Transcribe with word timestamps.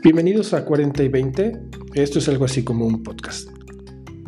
Bienvenidos 0.00 0.54
a 0.54 0.64
40 0.64 1.02
y 1.02 1.08
20. 1.08 1.60
Esto 1.94 2.20
es 2.20 2.28
algo 2.28 2.44
así 2.44 2.62
como 2.62 2.86
un 2.86 3.02
podcast, 3.02 3.48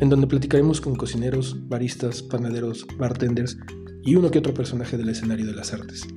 en 0.00 0.08
donde 0.08 0.26
platicaremos 0.26 0.80
con 0.80 0.96
cocineros, 0.96 1.56
baristas, 1.68 2.24
panaderos, 2.24 2.88
bartenders 2.98 3.56
y 4.02 4.16
uno 4.16 4.32
que 4.32 4.40
otro 4.40 4.52
personaje 4.52 4.96
del 4.96 5.10
escenario 5.10 5.46
de 5.46 5.54
las 5.54 5.72
artes. 5.72 6.08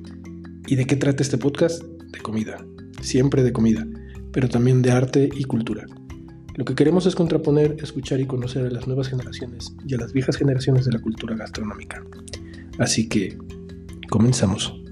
¿Y 0.66 0.74
de 0.74 0.86
qué 0.86 0.96
trata 0.96 1.22
este 1.22 1.38
podcast? 1.38 1.84
De 1.84 2.18
comida, 2.18 2.66
siempre 3.00 3.44
de 3.44 3.52
comida, 3.52 3.86
pero 4.32 4.48
también 4.48 4.82
de 4.82 4.90
arte 4.90 5.30
y 5.32 5.44
cultura. 5.44 5.86
Lo 6.56 6.64
que 6.64 6.74
queremos 6.74 7.06
es 7.06 7.14
contraponer, 7.14 7.76
escuchar 7.80 8.18
y 8.18 8.26
conocer 8.26 8.66
a 8.66 8.70
las 8.70 8.88
nuevas 8.88 9.08
generaciones 9.08 9.72
y 9.86 9.94
a 9.94 9.98
las 9.98 10.12
viejas 10.12 10.36
generaciones 10.36 10.84
de 10.84 10.92
la 10.92 11.00
cultura 11.00 11.36
gastronómica. 11.36 12.04
Así 12.78 13.08
que, 13.08 13.38
comenzamos. 14.10 14.83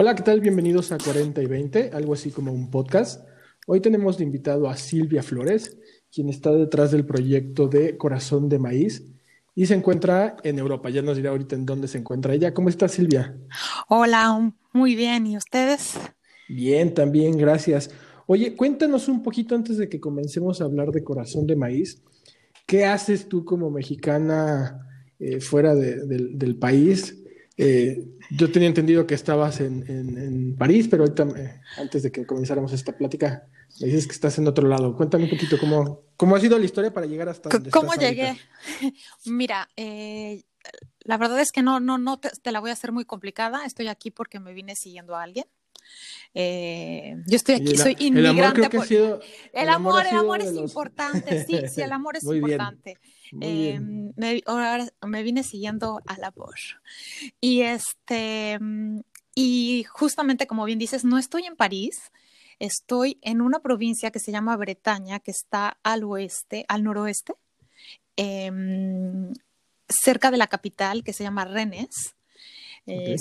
Hola, 0.00 0.14
¿qué 0.14 0.22
tal? 0.22 0.40
Bienvenidos 0.40 0.92
a 0.92 0.98
40 0.98 1.42
y 1.42 1.46
20, 1.46 1.90
algo 1.92 2.14
así 2.14 2.30
como 2.30 2.52
un 2.52 2.70
podcast. 2.70 3.26
Hoy 3.66 3.80
tenemos 3.80 4.16
de 4.16 4.22
invitado 4.22 4.68
a 4.68 4.76
Silvia 4.76 5.24
Flores, 5.24 5.76
quien 6.14 6.28
está 6.28 6.52
detrás 6.52 6.92
del 6.92 7.04
proyecto 7.04 7.66
de 7.66 7.96
Corazón 7.96 8.48
de 8.48 8.60
Maíz 8.60 9.02
y 9.56 9.66
se 9.66 9.74
encuentra 9.74 10.36
en 10.44 10.60
Europa. 10.60 10.88
Ya 10.88 11.02
nos 11.02 11.16
dirá 11.16 11.30
ahorita 11.30 11.56
en 11.56 11.66
dónde 11.66 11.88
se 11.88 11.98
encuentra 11.98 12.32
ella. 12.32 12.54
¿Cómo 12.54 12.68
está 12.68 12.86
Silvia? 12.86 13.36
Hola, 13.88 14.52
muy 14.72 14.94
bien. 14.94 15.26
¿Y 15.26 15.36
ustedes? 15.36 15.98
Bien, 16.48 16.94
también, 16.94 17.36
gracias. 17.36 17.90
Oye, 18.28 18.54
cuéntanos 18.54 19.08
un 19.08 19.24
poquito 19.24 19.56
antes 19.56 19.78
de 19.78 19.88
que 19.88 19.98
comencemos 19.98 20.60
a 20.60 20.66
hablar 20.66 20.92
de 20.92 21.02
Corazón 21.02 21.44
de 21.44 21.56
Maíz. 21.56 22.00
¿Qué 22.68 22.86
haces 22.86 23.28
tú 23.28 23.44
como 23.44 23.68
mexicana 23.68 24.78
eh, 25.18 25.40
fuera 25.40 25.74
del 25.74 26.56
país? 26.56 27.16
Eh, 27.60 28.04
yo 28.30 28.52
tenía 28.52 28.68
entendido 28.68 29.04
que 29.04 29.14
estabas 29.14 29.60
en, 29.60 30.54
París, 30.56 30.86
pero 30.88 31.02
ahorita, 31.02 31.24
eh, 31.36 31.60
antes 31.76 32.04
de 32.04 32.12
que 32.12 32.24
comenzáramos 32.24 32.72
esta 32.72 32.96
plática, 32.96 33.48
me 33.80 33.88
dices 33.88 34.06
que 34.06 34.12
estás 34.12 34.38
en 34.38 34.46
otro 34.46 34.68
lado. 34.68 34.96
Cuéntame 34.96 35.24
un 35.24 35.30
poquito 35.30 35.58
cómo, 35.58 36.02
cómo 36.16 36.36
ha 36.36 36.40
sido 36.40 36.56
la 36.56 36.64
historia 36.64 36.94
para 36.94 37.06
llegar 37.06 37.28
hasta 37.28 37.48
donde 37.48 37.70
¿Cómo 37.70 37.94
llegué? 37.94 38.38
Mira, 39.26 39.68
eh, 39.76 40.44
la 41.00 41.18
verdad 41.18 41.40
es 41.40 41.50
que 41.50 41.62
no, 41.62 41.80
no, 41.80 41.98
no 41.98 42.20
te, 42.20 42.30
la 42.52 42.60
voy 42.60 42.70
a 42.70 42.74
hacer 42.74 42.92
muy 42.92 43.04
complicada. 43.04 43.64
Estoy 43.66 43.88
aquí 43.88 44.12
porque 44.12 44.38
me 44.38 44.54
vine 44.54 44.76
siguiendo 44.76 45.16
a 45.16 45.24
alguien. 45.24 45.46
yo 46.34 47.36
estoy 47.36 47.56
aquí, 47.56 47.76
soy 47.76 47.96
inmigrante. 47.98 48.68
El 48.68 48.68
amor, 48.68 49.20
el, 49.52 49.68
amor, 49.68 50.06
el 50.06 50.16
amor, 50.16 50.40
es 50.42 50.54
importante, 50.54 51.44
sí, 51.44 51.58
sí, 51.68 51.80
el 51.80 51.90
amor 51.90 52.16
es 52.18 52.22
importante. 52.22 52.98
Eh, 53.40 53.80
me, 53.80 54.42
ahora 54.46 54.88
me 55.06 55.22
vine 55.22 55.42
siguiendo 55.42 56.00
a 56.06 56.18
la 56.18 56.30
voz. 56.30 56.76
Y 57.40 57.62
este, 57.62 58.58
y 59.34 59.84
justamente 59.84 60.46
como 60.46 60.64
bien 60.64 60.78
dices, 60.78 61.04
no 61.04 61.18
estoy 61.18 61.44
en 61.44 61.56
París, 61.56 62.10
estoy 62.58 63.18
en 63.22 63.40
una 63.40 63.60
provincia 63.60 64.10
que 64.10 64.18
se 64.18 64.32
llama 64.32 64.56
Bretaña, 64.56 65.20
que 65.20 65.30
está 65.30 65.78
al 65.82 66.04
oeste, 66.04 66.64
al 66.68 66.82
noroeste, 66.82 67.34
em, 68.16 69.32
cerca 69.88 70.30
de 70.30 70.36
la 70.36 70.48
capital, 70.48 71.04
que 71.04 71.12
se 71.12 71.24
llama 71.24 71.44
Rennes. 71.44 72.16
Eh, 72.86 73.16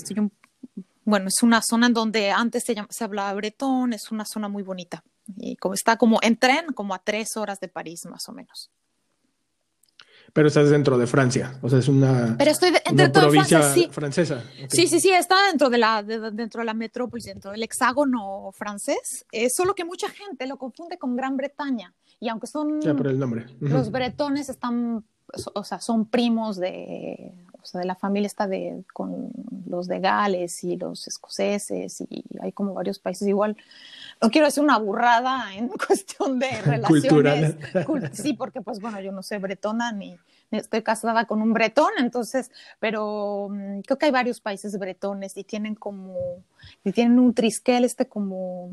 bueno, 1.04 1.28
es 1.28 1.44
una 1.44 1.62
zona 1.62 1.88
en 1.88 1.94
donde 1.94 2.32
antes 2.32 2.64
se, 2.66 2.76
se 2.90 3.04
hablaba 3.04 3.34
bretón, 3.34 3.94
es 3.94 4.12
una 4.12 4.26
zona 4.26 4.50
muy 4.50 4.64
bonita. 4.64 5.04
Y 5.36 5.56
como 5.58 5.74
está 5.74 5.98
como 5.98 6.20
en 6.22 6.38
tren, 6.38 6.74
como 6.74 6.94
a 6.94 7.00
tres 7.00 7.38
horas 7.38 7.60
de 7.60 7.68
París, 7.68 8.06
más 8.10 8.28
o 8.28 8.32
menos. 8.32 8.72
Pero 10.34 10.48
estás 10.48 10.70
dentro 10.70 10.98
de 10.98 11.08
Francia, 11.08 11.58
o 11.62 11.70
sea, 11.70 11.80
es 11.80 11.88
una, 11.88 12.36
Pero 12.38 12.52
estoy 12.52 12.72
provincia 13.12 13.62
francesa. 13.92 14.44
Sí, 14.70 14.88
sí, 14.88 15.00
sí, 15.00 15.10
está 15.10 15.36
dentro 15.48 15.70
de 15.70 15.78
la 15.78 16.04
dentro 16.04 16.60
de 16.60 16.66
la 16.66 16.74
metrópolis, 16.74 17.26
dentro 17.26 17.52
del 17.52 17.64
hexágono 17.64 18.52
francés. 18.54 19.26
Es 19.32 19.56
solo 19.56 19.74
que 19.74 19.86
mucha 19.86 20.10
gente 20.10 20.46
lo 20.48 20.58
confunde 20.58 20.98
con 20.98 21.16
Gran 21.16 21.38
Bretaña 21.38 21.94
y 22.20 22.30
aunque 22.30 22.48
son 22.48 22.82
ya, 22.82 22.94
por 22.94 23.08
el 23.08 23.20
nombre. 23.20 23.46
los 23.60 23.92
bretones 23.92 24.50
están, 24.50 25.04
o 25.54 25.64
sea, 25.64 25.80
son 25.80 26.06
primos 26.06 26.58
de, 26.58 27.34
o 27.68 27.70
sea, 27.70 27.82
de 27.82 27.88
la 27.88 27.96
familia 27.96 28.28
está 28.28 28.48
de 28.48 28.84
con 28.94 29.30
los 29.70 29.88
de 29.88 30.00
Gales 30.00 30.64
y 30.64 30.78
los 30.78 31.08
escoceses 31.08 32.00
y 32.02 32.24
hay 32.42 32.54
como 32.54 32.74
varios 32.74 32.98
países 32.98 33.28
igual 33.28 33.58
no 34.22 34.30
quiero 34.30 34.48
decir 34.48 34.64
una 34.64 34.78
burrada 34.78 35.54
en 35.54 35.68
cuestión 35.88 36.40
de 36.40 36.50
relaciones. 36.66 37.56
Cultural. 37.86 38.12
sí, 38.14 38.34
porque 38.34 38.62
pues 38.62 38.80
bueno, 38.80 39.00
yo 39.02 39.12
no 39.12 39.24
soy 39.24 39.38
bretona 39.38 39.92
ni, 39.92 40.18
estoy 40.52 40.82
casada 40.82 41.26
con 41.26 41.42
un 41.42 41.54
bretón, 41.54 41.92
entonces, 42.00 42.52
pero 42.80 43.50
mm, 43.52 43.82
creo 43.82 43.98
que 43.98 44.06
hay 44.06 44.12
varios 44.12 44.40
países 44.40 44.78
bretones 44.80 45.36
y 45.38 45.44
tienen 45.44 45.76
como, 45.76 46.16
y 46.84 46.92
tienen 46.92 47.20
un 47.20 47.34
trisquel 47.34 47.84
este 47.84 48.08
como, 48.08 48.72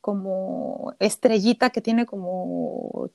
como 0.00 0.94
estrellita 0.98 1.70
que 1.70 1.80
tiene 1.80 2.06
como 2.06 3.10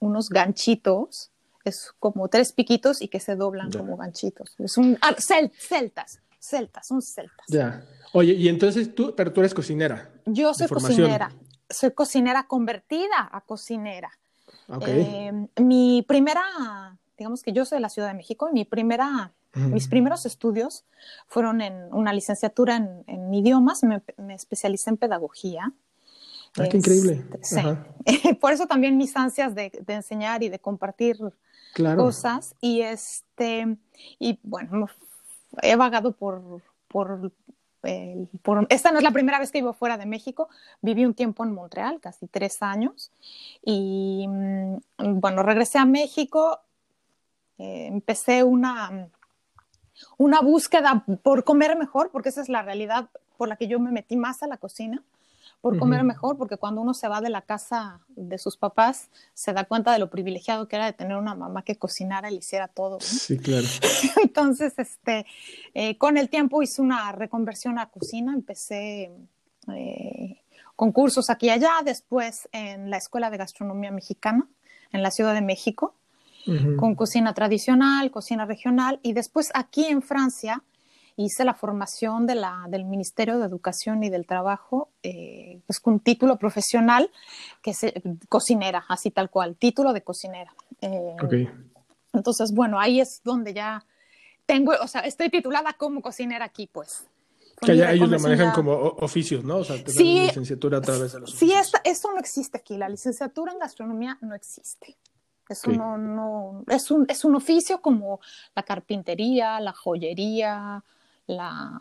unos 0.00 0.28
ganchitos, 0.28 1.30
es 1.70 1.92
como 1.98 2.28
tres 2.28 2.52
piquitos 2.52 3.02
y 3.02 3.08
que 3.08 3.20
se 3.20 3.36
doblan 3.36 3.70
como 3.70 3.96
ganchitos. 3.96 4.54
Es 4.58 4.76
un, 4.76 4.98
ah, 5.00 5.14
celtas, 5.18 6.20
celtas, 6.38 6.86
son 6.86 7.02
celtas. 7.02 7.46
Ya. 7.48 7.84
Oye, 8.12 8.32
y 8.34 8.48
entonces 8.48 8.94
tú, 8.94 9.14
pero 9.16 9.32
tú 9.32 9.40
eres 9.40 9.54
cocinera. 9.54 10.10
Yo 10.24 10.54
soy 10.54 10.68
cocinera, 10.68 11.32
soy 11.68 11.90
cocinera 11.92 12.46
convertida 12.46 13.28
a 13.30 13.40
cocinera. 13.42 14.10
Eh, 14.86 15.32
mi 15.60 16.04
primera, 16.06 16.98
digamos 17.16 17.42
que 17.42 17.52
yo 17.52 17.64
soy 17.64 17.76
de 17.76 17.82
la 17.82 17.88
Ciudad 17.88 18.08
de 18.08 18.14
México, 18.14 18.48
y 18.50 18.54
mi 18.54 18.64
primera, 18.64 19.32
mis 19.54 19.88
primeros 19.88 20.26
estudios 20.26 20.84
fueron 21.28 21.60
en 21.60 21.92
una 21.92 22.12
licenciatura 22.12 22.76
en, 22.76 23.34
idiomas, 23.34 23.82
me, 23.84 24.02
especialicé 24.34 24.90
en 24.90 24.96
pedagogía. 24.96 25.72
Ah, 26.58 26.66
qué 26.70 26.78
increíble. 26.78 27.24
Sí. 27.42 27.60
Por 28.40 28.52
eso 28.52 28.66
también 28.66 28.96
mis 28.96 29.16
ansias 29.16 29.54
de, 29.54 29.70
enseñar 29.88 30.42
y 30.42 30.48
de 30.48 30.58
compartir 30.58 31.18
cosas. 31.96 32.54
Y 32.60 32.82
este, 32.82 33.76
y 34.18 34.38
bueno, 34.42 34.88
he 35.62 35.76
vagado 35.76 36.12
por, 36.12 36.62
por 36.88 37.30
esta 38.68 38.90
no 38.90 38.98
es 38.98 39.04
la 39.04 39.10
primera 39.10 39.38
vez 39.38 39.50
que 39.50 39.60
vivo 39.60 39.72
fuera 39.72 39.96
de 39.96 40.06
México, 40.06 40.48
viví 40.80 41.04
un 41.04 41.14
tiempo 41.14 41.44
en 41.44 41.52
Montreal, 41.52 42.00
casi 42.00 42.26
tres 42.26 42.62
años, 42.62 43.12
y 43.64 44.26
mm, 44.28 44.76
bueno, 45.20 45.42
regresé 45.42 45.78
a 45.78 45.84
México, 45.84 46.60
eh, 47.58 47.86
empecé 47.86 48.42
una, 48.42 49.08
una 50.16 50.40
búsqueda 50.40 51.04
por 51.22 51.44
comer 51.44 51.76
mejor, 51.78 52.10
porque 52.10 52.30
esa 52.30 52.40
es 52.40 52.48
la 52.48 52.62
realidad 52.62 53.08
por 53.36 53.48
la 53.48 53.56
que 53.56 53.68
yo 53.68 53.78
me 53.78 53.92
metí 53.92 54.16
más 54.16 54.42
a 54.42 54.46
la 54.46 54.56
cocina 54.56 55.02
por 55.60 55.78
comer 55.78 56.04
mejor, 56.04 56.36
porque 56.36 56.56
cuando 56.56 56.80
uno 56.80 56.94
se 56.94 57.08
va 57.08 57.20
de 57.20 57.30
la 57.30 57.42
casa 57.42 58.00
de 58.08 58.38
sus 58.38 58.56
papás, 58.56 59.08
se 59.34 59.52
da 59.52 59.64
cuenta 59.64 59.92
de 59.92 59.98
lo 59.98 60.10
privilegiado 60.10 60.68
que 60.68 60.76
era 60.76 60.86
de 60.86 60.92
tener 60.92 61.16
una 61.16 61.34
mamá 61.34 61.62
que 61.62 61.76
cocinara 61.76 62.30
y 62.30 62.34
le 62.34 62.38
hiciera 62.38 62.68
todo. 62.68 62.98
Sí, 63.00 63.36
claro. 63.38 63.66
Entonces, 64.22 64.74
este, 64.78 65.26
eh, 65.74 65.98
con 65.98 66.18
el 66.18 66.28
tiempo 66.28 66.62
hice 66.62 66.82
una 66.82 67.10
reconversión 67.12 67.78
a 67.78 67.86
cocina, 67.86 68.32
empecé 68.32 69.10
eh, 69.74 70.40
con 70.76 70.92
cursos 70.92 71.30
aquí 71.30 71.46
y 71.46 71.50
allá, 71.50 71.72
después 71.84 72.48
en 72.52 72.90
la 72.90 72.98
Escuela 72.98 73.30
de 73.30 73.38
Gastronomía 73.38 73.90
Mexicana, 73.90 74.46
en 74.92 75.02
la 75.02 75.10
Ciudad 75.10 75.34
de 75.34 75.42
México, 75.42 75.94
con 76.76 76.94
cocina 76.94 77.34
tradicional, 77.34 78.12
cocina 78.12 78.46
regional, 78.46 79.00
y 79.02 79.14
después 79.14 79.50
aquí 79.52 79.84
en 79.86 80.00
Francia 80.00 80.62
hice 81.16 81.44
la 81.44 81.54
formación 81.54 82.26
de 82.26 82.34
la, 82.34 82.66
del 82.68 82.84
Ministerio 82.84 83.38
de 83.38 83.46
Educación 83.46 84.02
y 84.04 84.10
del 84.10 84.26
Trabajo, 84.26 84.90
eh, 85.02 85.60
pues 85.66 85.80
con 85.80 86.00
título 86.00 86.38
profesional, 86.38 87.10
que 87.62 87.70
es 87.70 87.80
cocinera, 88.28 88.84
así 88.88 89.10
tal 89.10 89.30
cual, 89.30 89.56
título 89.56 89.92
de 89.92 90.02
cocinera. 90.02 90.54
Eh, 90.82 91.16
entonces, 92.12 92.52
bueno, 92.52 92.78
ahí 92.78 93.00
es 93.00 93.22
donde 93.24 93.54
ya 93.54 93.84
tengo, 94.44 94.72
o 94.80 94.88
sea, 94.88 95.02
estoy 95.02 95.30
titulada 95.30 95.72
como 95.74 96.02
cocinera 96.02 96.44
aquí, 96.44 96.68
pues. 96.70 97.06
Que 97.60 97.72
ellos 97.72 98.10
lo 98.10 98.20
manejan 98.20 98.52
como 98.52 98.72
oficios, 98.72 99.42
¿no? 99.42 99.58
O 99.58 99.64
sea, 99.64 99.82
te 99.82 99.90
sí, 99.90 100.20
licenciatura 100.20 100.78
a 100.78 100.80
través 100.82 101.14
de 101.14 101.20
los 101.20 101.30
Sí, 101.30 101.52
eso 101.84 102.12
no 102.12 102.18
existe 102.18 102.58
aquí. 102.58 102.76
La 102.76 102.86
licenciatura 102.86 103.52
en 103.52 103.58
gastronomía 103.58 104.18
no 104.20 104.34
existe. 104.34 104.98
Eso 105.48 105.70
no, 105.70 105.96
no, 105.96 106.64
es 106.68 106.90
un, 106.90 107.06
es 107.08 107.24
un 107.24 107.36
oficio 107.36 107.80
como 107.80 108.20
la 108.54 108.62
carpintería, 108.64 109.60
la 109.60 109.72
joyería, 109.72 110.84
la 111.26 111.78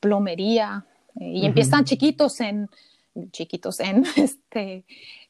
plomería, 0.00 0.86
eh, 1.20 1.30
y 1.34 1.46
empiezan 1.46 1.84
chiquitos 1.84 2.40
en, 2.40 2.68
chiquitos 3.30 3.80
en, 3.80 4.04
este, 4.16 4.84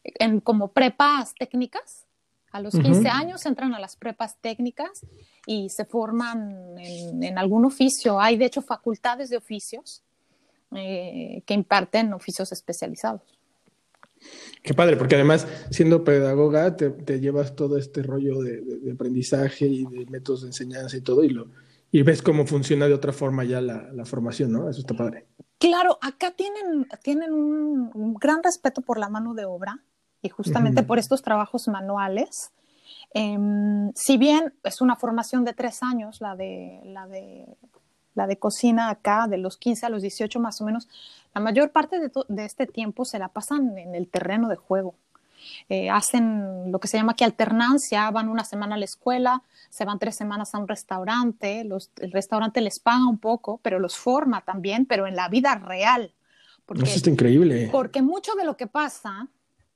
en 0.04 0.40
como 0.40 0.68
prepas 0.68 1.34
técnicas. 1.34 2.06
A 2.52 2.60
los 2.60 2.72
15 2.72 3.08
años 3.08 3.44
entran 3.46 3.74
a 3.74 3.80
las 3.80 3.96
prepas 3.96 4.36
técnicas 4.40 5.04
y 5.44 5.70
se 5.70 5.84
forman 5.84 6.78
en, 6.78 7.36
algún 7.36 7.64
oficio. 7.64 8.20
Hay, 8.20 8.36
de 8.36 8.44
hecho, 8.44 8.62
facultades 8.62 9.28
de 9.28 9.36
oficios 9.36 10.02
eh, 10.70 11.42
que 11.46 11.54
imparten 11.54 12.12
oficios 12.12 12.52
especializados. 12.52 13.22
Qué 14.62 14.72
padre, 14.72 14.96
porque 14.96 15.16
además, 15.16 15.48
siendo 15.70 16.04
pedagoga, 16.04 16.76
te, 16.76 17.20
llevas 17.20 17.56
todo 17.56 17.76
este 17.76 18.04
rollo 18.04 18.40
de, 18.40 18.92
aprendizaje 18.92 19.66
y 19.66 19.84
de 19.86 20.06
métodos 20.06 20.42
de 20.42 20.46
enseñanza 20.48 20.96
y 20.96 21.00
todo, 21.00 21.24
y, 21.24 21.30
lo, 21.30 21.48
y 21.94 22.02
ves 22.02 22.22
cómo 22.22 22.44
funciona 22.44 22.88
de 22.88 22.92
otra 22.92 23.12
forma 23.12 23.44
ya 23.44 23.60
la, 23.60 24.04
formación, 24.04 24.50
¿no? 24.50 24.68
Eso 24.68 24.80
está 24.80 24.94
padre. 24.94 25.28
Claro, 25.60 25.96
acá 26.02 26.32
tienen, 26.32 26.88
tienen 27.04 27.32
un, 27.32 28.14
gran 28.14 28.42
respeto 28.42 28.80
por 28.80 28.98
la 28.98 29.08
mano 29.08 29.32
de 29.32 29.44
obra 29.44 29.78
y 30.20 30.28
justamente 30.28 30.82
por 30.82 30.98
estos 30.98 31.22
trabajos 31.22 31.68
manuales. 31.68 32.50
Em, 33.12 33.92
si 33.94 34.16
bien 34.16 34.52
es 34.64 34.80
una 34.80 34.96
formación 34.96 35.44
de 35.44 35.52
tres 35.52 35.84
años, 35.84 36.20
la 36.20 36.34
de, 36.34 36.80
la 36.84 37.06
de 37.06 37.46
la 38.14 38.26
de 38.26 38.40
cocina 38.40 38.90
acá, 38.90 39.28
de 39.28 39.38
los 39.38 39.56
15 39.56 39.86
a 39.86 39.88
los 39.88 40.02
18 40.02 40.40
más 40.40 40.60
o 40.60 40.64
menos, 40.64 40.88
la 41.32 41.40
mayor 41.40 41.70
parte 41.70 42.00
de, 42.00 42.44
este 42.44 42.66
tiempo 42.66 43.04
se 43.04 43.20
la 43.20 43.28
pasan 43.28 43.78
en 43.78 43.94
el 43.94 44.08
terreno 44.08 44.48
de 44.48 44.56
juego. 44.56 44.96
Eh, 45.68 45.90
hacen 45.90 46.70
lo 46.70 46.78
que 46.78 46.88
se 46.88 46.96
llama 46.96 47.12
aquí 47.12 47.24
alternancia, 47.24 48.10
van 48.10 48.28
una 48.28 48.44
semana 48.44 48.74
a 48.74 48.78
la 48.78 48.84
escuela, 48.84 49.42
se 49.70 49.84
van 49.84 49.98
tres 49.98 50.16
semanas 50.16 50.54
a 50.54 50.58
un 50.58 50.68
restaurante, 50.68 51.60
el 51.60 52.12
restaurante 52.12 52.60
les 52.60 52.80
paga 52.80 53.06
un 53.08 53.18
poco, 53.18 53.58
pero 53.62 53.78
los 53.78 53.96
forma 53.96 54.42
también, 54.42 54.86
pero 54.86 55.06
en 55.06 55.16
la 55.16 55.28
vida 55.28 55.54
real. 55.56 56.12
Porque, 56.66 56.84
Eso 56.84 56.96
está 56.96 57.10
increíble. 57.10 57.68
Porque 57.70 58.02
mucho 58.02 58.34
de 58.34 58.44
lo 58.44 58.56
que 58.56 58.66
pasa 58.66 59.28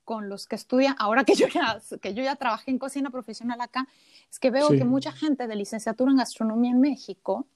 con 0.04 0.28
los 0.28 0.46
que 0.46 0.56
estudian, 0.56 0.94
ahora 0.98 1.24
que 1.24 1.34
yo 1.34 1.48
ya, 1.48 1.80
que 2.00 2.14
yo 2.14 2.22
ya 2.22 2.36
trabajé 2.36 2.70
en 2.70 2.78
cocina 2.78 3.10
profesional 3.10 3.60
acá, 3.60 3.86
es 4.30 4.38
que 4.38 4.50
veo 4.50 4.68
que 4.70 4.84
mucha 4.84 5.12
gente 5.12 5.46
de 5.46 5.54
licenciatura 5.54 6.10
en 6.10 6.16
gastronomía 6.16 6.70
en 6.70 6.80
México, 6.80 7.46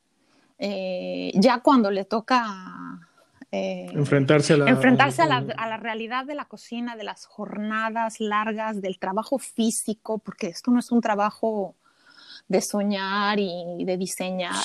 eh, 0.59 1.33
ya 1.35 1.61
cuando 1.61 1.91
le 1.91 2.05
toca 2.05 2.45
eh, 3.53 3.87
enfrentarse, 3.93 4.55
a 4.55 4.57
la, 4.57 4.71
enfrentarse 4.71 5.23
a, 5.23 5.27
la, 5.27 5.77
realidad 5.77 6.25
de 6.25 6.35
la 6.35 6.47
cocina, 6.47 6.97
de 6.97 7.05
las 7.05 7.27
jornadas 7.27 8.19
largas, 8.19 8.81
del 8.81 8.99
trabajo 8.99 9.39
físico, 9.39 10.19
porque 10.19 10.49
esto 10.49 10.71
no 10.71 10.79
es 10.79 10.91
un 10.91 11.01
trabajo 11.01 11.77
de 12.49 12.61
soñar 12.61 13.39
y 13.39 13.85
de 13.85 13.97
diseñar, 13.97 14.57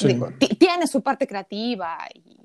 tiene 0.57 0.87
su 0.87 1.01
parte 1.03 1.27
creativa 1.27 1.97
y, 2.13 2.37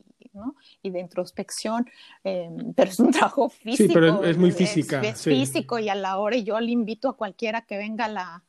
y 0.83 0.91
de 0.91 1.01
introspección, 1.01 1.89
em, 2.25 2.73
pero 2.75 2.91
es 2.91 2.99
un 2.99 3.11
trabajo 3.13 3.49
físico. 3.49 3.89
Sí, 3.89 3.95
pero 3.95 4.25
es, 4.25 4.37
muy 4.37 4.51
física. 4.51 5.01
Es, 5.01 5.23
físico 5.23 5.79
y 5.79 5.89
a 5.89 5.95
la 5.95 6.19
hora, 6.19 6.37
y 6.37 6.45
yo 6.45 6.59
le 6.61 6.71
invito 6.71 7.09
a 7.09 7.17
cualquiera 7.17 7.63
que 7.63 7.77
venga 7.77 8.43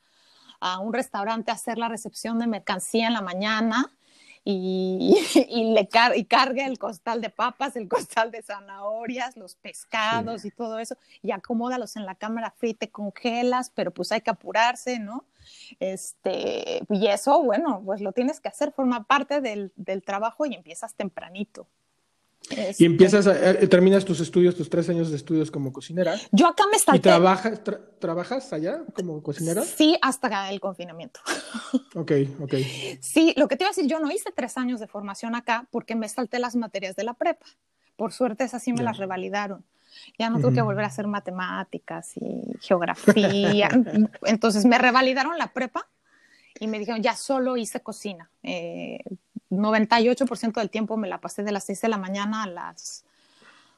a 0.59 0.79
un 0.79 0.93
restaurante 0.93 1.51
a 1.51 1.55
hacer 1.55 1.77
la 1.77 1.89
recepción 1.89 2.39
de 2.39 2.47
mercancía 2.47 3.07
en 3.07 3.13
la 3.13 3.21
mañana 3.21 3.91
y, 4.43 5.15
y 5.49 5.73
le 5.73 5.87
y 6.15 6.25
carga 6.25 6.65
el 6.65 6.77
costal 6.77 7.21
de 7.21 7.29
papas, 7.29 7.75
el 7.75 7.87
costal 7.87 8.31
de 8.31 8.41
zanahorias, 8.41 9.37
los 9.37 9.55
pescados 9.55 10.45
y 10.45 10.51
todo 10.51 10.79
eso, 10.79 10.95
y 11.21 11.31
acomódalos 11.31 11.95
en 11.95 12.05
la 12.05 12.15
cámara 12.15 12.51
fría 12.51 12.71
y 12.71 12.75
te 12.75 12.89
congelas, 12.89 13.69
pero 13.69 13.91
pues 13.91 14.11
hay 14.11 14.21
que 14.21 14.31
apurarse, 14.31 14.99
¿no? 14.99 15.25
Este, 15.79 16.83
y 16.89 17.07
eso, 17.07 17.41
bueno, 17.43 17.81
pues 17.85 18.01
lo 18.01 18.11
tienes 18.11 18.39
que 18.39 18.49
hacer, 18.49 18.71
forma 18.71 19.03
parte 19.05 19.41
del, 19.41 19.71
del 19.75 20.03
trabajo 20.03 20.45
y 20.45 20.55
empiezas 20.55 20.95
tempranito. 20.95 21.67
Y 22.49 22.59
este 22.59 22.85
empiezas, 22.85 23.27
a, 23.27 23.51
eh, 23.51 23.67
terminas 23.67 24.05
tus 24.05 24.19
estudios, 24.19 24.55
tus 24.55 24.69
tres 24.69 24.89
años 24.89 25.09
de 25.09 25.15
estudios 25.15 25.49
como 25.49 25.71
cocinera. 25.71 26.15
Yo 26.31 26.47
acá 26.47 26.65
me 26.71 26.77
salté. 26.77 26.97
¿Y 26.97 27.01
trabajas, 27.01 27.61
trabajas 27.99 28.53
allá 28.53 28.81
como 28.93 29.23
cocinera? 29.23 29.61
Sí, 29.61 29.97
hasta 30.01 30.49
el 30.49 30.59
confinamiento. 30.59 31.19
Ok, 31.95 32.11
ok. 32.41 32.53
Sí, 33.01 33.33
lo 33.37 33.47
que 33.47 33.55
te 33.55 33.63
iba 33.63 33.69
a 33.69 33.73
decir, 33.73 33.89
yo 33.89 33.99
no 33.99 34.11
hice 34.11 34.31
tres 34.35 34.57
años 34.57 34.79
de 34.79 34.87
formación 34.87 35.35
acá 35.35 35.67
porque 35.71 35.95
me 35.95 36.09
salté 36.09 36.39
las 36.39 36.55
materias 36.55 36.95
de 36.95 37.03
la 37.03 37.13
prepa. 37.13 37.45
Por 37.95 38.13
suerte, 38.13 38.43
esas 38.43 38.63
sí 38.63 38.73
me 38.73 38.83
las 38.83 38.97
revalidaron. 38.97 39.63
Ya 40.17 40.29
no 40.29 40.39
tuve 40.39 40.55
que 40.55 40.61
volver 40.61 40.83
a 40.85 40.87
hacer 40.87 41.07
matemáticas 41.07 42.17
y 42.17 42.43
geografía. 42.61 43.69
Entonces 44.25 44.65
me 44.65 44.77
revalidaron 44.77 45.37
la 45.37 45.53
prepa 45.53 45.87
y 46.59 46.67
me 46.67 46.79
dijeron, 46.79 47.01
ya 47.01 47.15
solo 47.15 47.57
hice 47.57 47.81
cocina. 47.81 48.29
Eh, 48.41 48.99
98% 49.57 50.53
del 50.53 50.69
tiempo 50.69 50.97
me 50.97 51.07
la 51.07 51.19
pasé 51.19 51.43
de 51.43 51.51
las 51.51 51.65
6 51.65 51.81
de 51.81 51.89
la 51.89 51.97
mañana 51.97 52.43
a 52.43 52.47
las 52.47 53.05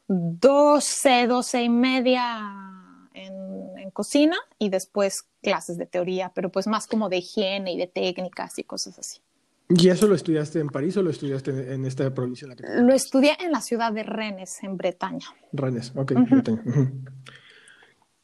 12, 0.07 1.27
12 1.27 1.63
y 1.63 1.69
media 1.69 3.07
en, 3.13 3.77
en, 3.77 3.91
cocina 3.91 4.37
y 4.59 4.69
después 4.69 5.23
clases 5.41 5.77
de 5.77 5.85
teoría, 5.85 6.31
pero 6.35 6.49
pues 6.51 6.67
más 6.67 6.87
como 6.87 7.09
de 7.09 7.17
higiene 7.17 7.73
y 7.73 7.77
de 7.77 7.87
técnicas 7.87 8.59
y 8.59 8.63
cosas 8.63 8.99
así. 8.99 9.19
¿Y 9.67 9.89
eso 9.89 10.07
lo 10.07 10.13
estudiaste 10.13 10.59
en 10.59 10.67
París 10.69 10.95
o 10.97 11.01
lo 11.01 11.09
estudiaste 11.09 11.73
en 11.73 11.85
esta 11.85 12.13
provincia? 12.13 12.47
En 12.47 12.55
la 12.55 12.81
Lo 12.83 12.93
estudié 12.93 13.35
en 13.39 13.51
la 13.51 13.61
ciudad 13.61 13.91
de 13.91 14.03
Rennes, 14.03 14.61
en 14.61 14.77
Bretaña. 14.77 15.25
Rennes, 15.53 15.91
ok, 15.95 16.13
Bretaña. 16.29 16.61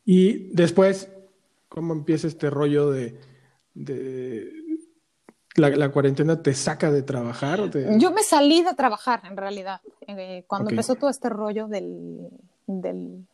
Y 0.06 0.50
después, 0.54 1.10
¿cómo 1.68 1.94
empieza 1.94 2.28
este 2.28 2.50
rollo 2.50 2.92
de, 2.92 3.20
de 3.74 4.52
la, 5.56 5.90
cuarentena 5.90 6.42
te 6.42 6.54
saca 6.54 6.92
de 6.92 7.02
trabajar? 7.02 7.70
Yo 7.98 8.12
me 8.12 8.24
salí 8.24 8.64
de 8.64 8.74
trabajar, 8.74 9.22
en 9.26 9.38
realidad. 9.38 9.82
Eh, 10.08 10.44
cuando 10.48 10.70
empezó 10.70 10.96
todo 10.96 11.10
este 11.10 11.30
rollo 11.30 11.68
del, 11.68 12.30
del, 12.68 13.26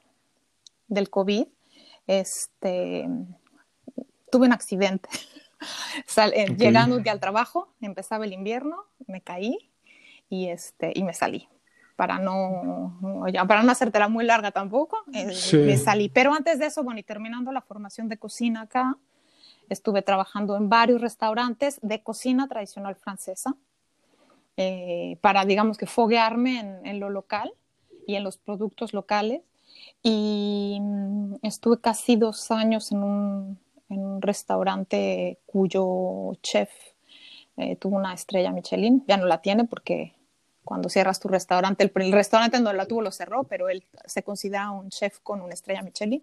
del, 0.87 1.09
COVID, 1.09 1.47
este, 2.07 3.07
tuve 4.31 4.47
un 4.47 4.53
accidente. 4.53 5.09
Eh, 6.15 6.55
llegando 6.55 7.01
al 7.09 7.19
trabajo, 7.19 7.73
empezaba 7.81 8.25
el 8.25 8.33
invierno, 8.33 8.85
me 9.07 9.21
caí 9.21 9.57
y, 10.29 10.49
este, 10.49 10.91
y 10.93 11.03
me 11.03 11.13
salí. 11.15 11.49
Para 11.95 12.19
no, 12.19 12.99
para 13.47 13.63
no 13.63 13.71
hacértela 13.71 14.07
muy 14.07 14.23
larga 14.23 14.51
tampoco, 14.51 14.99
eh, 15.13 15.33
me 15.53 15.77
salí. 15.77 16.09
Pero 16.09 16.35
antes 16.35 16.59
de 16.59 16.67
eso, 16.67 16.83
bueno, 16.83 16.99
y 16.99 17.03
terminando 17.03 17.51
la 17.51 17.61
formación 17.61 18.07
de 18.07 18.17
cocina 18.17 18.61
acá, 18.61 18.95
Estuve 19.69 20.01
trabajando 20.01 20.55
en 20.55 20.69
varios 20.69 21.01
restaurantes 21.01 21.79
de 21.81 22.01
cocina 22.01 22.47
tradicional 22.47 22.95
francesa 22.95 23.55
eh, 24.55 25.17
para, 25.21 25.45
digamos 25.45 25.77
que, 25.77 25.85
foguearme 25.85 26.81
en, 26.83 26.99
lo 26.99 27.09
local 27.09 27.53
y 28.05 28.15
en 28.15 28.23
los 28.23 28.37
productos 28.37 28.93
locales. 28.93 29.41
Y 30.01 30.79
mm, 30.81 31.35
estuve 31.43 31.79
casi 31.79 32.15
dos 32.15 32.49
años 32.51 32.91
en 32.91 33.03
un, 33.03 33.59
restaurante 34.19 35.39
cuyo 35.45 36.33
chef 36.41 36.69
eh, 37.55 37.77
tuvo 37.77 37.95
una 37.95 38.13
estrella 38.13 38.51
Michelin. 38.51 39.03
Ya 39.07 39.15
no 39.15 39.25
la 39.25 39.41
tiene 39.41 39.63
porque 39.63 40.16
cuando 40.67 40.89
cierras 40.89 41.21
tu 41.21 41.29
restaurante, 41.29 41.89
el, 41.95 42.11
restaurante 42.11 42.57
donde 42.57 42.73
la 42.73 42.85
tuvo 42.85 43.01
lo 43.01 43.11
cerró, 43.13 43.45
pero 43.45 43.69
él 43.69 43.85
se 44.05 44.21
considera 44.21 44.69
un 44.69 44.89
chef 44.89 45.19
con 45.19 45.41
una 45.41 45.53
estrella 45.53 45.81
Michelin, 45.81 46.21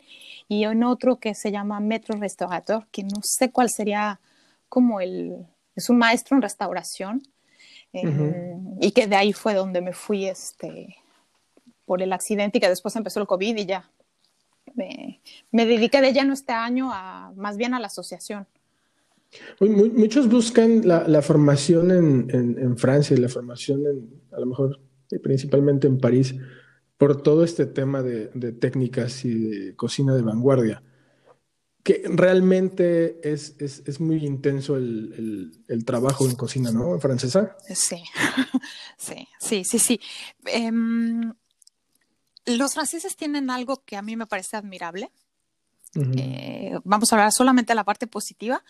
y 0.48 0.64
en 0.64 0.84
otro 0.84 1.16
que 1.16 1.34
se 1.34 1.50
llama 1.50 1.80
Metro 1.80 2.14
Restaurator, 2.18 2.86
que 2.92 3.04
no 3.04 3.22
sé 3.22 3.50
cuál 3.50 3.70
sería 3.70 4.20
como 4.68 5.00
el, 5.00 5.46
es 5.74 5.88
un 5.88 5.96
maestro 5.96 6.36
en 6.36 6.42
restauración, 6.42 7.22
eh, 7.94 8.54
y 8.82 8.90
que 8.90 9.06
de 9.06 9.16
ahí 9.16 9.32
fue 9.32 9.54
donde 9.54 9.80
me 9.80 9.94
fui 9.94 10.26
este, 10.26 10.98
por 11.86 12.02
el 12.02 12.12
accidente 12.12 12.58
y 12.58 12.60
que 12.60 12.68
después 12.68 12.94
empezó 12.96 13.20
el 13.20 13.26
COVID 13.26 13.56
y 13.56 13.64
ya 13.64 13.88
me, 14.74 15.20
me 15.52 15.64
dediqué 15.64 16.02
de 16.02 16.12
lleno 16.12 16.34
este 16.34 16.52
año 16.52 16.90
a 16.92 17.32
más 17.34 17.56
bien 17.56 17.72
a 17.72 17.80
la 17.80 17.86
asociación. 17.86 18.46
Muchos 19.60 20.28
buscan 20.28 20.82
la, 20.86 21.22
formación 21.22 21.90
en, 21.90 22.78
Francia 22.78 23.16
y 23.16 23.20
la 23.20 23.28
formación 23.28 23.86
en, 23.86 24.22
a 24.32 24.40
lo 24.40 24.46
mejor 24.46 24.80
principalmente 25.22 25.86
en 25.86 25.98
París, 25.98 26.34
por 26.96 27.22
todo 27.22 27.44
este 27.44 27.66
tema 27.66 28.02
de, 28.02 28.28
técnicas 28.52 29.24
y 29.24 29.34
de 29.34 29.76
cocina 29.76 30.14
de 30.14 30.22
vanguardia, 30.22 30.82
que 31.82 32.02
realmente 32.06 33.20
es, 33.22 34.00
muy 34.00 34.24
intenso 34.24 34.76
el, 34.76 35.84
trabajo 35.84 36.26
en 36.28 36.36
cocina, 36.36 36.70
¿no? 36.70 36.98
Francesa. 36.98 37.56
Sí, 37.74 38.02
sí, 38.96 39.28
sí, 39.38 39.64
sí, 39.64 39.78
sí. 39.78 40.00
Em, 40.46 41.34
los 42.46 42.74
franceses 42.74 43.16
tienen 43.16 43.50
algo 43.50 43.82
que 43.84 43.96
a 43.96 44.02
mí 44.02 44.16
me 44.16 44.26
parece 44.26 44.56
admirable, 44.56 45.10
eh, 46.16 46.78
vamos 46.84 47.12
a 47.12 47.16
hablar 47.16 47.32
solamente 47.32 47.72
de 47.72 47.76
la 47.76 47.84
parte 47.84 48.06
positiva, 48.06 48.62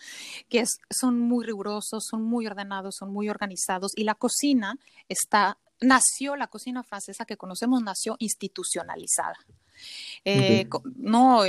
que 0.49 0.59
es, 0.59 0.79
son 0.89 1.19
muy 1.19 1.45
rigurosos, 1.45 2.05
son 2.09 2.23
muy 2.23 2.47
ordenados, 2.47 2.95
son 2.95 3.11
muy 3.11 3.29
organizados 3.29 3.91
y 3.95 4.03
la 4.03 4.15
cocina 4.15 4.77
está, 5.09 5.57
nació, 5.81 6.35
la 6.35 6.47
cocina 6.47 6.83
francesa 6.83 7.25
que 7.25 7.37
conocemos 7.37 7.81
nació 7.81 8.15
institucionalizada. 8.19 9.37
Eh, 10.23 10.67
no, 10.95 11.43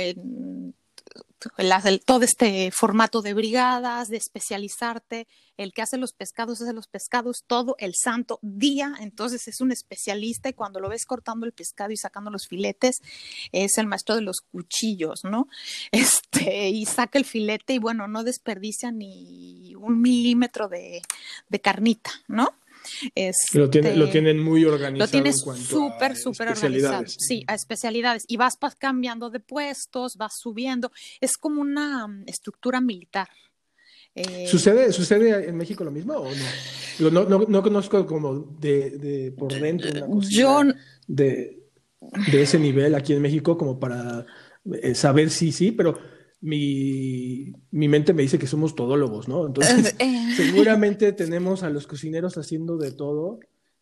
todo 2.05 2.23
este 2.23 2.71
formato 2.71 3.21
de 3.21 3.33
brigadas, 3.33 4.09
de 4.09 4.17
especializarte, 4.17 5.27
el 5.57 5.73
que 5.73 5.81
hace 5.81 5.97
los 5.97 6.13
pescados 6.13 6.61
hace 6.61 6.73
los 6.73 6.87
pescados 6.87 7.43
todo 7.47 7.75
el 7.79 7.93
santo 7.95 8.39
día, 8.41 8.93
entonces 8.99 9.47
es 9.47 9.61
un 9.61 9.71
especialista 9.71 10.49
y 10.49 10.53
cuando 10.53 10.79
lo 10.79 10.89
ves 10.89 11.05
cortando 11.05 11.45
el 11.45 11.51
pescado 11.51 11.91
y 11.91 11.97
sacando 11.97 12.29
los 12.29 12.47
filetes, 12.47 12.97
es 13.51 13.77
el 13.77 13.87
maestro 13.87 14.15
de 14.15 14.21
los 14.21 14.41
cuchillos, 14.51 15.23
¿no? 15.23 15.47
Este, 15.91 16.69
y 16.69 16.85
saca 16.85 17.17
el 17.17 17.25
filete 17.25 17.73
y 17.73 17.79
bueno, 17.79 18.07
no 18.07 18.23
desperdicia 18.23 18.91
ni 18.91 19.73
un 19.75 20.01
milímetro 20.01 20.67
de, 20.67 21.01
de 21.49 21.59
carnita, 21.59 22.11
¿no? 22.27 22.53
Este, 23.15 23.57
lo, 23.57 23.67
lo 23.95 24.09
tienen 24.09 24.39
muy 24.39 24.65
organizado. 24.65 25.05
Lo 25.05 25.11
tienes 25.11 25.37
súper, 25.39 26.15
súper 26.15 26.49
organizado. 26.49 27.05
Sí, 27.07 27.43
a 27.47 27.55
especialidades. 27.55 28.25
Y 28.27 28.37
vas 28.37 28.57
cambiando 28.77 29.29
de 29.29 29.39
puestos, 29.39 30.15
vas 30.17 30.33
subiendo. 30.37 30.91
Es 31.21 31.37
como 31.37 31.61
una 31.61 32.07
mm, 32.07 32.23
estructura 32.27 32.81
militar. 32.81 33.29
Eh, 34.15 34.47
¿Sucede, 34.47 34.91
¿Sucede 34.91 35.47
en 35.47 35.55
México 35.55 35.83
lo 35.83 35.91
mismo 35.91 36.13
o 36.13 36.29
no? 36.29 37.11
No, 37.11 37.23
no, 37.29 37.45
no 37.47 37.61
conozco 37.61 38.05
como 38.07 38.55
de, 38.59 38.89
de 38.97 39.31
por 39.31 39.53
dentro 39.53 39.91
una 39.91 40.07
cosa 40.07 40.29
yo, 40.31 40.61
de, 41.05 41.59
de 42.31 42.41
ese 42.41 42.57
nivel 42.57 42.95
aquí 42.95 43.13
en 43.13 43.21
México 43.21 43.55
como 43.55 43.79
para 43.79 44.25
eh, 44.81 44.95
saber 44.95 45.29
si 45.29 45.51
sí, 45.51 45.71
pero 45.71 45.99
mi, 46.41 47.53
mi, 47.71 47.87
mente 47.87 48.13
me 48.13 48.21
dice 48.21 48.37
que 48.37 48.47
somos 48.47 48.75
todólogos, 48.75 49.27
¿no? 49.27 49.47
Entonces, 49.47 49.95
eh. 49.99 50.33
seguramente 50.35 51.11
tenemos 51.13 51.63
a 51.63 51.69
los 51.69 51.87
cocineros 51.87 52.37
haciendo 52.37 52.77
de 52.77 52.91
todo 52.91 53.39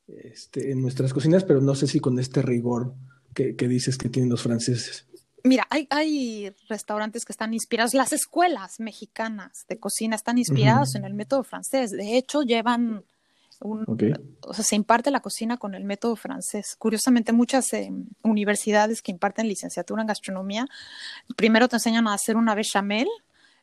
este, 0.08 0.72
en 0.72 0.82
nuestras 0.82 1.14
cocinas, 1.14 1.44
pero 1.44 1.62
no 1.62 1.76
sé 1.76 1.88
si 1.88 2.00
con 2.00 2.20
este 2.20 2.42
rigor 2.42 2.94
que, 3.34 3.56
que 3.56 3.68
dices 3.68 3.98
que 3.98 4.10
tienen 4.10 4.30
los 4.30 4.44
franceses. 4.44 5.08
Mira, 5.44 5.68
hay, 5.70 5.88
hay, 5.92 6.56
restaurantes 6.68 7.24
que 7.24 7.32
están 7.32 7.54
inspirados, 7.54 7.94
las 7.94 8.14
escuelas 8.14 8.80
mexicanas 8.80 9.66
de 9.70 9.78
cocina 9.78 10.16
están 10.16 10.40
inspiradas 10.40 10.96
en 10.96 11.06
el 11.06 11.14
método 11.14 11.44
francés. 11.44 11.92
De 11.92 12.18
hecho, 12.18 12.42
llevan 12.42 13.06
un, 13.62 13.86
o 14.42 14.54
sea, 14.54 14.64
se 14.64 14.76
imparte 14.76 15.12
la 15.12 15.22
cocina 15.22 15.58
con 15.58 15.76
el 15.76 15.84
método 15.84 16.16
francés. 16.16 16.76
Curiosamente, 16.78 17.34
muchas 17.34 17.72
eh, 17.74 17.92
universidades 18.24 19.02
que 19.02 19.12
imparten 19.12 19.48
licenciatura 19.48 20.02
en 20.02 20.08
gastronomía, 20.08 20.68
primero 21.36 21.68
te 21.68 21.78
enseñan 21.78 22.08
a 22.08 22.14
hacer 22.14 22.38
una 22.38 22.56
bechamel, 22.56 23.08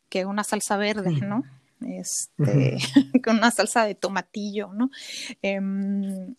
que 0.09 0.21
es 0.21 0.27
una 0.27 0.45
salsa 0.45 0.77
verde, 0.77 1.13
¿no? 1.13 1.45
Este, 1.81 2.79
con 3.25 3.39
una 3.39 3.51
salsa 3.51 3.85
de 3.85 3.95
tomatillo, 3.95 4.73
¿no? 4.73 4.91
Em, 5.43 6.35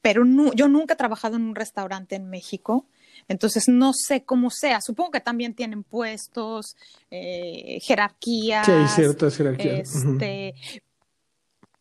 pero 0.00 0.24
yo 0.54 0.68
nunca 0.68 0.94
he 0.94 0.96
trabajado 0.96 1.36
en 1.36 1.42
un 1.42 1.54
restaurante 1.54 2.16
en 2.16 2.30
México 2.30 2.86
entonces, 3.26 3.68
no 3.68 3.92
sé 3.92 4.24
cómo 4.24 4.50
sea. 4.50 4.80
Supongo 4.80 5.10
que 5.10 5.20
también 5.20 5.54
tienen 5.54 5.82
puestos, 5.82 6.76
eh, 7.10 7.78
jerarquías. 7.82 8.66
Sí, 8.66 8.72
hay 8.72 8.88
ciertas 8.88 9.36
jerarquías. 9.36 9.94
Este, 9.94 10.54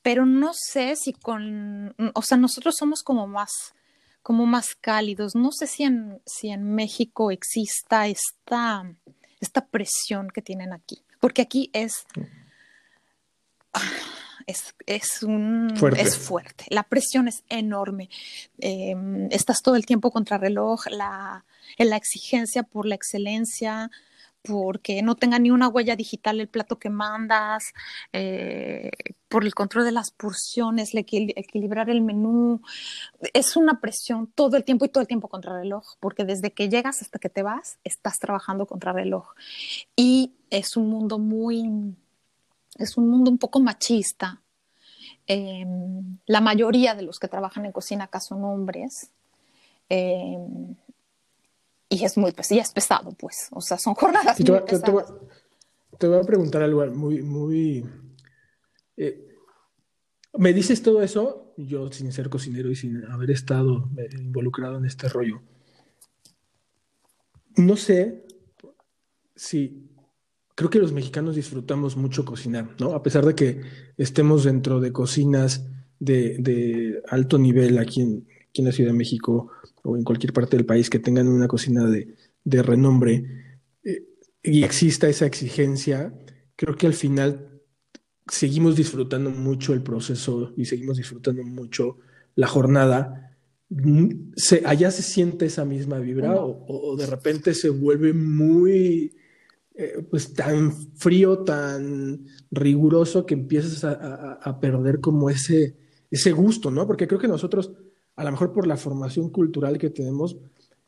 Pero 0.08 0.26
no 0.26 0.54
sé 0.54 0.96
si 0.96 1.12
con, 1.12 1.94
o 2.14 2.22
sea, 2.22 2.38
nosotros 2.38 2.76
somos 2.80 3.04
como 3.04 3.28
más, 3.28 3.52
como 4.24 4.46
más 4.46 4.74
cálidos. 4.74 5.36
No 5.36 5.52
sé 5.52 5.68
si 5.68 5.84
en, 5.84 6.22
si 6.26 6.48
en 6.50 6.74
México 6.74 7.30
exista 7.30 8.08
esta, 8.08 8.90
esta 9.42 9.66
presión 9.66 10.30
que 10.30 10.42
tienen 10.42 10.72
aquí. 10.72 11.04
Porque 11.20 11.42
aquí 11.42 11.70
es 11.74 12.06
es, 14.48 14.74
es, 14.86 15.24
un, 15.24 15.74
fuerte. 15.76 16.02
es 16.02 16.18
fuerte. 16.18 16.64
La 16.70 16.84
presión 16.84 17.28
es 17.28 17.44
enorme. 17.50 18.10
Em, 18.60 19.28
estás 19.30 19.62
todo 19.62 19.76
el 19.76 19.86
tiempo 19.86 20.10
contra 20.10 20.38
reloj, 20.38 20.86
la, 20.90 21.44
la 21.78 21.98
exigencia 21.98 22.64
por 22.64 22.86
la 22.86 22.96
excelencia, 22.96 23.92
porque 24.48 25.02
no 25.02 25.16
tenga 25.16 25.40
ni 25.40 25.52
una 25.52 25.68
huella 25.68 25.96
digital 25.96 26.40
el 26.40 26.48
plato 26.48 26.80
que 26.80 26.90
mandas, 26.90 27.74
eh, 28.14 28.92
por 29.28 29.44
el 29.44 29.54
control 29.54 29.86
de 29.86 29.92
las 29.92 30.12
porciones, 30.12 30.92
equilibrar 30.94 31.90
el 31.90 32.02
menú. 32.02 32.62
Es 33.34 33.58
una 33.58 33.80
presión 33.82 34.28
todo 34.28 34.58
el 34.58 34.64
tiempo 34.64 34.86
y 34.86 34.90
todo 34.90 35.02
el 35.02 35.08
tiempo 35.08 35.28
contra 35.28 35.54
reloj, 35.54 35.96
porque 36.00 36.24
desde 36.24 36.52
que 36.52 36.70
llegas 36.70 37.02
hasta 37.02 37.20
que 37.20 37.30
te 37.30 37.44
vas, 37.44 37.80
estás 37.84 38.20
trabajando 38.20 38.66
contra 38.66 38.94
reloj. 38.94 39.34
Y 39.96 40.34
es 40.50 40.78
un 40.78 40.90
mundo 40.90 41.20
muy 41.20 41.96
es 42.78 42.98
un 42.98 43.10
mundo 43.10 43.32
un 43.32 43.38
poco 43.38 43.60
machista. 43.60 44.42
Em, 45.26 46.18
la 46.26 46.42
mayoría 46.42 46.96
de 46.96 47.02
los 47.02 47.20
que 47.20 47.28
trabajan 47.28 47.66
en 47.66 47.72
cocina 47.72 48.06
acá 48.06 48.20
son 48.20 48.44
hombres. 48.44 49.12
Em, 49.90 50.76
y 51.90 52.04
es 52.04 52.18
muy 52.18 52.32
pues, 52.32 52.52
es 52.52 52.72
pesado, 52.72 53.12
pues. 53.12 53.48
O 53.52 53.62
sea, 53.62 53.78
son 53.78 53.94
jornadas. 53.96 54.38
Te, 54.38 54.52
muy 54.52 54.62
pesadas. 54.62 55.14
Te, 55.98 56.08
voy, 56.08 56.20
a 56.20 56.24
preguntar 56.24 56.62
algo 56.62 56.86
muy, 56.88 57.22
muy. 57.22 57.86
Eh, 58.98 59.36
me 60.34 60.54
dices 60.54 60.82
todo 60.82 61.02
eso, 61.02 61.54
yo 61.58 61.92
sin 61.92 62.12
ser 62.12 62.30
cocinero 62.30 62.70
y 62.70 62.76
sin 62.76 63.04
haber 63.06 63.32
estado 63.32 63.90
eh, 63.98 64.10
involucrado 64.20 64.78
en 64.78 64.86
este 64.86 65.10
rollo. 65.10 65.42
No 67.56 67.76
sé 67.76 68.24
si 69.36 69.88
creo 70.58 70.70
que 70.70 70.80
los 70.80 70.92
mexicanos 70.92 71.36
disfrutamos 71.36 71.96
mucho 71.96 72.26
cocinar, 72.26 72.76
¿no? 72.80 72.94
A 72.94 73.04
pesar 73.04 73.26
de 73.26 73.36
que 73.36 73.62
estemos 73.98 74.44
dentro 74.44 74.80
de 74.80 74.92
cocinas 74.92 75.66
de, 76.00 77.02
alto 77.08 77.38
nivel 77.38 77.78
aquí 77.78 78.02
en, 78.02 78.28
la 78.66 78.72
Ciudad 78.72 78.92
de 78.92 78.98
México 78.98 79.52
o 79.84 79.98
en 79.98 80.04
cualquier 80.04 80.34
parte 80.34 80.58
del 80.58 80.66
país 80.66 80.90
que 80.90 81.00
tengan 81.00 81.28
una 81.28 81.48
cocina 81.48 81.86
de, 81.86 82.16
renombre 82.64 83.26
eh, 83.84 84.04
y 84.44 84.64
exista 84.64 85.08
esa 85.08 85.26
exigencia, 85.26 86.14
creo 86.56 86.76
que 86.76 86.88
al 86.88 86.94
final 86.94 87.62
seguimos 88.28 88.76
disfrutando 88.76 89.30
mucho 89.30 89.74
el 89.74 89.82
proceso 89.82 90.54
y 90.58 90.66
seguimos 90.66 90.98
disfrutando 90.98 91.44
mucho 91.44 91.98
la 92.36 92.48
jornada. 92.48 93.38
Se, 94.36 94.64
allá 94.66 94.92
se 94.92 95.04
siente 95.04 95.46
esa 95.46 95.66
misma 95.66 96.00
vibra 96.00 96.36
o 96.36 96.96
de 96.98 97.06
repente 97.06 97.54
se 97.54 97.70
vuelve 97.70 98.14
muy 98.14 99.12
eh, 99.80 100.04
pues 100.10 100.34
tan 100.34 100.72
frío, 100.96 101.44
tan 101.44 102.26
riguroso 102.50 103.28
que 103.28 103.36
empiezas 103.36 103.84
a, 103.84 104.60
perder 104.60 105.00
como 105.00 105.30
ese, 105.30 105.78
ese 106.10 106.32
gusto, 106.32 106.72
¿no? 106.72 106.88
Porque 106.88 107.08
creo 107.08 107.20
que 107.20 107.28
nosotros, 107.28 107.74
a 108.18 108.24
lo 108.24 108.32
mejor 108.32 108.52
por 108.52 108.68
la 108.68 108.76
formación 108.76 109.30
cultural 109.30 109.78
que 109.78 109.90
tenemos, 109.90 110.36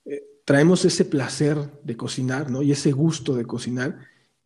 eh, 0.05 0.23
traemos 0.43 0.83
ese 0.83 1.05
placer 1.05 1.57
de 1.83 1.95
cocinar, 1.95 2.51
¿no? 2.51 2.61
Y 2.61 2.73
ese 2.73 2.91
gusto 2.91 3.35
de 3.35 3.45
cocinar 3.45 3.99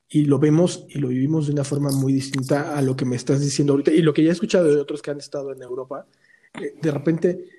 y 0.08 0.25
lo 0.25 0.38
vemos 0.38 0.86
y 0.90 1.00
lo 1.00 1.08
vivimos 1.08 1.48
de 1.48 1.54
una 1.54 1.63
forma 1.63 1.92
muy 1.92 2.13
distinta 2.13 2.78
a 2.78 2.82
lo 2.82 2.96
que 2.96 3.06
me 3.06 3.16
estás 3.16 3.42
diciendo 3.42 3.74
ahorita 3.74 3.92
y 3.92 4.04
lo 4.04 4.13
que 4.13 4.24
ya 4.24 4.30
he 4.30 4.34
escuchado 4.34 4.66
de 4.66 4.80
otros 4.80 5.02
que 5.02 5.10
han 5.10 5.18
estado 5.18 5.52
en 5.52 5.63
Europa. 5.63 6.06
Eh, 6.62 6.75
de 6.80 6.92
repente 6.92 7.50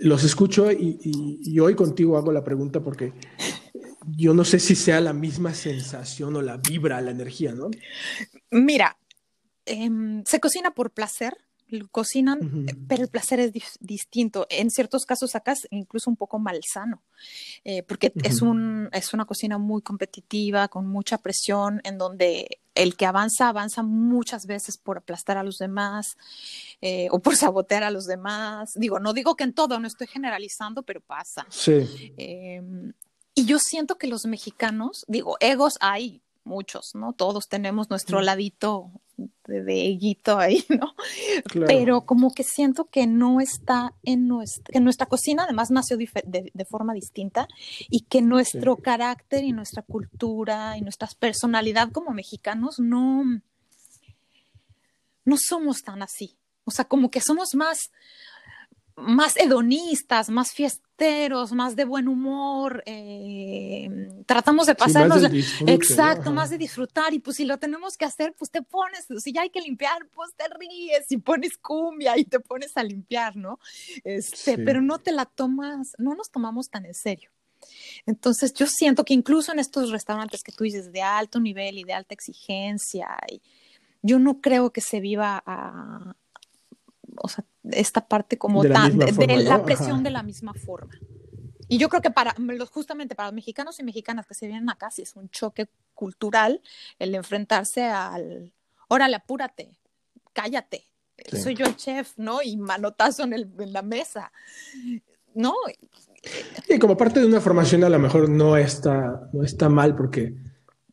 los 0.00 0.24
escucho 0.24 0.70
y, 0.72 0.98
y, 1.02 1.58
hoy 1.60 1.74
contigo 1.74 2.16
hago 2.16 2.32
la 2.32 2.42
pregunta 2.42 2.80
porque 2.82 3.12
yo 4.06 4.32
no 4.32 4.44
sé 4.44 4.58
si 4.58 4.74
sea 4.74 5.00
la 5.00 5.12
misma 5.12 5.52
sensación 5.52 6.36
o 6.36 6.42
la 6.42 6.56
vibra, 6.56 7.00
la 7.00 7.10
energía, 7.10 7.52
¿no? 7.52 7.70
Mira, 8.50 8.96
em, 9.66 10.24
se 10.24 10.40
cocina 10.40 10.70
por 10.72 10.92
placer, 10.92 11.36
cocinan, 11.90 12.66
pero 12.88 13.02
el 13.02 13.08
placer 13.08 13.40
es 13.40 13.52
distinto. 13.80 14.46
En 14.50 14.70
ciertos 14.70 15.04
casos 15.04 15.34
acá 15.34 15.52
es 15.52 15.66
incluso 15.70 16.10
un 16.10 16.16
poco 16.16 16.38
malsano, 16.38 17.02
eh, 17.64 17.82
porque 17.82 18.12
es, 18.22 18.42
un, 18.42 18.88
es 18.92 19.12
una 19.12 19.24
cocina 19.24 19.58
muy 19.58 19.82
competitiva, 19.82 20.68
con 20.68 20.86
mucha 20.86 21.18
presión, 21.18 21.80
en 21.84 21.98
donde 21.98 22.60
el 22.74 22.96
que 22.96 23.06
avanza, 23.06 23.48
avanza 23.48 23.82
muchas 23.82 24.46
veces 24.46 24.76
por 24.76 24.98
aplastar 24.98 25.38
a 25.38 25.42
los 25.42 25.58
demás 25.58 26.16
eh, 26.80 27.08
o 27.10 27.18
por 27.18 27.36
sabotear 27.36 27.82
a 27.82 27.90
los 27.90 28.06
demás. 28.06 28.72
Digo, 28.74 29.00
no 29.00 29.12
digo 29.12 29.34
que 29.34 29.44
en 29.44 29.52
todo, 29.52 29.80
no 29.80 29.86
estoy 29.86 30.06
generalizando, 30.06 30.82
pero 30.82 31.00
pasa. 31.00 31.46
Sí. 31.50 32.12
Em, 32.16 32.92
y 33.34 33.44
yo 33.44 33.58
siento 33.58 33.98
que 33.98 34.06
los 34.06 34.24
mexicanos, 34.26 35.04
digo, 35.08 35.36
egos 35.40 35.76
hay 35.80 36.22
muchos, 36.46 36.94
¿no? 36.94 37.12
Todos 37.12 37.48
tenemos 37.48 37.90
nuestro 37.90 38.22
ladito 38.22 38.92
de, 39.46 39.86
eguito 39.86 40.38
ahí, 40.38 40.64
¿no? 40.68 40.94
Pero 41.66 42.06
como 42.06 42.32
que 42.32 42.44
siento 42.44 42.86
que 42.86 43.06
no 43.06 43.40
está 43.40 43.94
en 44.02 44.28
nuestra, 44.28 44.72
que 44.72 44.80
nuestra 44.80 45.06
cocina 45.06 45.44
además 45.44 45.70
nació 45.70 45.96
de, 45.96 46.66
forma 46.70 46.94
distinta 46.94 47.48
y 47.90 48.02
que 48.02 48.22
nuestro 48.22 48.76
carácter 48.76 49.44
y 49.44 49.52
nuestra 49.52 49.82
cultura 49.82 50.76
y 50.78 50.82
nuestra 50.82 51.08
personalidad 51.18 51.90
como 51.92 52.12
mexicanos 52.12 52.78
no, 52.78 53.24
no 55.24 55.36
somos 55.38 55.82
tan 55.82 56.02
así. 56.02 56.36
O 56.64 56.70
sea, 56.70 56.84
como 56.84 57.10
que 57.10 57.20
somos 57.20 57.54
más, 57.54 57.90
más 58.96 59.36
hedonistas, 59.36 60.30
más 60.30 60.52
fiesteros, 60.52 61.52
más 61.52 61.76
de 61.76 61.84
buen 61.84 62.08
humor, 62.08 62.82
eh, 62.86 63.88
tratamos 64.24 64.66
de 64.66 64.74
pasarnos, 64.74 65.22
exacto, 65.66 66.32
más 66.32 66.48
de 66.48 66.56
disfrutar 66.56 67.12
y 67.12 67.18
pues 67.18 67.36
si 67.36 67.44
lo 67.44 67.58
tenemos 67.58 67.96
que 67.96 68.06
hacer, 68.06 68.34
pues 68.38 68.50
te 68.50 68.62
pones, 68.62 69.06
si 69.22 69.32
ya 69.32 69.42
hay 69.42 69.50
que 69.50 69.60
limpiar, 69.60 70.08
pues 70.14 70.30
te 70.34 70.44
ríes 70.48 71.04
y 71.10 71.18
pones 71.18 71.58
cumbia 71.58 72.16
y 72.18 72.24
te 72.24 72.40
pones 72.40 72.74
a 72.76 72.82
limpiar, 72.82 73.36
¿no? 73.36 73.58
Este, 74.02 74.56
pero 74.56 74.80
no 74.80 74.98
te 74.98 75.12
la 75.12 75.26
tomas, 75.26 75.92
no 75.98 76.14
nos 76.14 76.30
tomamos 76.30 76.70
tan 76.70 76.86
en 76.86 76.94
serio. 76.94 77.30
Entonces 78.06 78.54
yo 78.54 78.66
siento 78.66 79.04
que 79.04 79.12
incluso 79.12 79.52
en 79.52 79.58
estos 79.58 79.90
restaurantes 79.90 80.42
que 80.42 80.52
tú 80.52 80.64
dices 80.64 80.90
de 80.92 81.02
alto 81.02 81.38
nivel 81.38 81.78
y 81.78 81.84
de 81.84 81.92
alta 81.92 82.14
exigencia, 82.14 83.08
y 83.30 83.42
yo 84.00 84.18
no 84.18 84.40
creo 84.40 84.72
que 84.72 84.80
se 84.80 85.00
viva 85.00 85.42
a, 85.44 86.14
o 87.22 87.28
sea, 87.28 87.44
esta 87.70 88.06
parte 88.06 88.38
como 88.38 88.62
de 88.62 88.70
tan, 88.70 88.98
de, 88.98 89.36
la 89.38 89.62
presión 89.62 90.02
de 90.02 90.10
la 90.10 90.22
misma 90.22 90.54
forma. 90.54 90.94
Y 91.68 91.78
yo 91.78 91.88
creo 91.88 92.00
que 92.00 92.10
para, 92.10 92.34
justamente 92.70 93.14
para 93.14 93.28
los 93.28 93.34
mexicanos 93.34 93.78
y 93.80 93.82
mexicanas 93.82 94.26
que 94.26 94.34
se 94.34 94.46
vienen 94.46 94.70
acá, 94.70 94.90
sí 94.90 95.02
es 95.02 95.16
un 95.16 95.28
choque 95.30 95.68
cultural 95.94 96.60
el 96.98 97.14
enfrentarse 97.14 97.84
al, 97.84 98.52
órale, 98.88 99.16
apúrate, 99.16 99.76
cállate, 100.32 100.84
soy 101.32 101.54
yo 101.54 101.66
el 101.66 101.76
chef, 101.76 102.12
¿no? 102.16 102.42
Y 102.42 102.56
manotazo 102.56 103.24
en, 103.24 103.32
el, 103.32 103.50
en 103.58 103.72
la 103.72 103.82
mesa, 103.82 104.32
¿no? 105.34 105.54
Y 106.68 106.78
como 106.78 106.96
parte 106.96 107.20
de 107.20 107.26
una 107.26 107.40
formación 107.40 107.84
a 107.84 107.88
lo 107.88 107.98
mejor 107.98 108.28
no 108.28 108.56
está, 108.56 109.28
no 109.32 109.42
está 109.42 109.68
mal 109.68 109.96
porque 109.96 110.34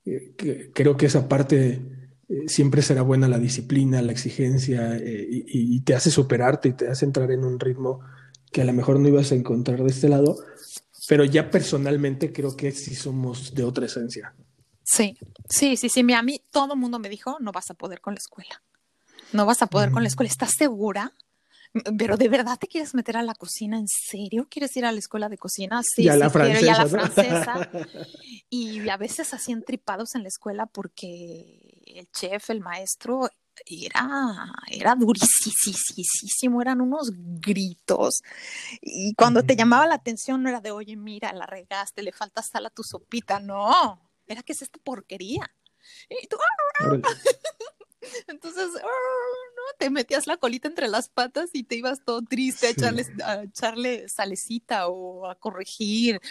eh, 0.06 0.72
creo 0.74 0.98
que 0.98 1.06
esa 1.06 1.28
parte 1.28 1.82
eh, 2.34 2.48
siempre 2.48 2.82
será 2.82 3.04
buena 3.04 3.28
la 3.28 3.38
disciplina, 3.38 4.02
la 4.02 4.12
exigencia 4.12 4.98
eh, 4.98 5.28
y, 5.30 5.80
te 5.82 5.94
hace 5.94 6.10
superarte 6.10 6.70
y 6.70 6.74
te 6.74 6.88
hace 6.88 7.06
entrar 7.06 7.30
en 7.32 7.44
un 7.44 7.60
ritmo 7.60 8.00
que 8.52 8.62
a 8.62 8.66
lo 8.66 8.74
mejor 8.74 9.00
no 9.00 9.08
ibas 9.08 9.32
a 9.32 9.36
encontrar 9.36 9.84
de 9.84 9.90
este 9.90 10.10
lado, 10.10 10.36
pero 11.08 11.26
ya 11.26 11.52
personalmente 11.52 12.34
creo 12.34 12.56
que 12.56 12.72
sí 12.72 12.96
somos 12.96 13.54
de 13.54 13.64
otra 13.64 13.86
esencia. 13.86 14.34
Sí, 14.84 15.16
sí, 15.48 15.78
sí, 15.78 15.90
sí. 15.90 16.14
A 16.14 16.24
mí 16.24 16.42
todo 16.50 16.74
el 16.74 16.80
mundo 16.80 16.98
me 16.98 17.10
dijo, 17.10 17.38
no 17.40 17.52
vas 17.52 17.70
a 17.70 17.76
poder 17.76 18.02
con 18.02 18.16
la 18.16 18.20
escuela. 18.20 18.64
No 19.32 19.46
vas 19.46 19.62
a 19.62 19.68
poder 19.68 19.92
con 19.92 20.04
la 20.04 20.10
escuela. 20.10 20.30
¿Estás 20.30 20.52
segura? 20.58 21.14
Pero 21.98 22.18
de 22.18 22.30
verdad 22.30 22.60
te 22.60 22.68
quieres 22.68 22.94
meter 22.94 23.18
a 23.18 23.24
la 23.24 23.34
cocina, 23.34 23.78
¿en 23.78 23.88
serio? 23.88 24.48
¿Quieres 24.50 24.76
ir 24.78 24.86
a 24.86 24.92
la 24.92 25.00
escuela 25.00 25.30
de 25.30 25.38
cocina? 25.38 25.82
Sí, 25.84 26.04
sí, 26.04 26.18
la 26.18 26.30
francesa, 26.30 26.66
y 26.66 26.70
a 26.70 26.78
la 26.78 26.88
francesa. 26.88 27.72
y 28.50 28.90
a 28.90 28.98
veces 28.98 29.34
así 29.34 29.52
entripados 29.52 30.14
en 30.14 30.22
la 30.22 30.28
escuela 30.28 30.68
porque 30.68 31.63
el 31.98 32.10
chef, 32.12 32.50
el 32.50 32.60
maestro, 32.60 33.30
era, 33.66 34.52
era 34.70 34.96
durísimo, 34.96 36.62
eran 36.62 36.82
unos 36.82 37.12
gritos. 37.16 38.22
Y 38.82 39.14
cuando 39.16 39.44
te 39.44 39.56
llamaba 39.56 39.88
la 39.88 39.96
atención 39.96 40.44
no 40.44 40.50
era 40.50 40.62
de, 40.62 40.72
oye, 40.72 40.96
mira, 40.96 41.34
la 41.34 41.46
regaste, 41.46 42.04
le 42.04 42.12
falta 42.12 42.42
sal 42.42 42.66
a 42.66 42.70
tu 42.70 42.84
sopita. 42.84 43.40
No, 43.40 44.12
era 44.28 44.44
que 44.44 44.54
es 44.54 44.62
esta 44.62 44.80
porquería. 44.80 45.56
Y 46.10 46.28
tú, 46.28 46.38
¡ah! 46.80 46.98
Entonces, 48.28 48.70
¡ah! 48.78 48.88
¿no? 49.56 49.78
Te 49.78 49.90
metías 49.90 50.28
la 50.28 50.38
colita 50.38 50.68
entre 50.68 50.88
las 50.88 51.10
patas 51.10 51.50
y 51.54 51.64
te 51.64 51.76
ibas 51.76 52.04
todo 52.04 52.22
triste 52.22 52.68
a, 52.68 52.70
echarle, 52.72 53.06
a 53.24 53.44
echarle 53.44 54.10
salecita 54.10 54.88
o 54.88 55.28
a 55.28 55.36
corregir. 55.36 56.22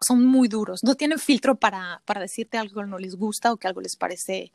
son 0.00 0.24
muy 0.24 0.48
duros. 0.48 0.82
No 0.84 0.94
tienen 0.94 1.18
filtro 1.18 1.56
para, 1.56 2.02
para 2.04 2.20
decirte 2.20 2.58
algo 2.58 2.82
que 2.82 2.86
no 2.86 2.98
les 2.98 3.16
gusta 3.16 3.52
o 3.52 3.56
que 3.56 3.68
algo 3.68 3.80
les 3.80 3.96
parece 3.96 4.52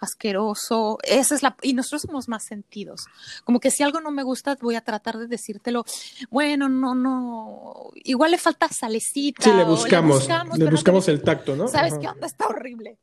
asqueroso. 0.00 0.98
Esa 1.02 1.34
es 1.34 1.42
la, 1.42 1.56
y 1.62 1.74
nosotros 1.74 2.02
somos 2.02 2.28
más 2.28 2.44
sentidos. 2.44 3.06
Como 3.44 3.60
que 3.60 3.70
si 3.70 3.82
algo 3.82 4.00
no 4.00 4.10
me 4.10 4.22
gusta, 4.22 4.56
voy 4.60 4.74
a 4.74 4.80
tratar 4.80 5.18
de 5.18 5.26
decírtelo. 5.26 5.84
Bueno, 6.30 6.68
no, 6.68 6.94
no. 6.94 7.90
Igual 7.94 8.32
le 8.32 8.38
falta 8.38 8.68
salecita. 8.68 9.42
Sí, 9.42 9.52
le 9.52 9.64
buscamos. 9.64 10.28
Le 10.56 10.70
buscamos, 10.70 11.08
el 11.08 11.22
tacto, 11.22 11.56
¿no? 11.56 11.68
¿Sabes 11.68 11.94
qué 11.98 12.08
onda? 12.08 12.26
Está 12.26 12.46
horrible 12.46 12.98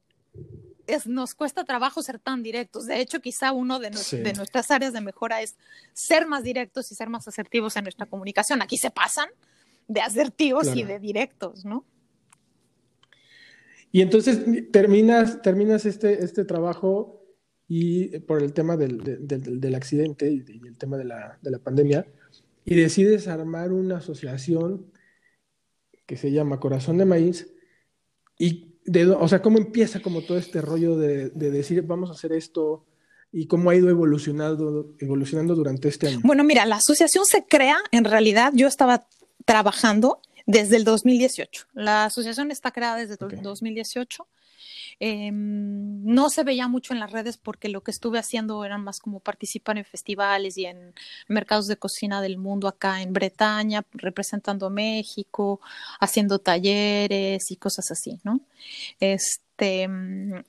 nos 1.06 1.36
cuesta 1.36 1.64
trabajo 1.64 2.02
ser 2.02 2.20
tan 2.20 2.44
directos. 2.44 2.86
De 2.86 3.00
hecho, 3.00 3.22
quizá 3.22 3.52
uno 3.52 3.80
de, 3.80 3.92
nuestras 3.92 4.72
áreas 4.72 4.94
de 4.94 5.02
mejora 5.02 5.42
es 5.42 5.56
ser 5.94 6.28
más 6.28 6.44
directos 6.44 6.92
y 6.92 6.96
ser 6.96 7.10
más 7.10 7.28
asertivos 7.28 7.76
en 7.76 7.84
nuestra 7.84 8.06
comunicación. 8.06 8.62
Aquí 8.62 8.78
se 8.78 8.92
pasan 8.92 9.30
de 9.88 10.02
asertivos 10.02 10.76
y 10.76 10.84
de 10.84 11.00
directos, 11.00 11.66
¿no? 11.66 11.86
Y 13.92 14.02
entonces 14.02 14.44
terminas, 14.72 15.42
terminas 15.42 15.86
este, 15.86 16.24
este 16.24 16.44
trabajo 16.44 17.24
y 17.68 18.20
por 18.20 18.44
el 18.44 18.54
tema 18.54 18.78
del, 18.78 19.02
del, 19.26 19.76
accidente 19.76 20.30
y, 20.30 20.68
el 20.68 20.78
tema 20.78 20.98
de 20.98 21.06
la, 21.06 21.40
de 21.42 21.50
la 21.50 21.60
pandemia, 21.60 22.06
y 22.64 22.76
decides 22.76 23.28
armar 23.28 23.72
una 23.72 23.98
asociación 23.98 24.92
que 26.06 26.18
se 26.18 26.32
llama 26.32 26.60
Corazón 26.60 26.98
de 26.98 27.06
Maíz 27.06 27.54
y 28.38 28.75
o 29.18 29.28
sea, 29.28 29.42
cómo 29.42 29.58
empieza 29.58 30.00
como 30.00 30.22
todo 30.22 30.38
este 30.38 30.62
rollo 30.62 30.98
de, 30.98 31.30
decir, 31.30 31.82
vamos 31.84 32.10
a 32.10 32.14
hacer 32.14 32.32
esto 32.34 32.86
y 33.32 33.48
cómo 33.48 33.70
ha 33.70 33.76
ido 33.76 33.90
evolucionando, 33.90 34.96
evolucionando 35.00 35.56
durante 35.56 35.88
este 35.88 36.08
año. 36.08 36.22
Bueno, 36.24 36.44
mira, 36.44 36.66
la 36.66 36.78
asociación 36.78 37.26
se 37.26 37.46
crea, 37.46 37.78
en 37.92 38.06
realidad 38.06 38.52
yo 38.56 38.68
estaba 38.68 39.08
trabajando 39.46 40.20
desde 40.46 40.78
el 40.78 40.84
2018. 40.84 41.68
La 41.74 42.06
asociación 42.06 42.52
está 42.52 42.72
creada 42.72 42.98
desde 42.98 43.18
el 43.20 43.42
2018 43.42 44.28
Em, 45.00 46.04
no 46.06 46.30
se 46.30 46.44
veía 46.44 46.68
mucho 46.68 46.94
en 46.94 47.00
las 47.00 47.12
redes 47.12 47.38
porque 47.38 47.70
lo 47.70 47.82
que 47.82 47.92
estuve 47.92 48.20
haciendo 48.20 48.64
era 48.64 48.78
más 48.78 49.00
como 49.00 49.20
participar 49.20 49.78
en 49.78 49.86
festivales 49.86 50.58
y 50.58 50.66
en 50.66 50.94
mercados 51.28 51.68
de 51.68 51.78
cocina 51.78 52.22
del 52.22 52.38
mundo 52.38 52.68
acá 52.68 53.02
en 53.02 53.14
Bretaña, 53.14 53.84
representando 53.94 54.70
México, 54.70 55.60
haciendo 56.00 56.40
talleres 56.40 57.52
y 57.52 57.56
cosas 57.58 57.92
así, 57.92 58.20
¿no? 58.24 58.40
Este, 59.00 59.90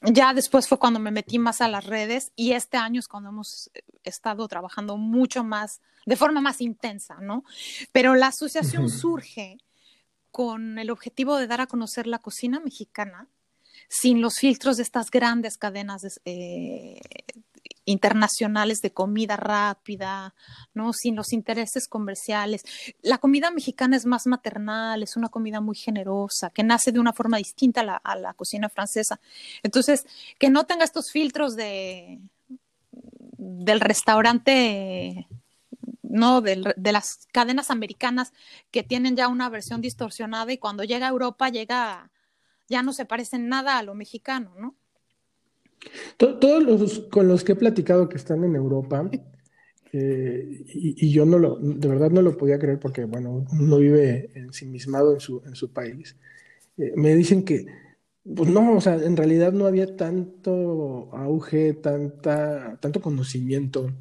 ya 0.03 0.35
después 0.35 0.69
fue 0.69 0.79
cuando 0.79 1.01
me 1.01 1.11
metí 1.11 1.39
más 1.39 1.61
a 1.61 1.69
las 1.69 1.85
redes 1.85 2.33
y 2.37 2.53
este 2.53 2.77
año 2.77 3.01
es 3.01 3.09
cuando 3.09 3.31
hemos 3.31 3.71
estado 4.05 4.47
trabajando 4.49 4.97
mucho 4.97 5.45
más, 5.45 5.81
de 6.07 6.17
forma 6.17 6.41
más 6.41 6.61
intensa, 6.61 7.17
¿no? 7.21 7.45
Pero 7.93 8.15
la 8.15 8.29
asociación 8.29 8.89
surge 8.89 9.59
con 10.31 10.79
el 10.79 10.91
objetivo 10.91 11.37
de 11.37 11.47
dar 11.47 11.61
a 11.61 11.67
conocer 11.67 12.07
la 12.07 12.19
cocina 12.19 12.61
mexicana 12.61 13.27
sin 13.89 14.21
los 14.21 14.35
filtros 14.39 14.77
de 14.77 14.83
estas 14.83 15.11
grandes 15.11 15.57
cadenas 15.57 16.21
eh, 16.25 17.01
internacionales 17.87 18.83
de 18.83 18.93
comida 18.93 19.37
rápida, 19.37 20.35
¿no? 20.75 20.93
Sin 20.93 21.17
los 21.17 21.33
intereses 21.33 21.89
comerciales. 21.89 22.63
La 23.01 23.19
comida 23.19 23.51
mexicana 23.51 23.97
es 23.97 24.05
más 24.05 24.27
maternal, 24.27 25.03
es 25.03 25.17
una 25.17 25.29
comida 25.29 25.61
muy 25.61 25.77
generosa, 25.77 26.51
que 26.51 26.65
nace 26.65 26.93
de 26.93 27.01
una 27.01 27.13
forma 27.13 27.39
distinta 27.39 28.01
a 28.03 28.17
la, 28.17 28.35
cocina 28.35 28.69
francesa. 28.69 29.21
Entonces, 29.63 30.05
que 30.39 30.51
no 30.51 30.67
tenga 30.67 30.85
estos 30.85 31.11
filtros 31.11 31.57
de 31.57 32.21
del 33.39 33.81
restaurante 33.81 35.29
no 36.03 36.41
de, 36.41 36.75
de, 36.77 36.93
las 36.93 37.29
cadenas 37.31 37.71
americanas 37.71 38.33
que 38.71 38.83
tienen 38.83 39.15
ya 39.15 39.29
una 39.29 39.49
versión 39.49 39.81
distorsionada 39.81 40.53
y 40.53 40.59
cuando 40.59 40.85
llega 40.85 41.07
a 41.07 41.11
Europa 41.11 41.49
llega 41.49 42.11
ya 42.69 42.83
no 42.83 42.93
se 42.93 43.05
parecen 43.05 43.49
nada 43.49 43.79
a 43.79 43.83
lo 43.83 43.95
mexicano, 43.95 44.53
¿no? 44.59 44.77
Todos 46.17 46.63
los 46.63 47.01
con 47.11 47.29
los 47.29 47.45
que 47.45 47.53
he 47.53 47.57
platicado 47.57 48.09
que 48.09 48.17
están 48.17 48.43
en 48.45 48.57
Europa, 48.57 49.09
eh, 49.93 50.65
y, 50.67 51.11
yo 51.11 51.25
no 51.27 51.39
lo, 51.39 51.57
de 51.57 51.89
verdad 51.89 52.11
no 52.11 52.23
lo 52.23 52.37
podía 52.37 52.59
creer 52.59 52.79
porque, 52.79 53.05
bueno, 53.05 53.47
uno 53.53 53.79
vive 53.79 54.31
ensimismado 54.35 55.15
en 55.15 55.21
su, 55.21 55.43
en 55.47 55.55
su 55.55 55.73
país, 55.73 56.17
eh, 56.77 56.93
me 56.97 57.15
dicen 57.15 57.45
que, 57.45 57.67
pues 58.35 58.51
no, 58.51 58.77
o 58.77 58.81
sea, 58.81 58.95
en 58.97 59.17
realidad 59.17 59.53
no 59.53 59.67
había 59.67 59.97
tanto 59.97 61.11
auge, 61.15 61.75
tanta, 61.75 62.79
tanto 62.81 63.01
conocimiento 63.01 63.93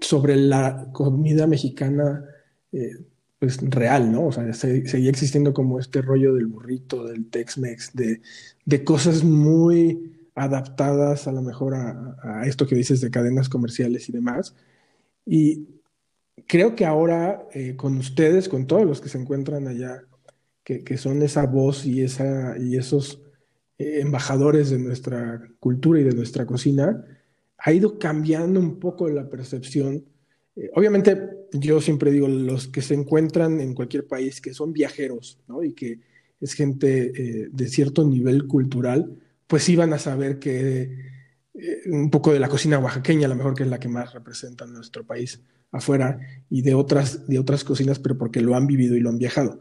sobre 0.00 0.36
la 0.36 0.88
comida 0.92 1.46
mexicana 1.46 2.24
eh, 2.72 2.92
pues 3.40 3.58
real, 3.62 4.12
¿no? 4.12 4.26
O 4.26 4.32
sea, 4.32 4.52
seguía 4.52 5.10
existiendo 5.10 5.54
como 5.54 5.80
este 5.80 6.02
rollo 6.02 6.34
del 6.34 6.46
burrito, 6.46 7.06
del 7.06 7.30
Tex-Mex, 7.30 7.94
de, 7.94 8.20
de, 8.66 8.84
cosas 8.84 9.24
muy 9.24 10.12
adaptadas 10.34 11.26
a 11.26 11.32
lo 11.32 11.40
mejor 11.40 11.74
a, 11.74 12.46
esto 12.46 12.66
que 12.66 12.74
dices 12.76 13.00
de 13.00 13.10
cadenas 13.10 13.48
comerciales 13.48 14.10
y 14.10 14.12
demás. 14.12 14.54
Y 15.24 15.68
creo 16.46 16.76
que 16.76 16.84
ahora 16.84 17.48
eh, 17.54 17.76
con 17.76 17.96
ustedes, 17.96 18.48
con 18.48 18.66
todos 18.66 18.84
los 18.84 19.00
que 19.00 19.08
se 19.08 19.18
encuentran 19.18 19.68
allá, 19.68 20.02
que, 20.62 20.84
que 20.84 20.98
son 20.98 21.22
esa 21.22 21.46
voz 21.46 21.86
y, 21.86 22.02
esa, 22.02 22.58
y 22.58 22.76
esos 22.76 23.22
eh, 23.78 24.00
embajadores 24.00 24.68
de 24.68 24.78
nuestra 24.78 25.48
cultura 25.60 26.00
y 26.00 26.04
de 26.04 26.14
nuestra 26.14 26.44
cocina, 26.44 27.02
ha 27.56 27.72
ido 27.72 27.98
cambiando 27.98 28.60
un 28.60 28.78
poco 28.78 29.08
la 29.08 29.30
percepción 29.30 30.04
eh, 30.60 30.70
obviamente, 30.74 31.18
yo 31.52 31.80
siempre 31.80 32.10
digo, 32.10 32.28
los 32.28 32.68
que 32.68 32.82
se 32.82 32.92
encuentran 32.92 33.60
en 33.60 33.74
cualquier 33.74 34.06
país, 34.06 34.42
que 34.42 34.52
son 34.52 34.74
viajeros, 34.74 35.38
¿no? 35.48 35.64
Y 35.64 35.72
que 35.72 36.00
es 36.38 36.52
gente 36.52 37.12
eh, 37.16 37.48
de 37.50 37.68
cierto 37.68 38.04
nivel 38.04 38.46
cultural, 38.46 39.16
pues 39.46 39.68
iban 39.70 39.94
a 39.94 39.98
saber 39.98 40.38
que 40.38 40.82
eh, 41.54 41.80
un 41.86 42.10
poco 42.10 42.32
de 42.32 42.40
la 42.40 42.48
cocina 42.48 42.78
oaxaqueña, 42.78 43.26
a 43.26 43.30
lo 43.30 43.36
mejor 43.36 43.54
que 43.54 43.62
es 43.62 43.70
la 43.70 43.80
que 43.80 43.88
más 43.88 44.12
representa 44.12 44.66
nuestro 44.66 45.06
país 45.06 45.40
afuera, 45.72 46.20
y 46.50 46.60
de 46.60 46.74
otras, 46.74 47.26
de 47.26 47.38
otras 47.38 47.64
cocinas, 47.64 47.98
pero 47.98 48.18
porque 48.18 48.42
lo 48.42 48.54
han 48.54 48.66
vivido 48.66 48.96
y 48.96 49.00
lo 49.00 49.08
han 49.08 49.18
viajado. 49.18 49.60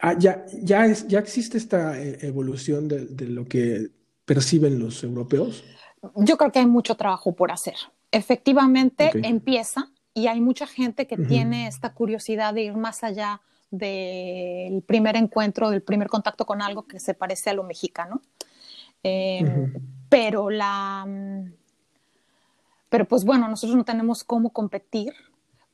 Ah, 0.00 0.16
ya, 0.18 0.46
ya, 0.62 0.86
es, 0.86 1.06
ya 1.08 1.18
existe 1.18 1.58
esta 1.58 2.00
evolución 2.00 2.88
de, 2.88 3.26
lo 3.26 3.44
que 3.44 3.90
perciben 4.24 4.78
los 4.78 5.04
europeos. 5.04 5.62
Yo 6.16 6.36
creo 6.36 6.50
que 6.50 6.58
hay 6.60 6.66
mucho 6.66 6.96
trabajo 6.96 7.34
por 7.34 7.52
hacer. 7.52 7.74
Efectivamente, 8.10 9.10
empieza, 9.14 9.91
y 10.14 10.26
hay 10.26 10.40
mucha 10.40 10.66
gente 10.66 11.06
que 11.06 11.16
tiene 11.16 11.66
esta 11.66 11.94
curiosidad 11.94 12.54
de 12.54 12.62
ir 12.62 12.76
más 12.76 13.02
allá 13.02 13.40
del 13.70 14.82
primer 14.82 15.16
encuentro, 15.16 15.70
del 15.70 15.82
primer 15.82 16.08
contacto 16.08 16.44
con 16.44 16.60
algo 16.60 16.86
que 16.86 17.00
se 17.00 17.14
parece 17.14 17.50
a 17.50 17.54
lo 17.54 17.64
mexicano. 17.64 18.20
Em, 19.02 19.72
pero 20.08 20.50
la... 20.50 21.06
Pero 22.90 23.06
pues 23.06 23.24
bueno, 23.24 23.48
nosotros 23.48 23.74
no 23.74 23.84
tenemos 23.84 24.22
cómo 24.22 24.50
competir 24.50 25.14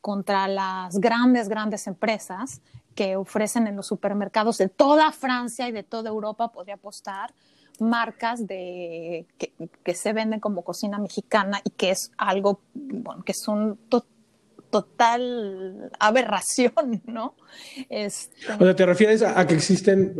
contra 0.01 0.47
las 0.47 0.99
grandes, 0.99 1.49
grandes 1.49 1.89
empresas 1.89 2.61
que 2.95 3.17
ofrecen 3.17 3.67
en 3.67 3.75
los 3.75 3.89
supermercados 3.89 4.59
de 4.59 4.69
toda 4.69 5.11
Francia 5.11 5.69
y 5.69 5.73
de 5.73 5.83
toda 5.83 6.11
Europa, 6.11 6.53
podría 6.53 6.75
apostar, 6.75 7.35
marcas 7.81 8.47
de, 8.47 9.27
que, 9.37 9.95
se 9.95 10.13
venden 10.13 10.39
como 10.39 10.63
cocina 10.63 10.99
mexicana 10.99 11.61
y 11.65 11.71
que 11.71 11.91
es 11.91 12.13
algo, 12.17 12.61
bueno, 12.75 13.25
que 13.25 13.35
son 13.35 13.77
total 13.89 14.18
aberración, 15.99 17.03
¿no? 17.07 17.35
Este 17.89 18.53
o 18.53 18.65
sea, 18.65 18.77
¿te 18.77 18.87
refieres 18.87 19.23
a, 19.23 19.47
que 19.47 19.55
existen 19.55 20.15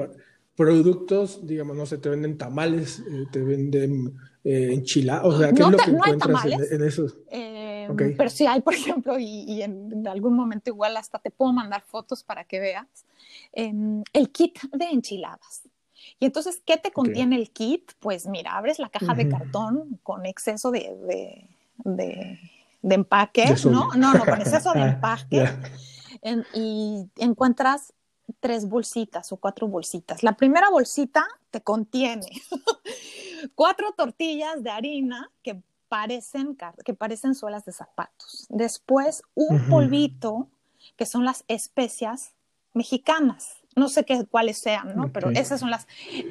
productos, 0.57 1.47
digamos, 1.47 1.77
no 1.77 1.87
sé, 1.87 1.99
te 1.99 2.09
venden 2.09 2.37
tamales, 2.37 2.99
eh, 3.01 3.27
te 3.31 3.41
venden 3.41 4.19
eh, 4.45 4.71
enchiladas, 4.73 5.25
o 5.25 5.39
sea, 5.39 5.53
¿qué 5.53 5.63
es 5.63 5.69
lo 5.69 5.77
que 5.77 5.91
encuentras 5.91 6.45
en, 6.73 6.83
esos? 6.83 7.17
Eh, 7.31 7.89
pero 8.17 8.31
sí 8.31 8.47
hay, 8.47 8.61
por 8.61 8.75
ejemplo, 8.75 9.19
y, 9.19 9.63
en, 9.63 10.07
algún 10.07 10.35
momento 10.35 10.71
igual 10.71 10.97
hasta 10.97 11.19
te 11.19 11.31
puedo 11.31 11.53
mandar 11.53 11.83
fotos 11.83 12.23
para 12.23 12.45
que 12.45 12.61
veas, 12.61 12.87
em, 13.53 14.03
el 14.13 14.31
kit 14.31 14.59
de 14.73 14.87
enchiladas. 14.87 15.63
Y 16.21 16.27
entonces, 16.27 16.63
¿qué 16.65 16.77
te 16.77 16.91
contiene 16.91 17.37
el 17.37 17.51
kit? 17.51 17.93
Pues 18.01 18.27
mira, 18.27 18.57
abres 18.57 18.79
la 18.79 18.89
caja 18.89 19.15
de 19.15 19.29
cartón 19.29 20.01
con 20.03 20.27
exceso 20.27 20.71
de, 20.71 20.95
de, 21.85 22.41
empaque, 22.83 23.55
¿no? 23.65 23.91
No, 23.95 24.15
no, 24.15 24.25
con 24.25 24.41
exceso 24.41 24.73
de 24.73 24.81
empaque. 24.83 25.49
y 26.55 27.09
encuentras 27.17 27.93
tres 28.41 28.69
bolsitas 28.69 29.33
o 29.33 29.37
cuatro 29.37 29.69
bolsitas. 29.69 30.23
La 30.23 30.37
primera 30.37 30.71
bolsita 30.71 31.27
te 31.51 31.63
contiene 31.63 32.29
cuatro 33.55 33.93
tortillas 33.97 34.63
de 34.63 34.71
harina 34.71 35.31
que 35.43 35.63
parecen, 35.89 36.57
que 36.85 36.95
parecen 36.95 37.35
suelas 37.35 37.65
de 37.65 37.73
zapatos. 37.73 38.47
Después, 38.51 39.23
un 39.35 39.69
polvito 39.69 40.49
que 40.97 41.07
son 41.07 41.25
las 41.25 41.45
especias 41.49 42.35
mexicanas 42.75 43.59
no 43.79 43.89
sé 43.89 44.05
qué, 44.05 44.27
cuáles 44.27 44.59
sean, 44.59 44.95
¿no? 44.97 45.11
Pero 45.13 45.31
esas 45.31 45.61
son 45.61 45.71
las 45.71 45.87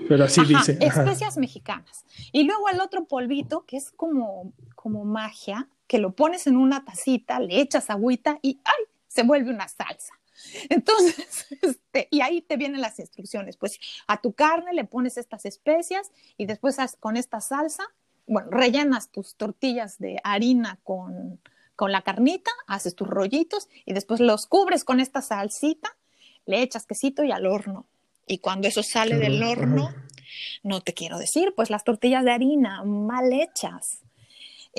Pero 0.07 0.25
así 0.25 0.43
dice. 0.45 0.77
especias 0.81 1.37
mexicanas. 1.37 2.05
Y 2.31 2.43
luego 2.43 2.69
el 2.69 2.79
otro 2.81 3.05
polvito, 3.05 3.65
que 3.65 3.77
es 3.77 3.91
como, 3.91 4.51
como 4.75 5.05
magia, 5.05 5.67
que 5.87 5.99
lo 5.99 6.15
pones 6.15 6.47
en 6.47 6.57
una 6.57 6.83
tacita, 6.83 7.39
le 7.39 7.61
echas 7.61 7.89
agüita 7.89 8.39
y 8.41 8.59
¡ay! 8.63 8.85
se 9.07 9.23
vuelve 9.23 9.51
una 9.51 9.67
salsa. 9.67 10.13
Entonces, 10.69 11.47
este, 11.61 12.07
y 12.11 12.21
ahí 12.21 12.41
te 12.41 12.57
vienen 12.57 12.81
las 12.81 12.99
instrucciones. 12.99 13.57
Pues 13.57 13.79
a 14.07 14.21
tu 14.21 14.33
carne 14.33 14.73
le 14.73 14.83
pones 14.85 15.17
estas 15.17 15.45
especias 15.45 16.11
y 16.37 16.45
después 16.45 16.77
con 16.99 17.17
esta 17.17 17.41
salsa, 17.41 17.83
bueno, 18.27 18.49
rellenas 18.51 19.09
tus 19.09 19.35
tortillas 19.35 19.97
de 19.99 20.19
harina 20.23 20.79
con, 20.83 21.39
con 21.75 21.91
la 21.91 22.01
carnita, 22.01 22.51
haces 22.67 22.95
tus 22.95 23.07
rollitos 23.07 23.69
y 23.85 23.93
después 23.93 24.19
los 24.19 24.47
cubres 24.47 24.83
con 24.83 24.99
esta 24.99 25.21
salsita 25.21 25.95
le 26.45 26.61
echas 26.61 26.85
quesito 26.85 27.23
y 27.23 27.31
al 27.31 27.45
horno. 27.45 27.87
Y 28.25 28.39
cuando 28.39 28.67
eso 28.67 28.83
sale 28.83 29.17
del 29.17 29.41
horno, 29.41 29.93
no 30.63 30.81
te 30.81 30.93
quiero 30.93 31.17
decir, 31.17 31.53
pues 31.55 31.69
las 31.69 31.85
tortillas 31.85 32.25
de 32.25 32.31
harina 32.31 32.83
mal 32.83 33.31
hechas, 33.31 34.01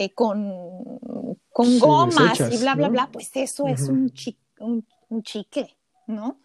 eh, 0.00 0.10
con, 0.14 0.52
con 1.50 1.78
gomas 1.80 2.38
y 2.52 2.58
bla, 2.58 2.76
bla, 2.76 2.88
bla, 2.88 3.08
pues 3.10 3.32
eso 3.34 3.66
es 3.66 3.88
un, 3.88 4.12
un, 4.60 5.22
chicle, 5.24 5.76
¿no? 6.06 6.38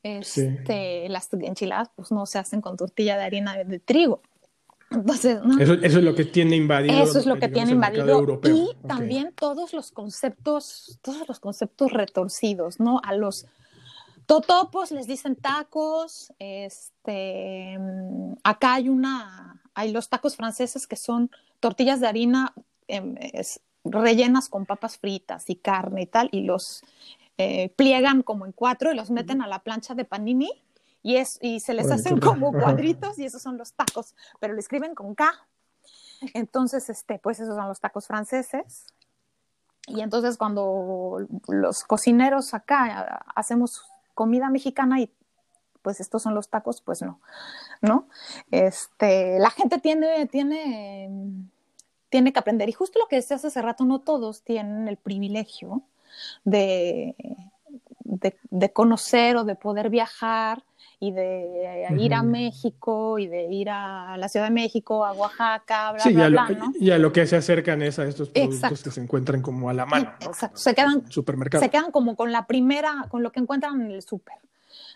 Este, 0.00 1.08
Las 1.08 1.28
enchiladas 1.32 1.90
pues 1.96 2.12
no 2.12 2.24
se 2.24 2.38
hacen 2.38 2.60
con 2.60 2.76
tortilla 2.76 3.16
de 3.16 3.24
harina 3.24 3.56
de, 3.56 3.80
trigo. 3.80 4.22
Entonces, 4.92 5.40
eso, 5.58 5.74
eso, 5.74 5.98
es 5.98 6.04
lo 6.04 6.14
que 6.14 6.24
tiene 6.24 6.54
invadido. 6.54 7.02
Eso 7.02 7.18
es 7.18 7.26
lo 7.26 7.40
que 7.40 7.48
tiene 7.48 7.72
invadido. 7.72 8.40
Y 8.44 8.76
también 8.86 9.32
todos 9.34 9.72
los 9.72 9.90
conceptos, 9.90 11.00
todos 11.02 11.26
los 11.26 11.40
conceptos 11.40 11.92
retorcidos, 11.92 12.78
¿no? 12.78 13.00
A 13.02 13.14
los 13.14 13.46
Totopos 14.26 14.92
les 14.92 15.08
dicen 15.08 15.34
tacos, 15.34 16.32
este, 16.38 17.76
acá 18.44 18.74
hay 18.74 18.88
una, 18.88 19.60
hay 19.74 19.90
los 19.90 20.08
tacos 20.08 20.36
franceses 20.36 20.86
que 20.86 20.94
son 20.94 21.32
tortillas 21.58 21.98
de 21.98 22.06
harina 22.06 22.54
em, 22.94 23.14
rellenas 23.84 24.48
con 24.48 24.66
papas 24.66 24.98
fritas 24.98 25.48
y 25.48 25.56
carne 25.56 26.02
y 26.02 26.06
tal, 26.06 26.28
y 26.32 26.42
los 26.42 26.82
eh, 27.38 27.70
pliegan 27.76 28.22
como 28.22 28.46
en 28.46 28.52
cuatro 28.52 28.92
y 28.92 28.94
los 28.94 29.10
meten 29.10 29.40
a 29.42 29.46
la 29.46 29.60
plancha 29.60 29.94
de 29.94 30.04
panini 30.04 30.50
y, 31.02 31.16
es, 31.16 31.38
y 31.40 31.60
se 31.60 31.74
les 31.74 31.90
hacen 31.90 32.20
como 32.20 32.52
cuadritos 32.52 33.18
y 33.18 33.24
esos 33.24 33.40
son 33.40 33.56
los 33.56 33.72
tacos, 33.72 34.14
pero 34.38 34.52
lo 34.52 34.60
escriben 34.60 34.94
con 34.94 35.14
K. 35.14 35.32
Entonces, 36.34 36.90
este, 36.90 37.18
pues 37.18 37.40
esos 37.40 37.56
son 37.56 37.66
los 37.68 37.80
tacos 37.80 38.06
franceses. 38.06 38.84
Y 39.86 40.02
entonces 40.02 40.36
cuando 40.36 41.26
los 41.48 41.84
cocineros 41.84 42.52
acá 42.52 43.24
hacemos 43.34 43.82
comida 44.14 44.50
mexicana 44.50 45.00
y 45.00 45.10
pues 45.82 46.00
estos 46.00 46.22
son 46.22 46.34
los 46.34 46.50
tacos, 46.50 46.82
pues 46.82 47.00
no, 47.00 47.20
¿no? 47.80 48.06
Este, 48.50 49.38
la 49.38 49.50
gente 49.50 49.78
tiene, 49.78 50.26
tiene, 50.26 51.08
tiene 52.10 52.32
que 52.32 52.38
aprender. 52.38 52.68
Y 52.68 52.72
justo 52.72 52.98
lo 52.98 53.06
que 53.06 53.16
decías 53.16 53.44
hace 53.44 53.62
rato, 53.62 53.84
no 53.84 54.00
todos 54.00 54.42
tienen 54.42 54.88
el 54.88 54.96
privilegio 54.96 55.82
de, 56.44 57.14
de, 58.04 58.72
conocer 58.72 59.36
o 59.36 59.44
de 59.44 59.54
poder 59.54 59.88
viajar 59.88 60.64
y 60.98 61.12
de 61.12 61.86
ir 61.98 62.12
a 62.12 62.22
México 62.22 63.18
y 63.18 63.26
de 63.26 63.44
ir 63.44 63.70
a 63.70 64.16
la 64.18 64.28
Ciudad 64.28 64.46
de 64.46 64.52
México, 64.52 65.04
a 65.04 65.12
Oaxaca, 65.12 65.92
bla, 65.92 66.04
bla, 66.04 66.28
bla, 66.28 66.48
¿no? 66.58 66.72
Y 66.78 66.90
a 66.90 66.98
lo 66.98 67.12
que 67.12 67.26
se 67.26 67.36
acercan 67.36 67.80
es 67.80 67.98
a 67.98 68.04
estos 68.04 68.28
productos 68.28 68.82
que 68.82 68.90
se 68.90 69.00
encuentran 69.00 69.40
como 69.40 69.70
a 69.70 69.72
la 69.72 69.86
mano. 69.86 70.12
Exacto. 70.20 70.58
Se 70.58 70.74
quedan, 70.74 71.10
supermercado. 71.10 71.64
se 71.64 71.70
quedan 71.70 71.90
como 71.90 72.16
con 72.16 72.32
la 72.32 72.46
primera, 72.46 73.06
con 73.08 73.22
lo 73.22 73.32
que 73.32 73.40
encuentran 73.40 73.80
en 73.80 73.92
el 73.92 74.02
súper, 74.02 74.36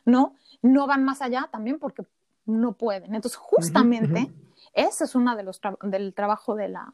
¿no? 0.04 0.34
No 0.60 0.86
van 0.86 1.04
más 1.04 1.22
allá 1.22 1.48
también 1.50 1.78
porque 1.78 2.02
no 2.44 2.72
pueden. 2.72 3.14
Entonces, 3.14 3.36
justamente, 3.36 4.30
ese 4.74 5.04
es 5.04 5.14
uno 5.14 5.36
de 5.36 5.42
los, 5.42 5.60
del 5.82 6.14
trabajo 6.14 6.54
de, 6.54 6.68
la, 6.68 6.88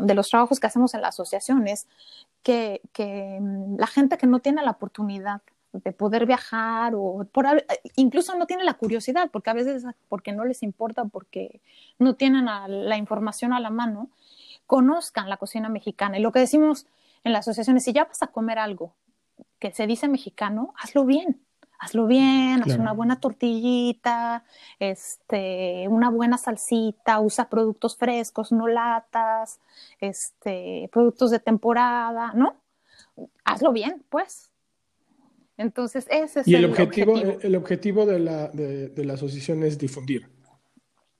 de 0.00 0.14
los 0.14 0.28
trabajos 0.28 0.58
que 0.58 0.66
hacemos 0.66 0.94
en 0.94 1.02
la 1.02 1.08
asociación, 1.08 1.68
es 1.68 1.86
que, 2.42 2.80
que 2.92 3.38
mm, 3.40 3.76
la 3.78 3.86
gente 3.86 4.18
que 4.18 4.26
no 4.26 4.40
tiene 4.40 4.62
la 4.62 4.72
oportunidad 4.72 5.42
de 5.72 5.92
poder 5.92 6.26
viajar 6.26 6.94
o 6.94 7.26
por, 7.30 7.46
incluso 7.96 8.36
no 8.36 8.46
tiene 8.46 8.64
la 8.64 8.74
curiosidad, 8.74 9.30
porque 9.30 9.50
a 9.50 9.54
veces 9.54 9.84
porque 10.08 10.32
no 10.32 10.44
les 10.44 10.62
importa, 10.62 11.04
porque 11.04 11.60
no 11.98 12.14
tienen 12.14 12.46
la 12.46 12.96
información 12.96 13.52
a 13.52 13.60
la 13.60 13.70
mano, 13.70 14.10
conozcan 14.66 15.28
la 15.28 15.36
cocina 15.36 15.68
mexicana. 15.68 16.18
Y 16.18 16.22
lo 16.22 16.32
que 16.32 16.40
decimos 16.40 16.86
en 17.24 17.32
la 17.32 17.40
asociación 17.40 17.76
es, 17.76 17.84
si 17.84 17.92
ya 17.92 18.04
vas 18.04 18.22
a 18.22 18.28
comer 18.28 18.58
algo 18.58 18.94
que 19.58 19.72
se 19.72 19.86
dice 19.86 20.08
mexicano, 20.08 20.74
hazlo 20.78 21.04
bien. 21.04 21.40
Hazlo 21.78 22.06
bien, 22.06 22.62
haz 22.62 22.76
una 22.78 22.92
buena 22.92 23.20
tortillita, 23.20 24.44
este, 24.78 25.86
una 25.88 26.10
buena 26.10 26.38
salsita, 26.38 27.20
usa 27.20 27.48
productos 27.48 27.96
frescos, 27.96 28.50
no 28.50 28.66
latas, 28.66 29.60
este, 30.00 30.88
productos 30.92 31.30
de 31.30 31.38
temporada, 31.38 32.32
¿no? 32.34 32.56
Hazlo 33.44 33.72
bien, 33.72 34.04
pues. 34.08 34.50
Entonces, 35.58 36.06
ese 36.10 36.40
es 36.40 36.48
y 36.48 36.54
el, 36.54 36.66
objetivo, 36.66 37.16
El 37.16 37.56
objetivo 37.56 38.04
de 38.04 38.18
la, 38.18 38.48
de, 38.48 39.04
la 39.04 39.14
asociación 39.14 39.62
es 39.62 39.78
difundir. 39.78 40.28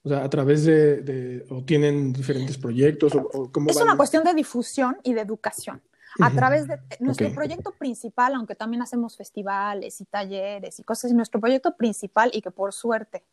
O 0.02 0.08
sea, 0.08 0.22
a 0.22 0.30
través 0.30 0.64
de, 0.64 1.44
o 1.50 1.64
tienen 1.64 2.12
diferentes 2.12 2.56
proyectos, 2.58 3.14
o, 3.14 3.50
Es 3.68 3.76
una 3.76 3.96
cuestión 3.96 4.24
de 4.24 4.34
difusión 4.34 4.96
y 5.02 5.14
de 5.14 5.20
educación. 5.20 5.82
A 6.20 6.30
través 6.30 6.66
de 6.66 6.78
nuestro 7.00 7.32
proyecto 7.32 7.72
principal, 7.72 8.34
aunque 8.34 8.54
también 8.54 8.82
hacemos 8.82 9.16
festivales 9.16 10.00
y 10.00 10.04
talleres 10.04 10.78
y 10.78 10.82
cosas, 10.82 11.12
nuestro 11.12 11.40
proyecto 11.40 11.76
principal 11.76 12.30
y 12.32 12.40
que 12.40 12.50
por 12.50 12.72
suerte 12.72 13.24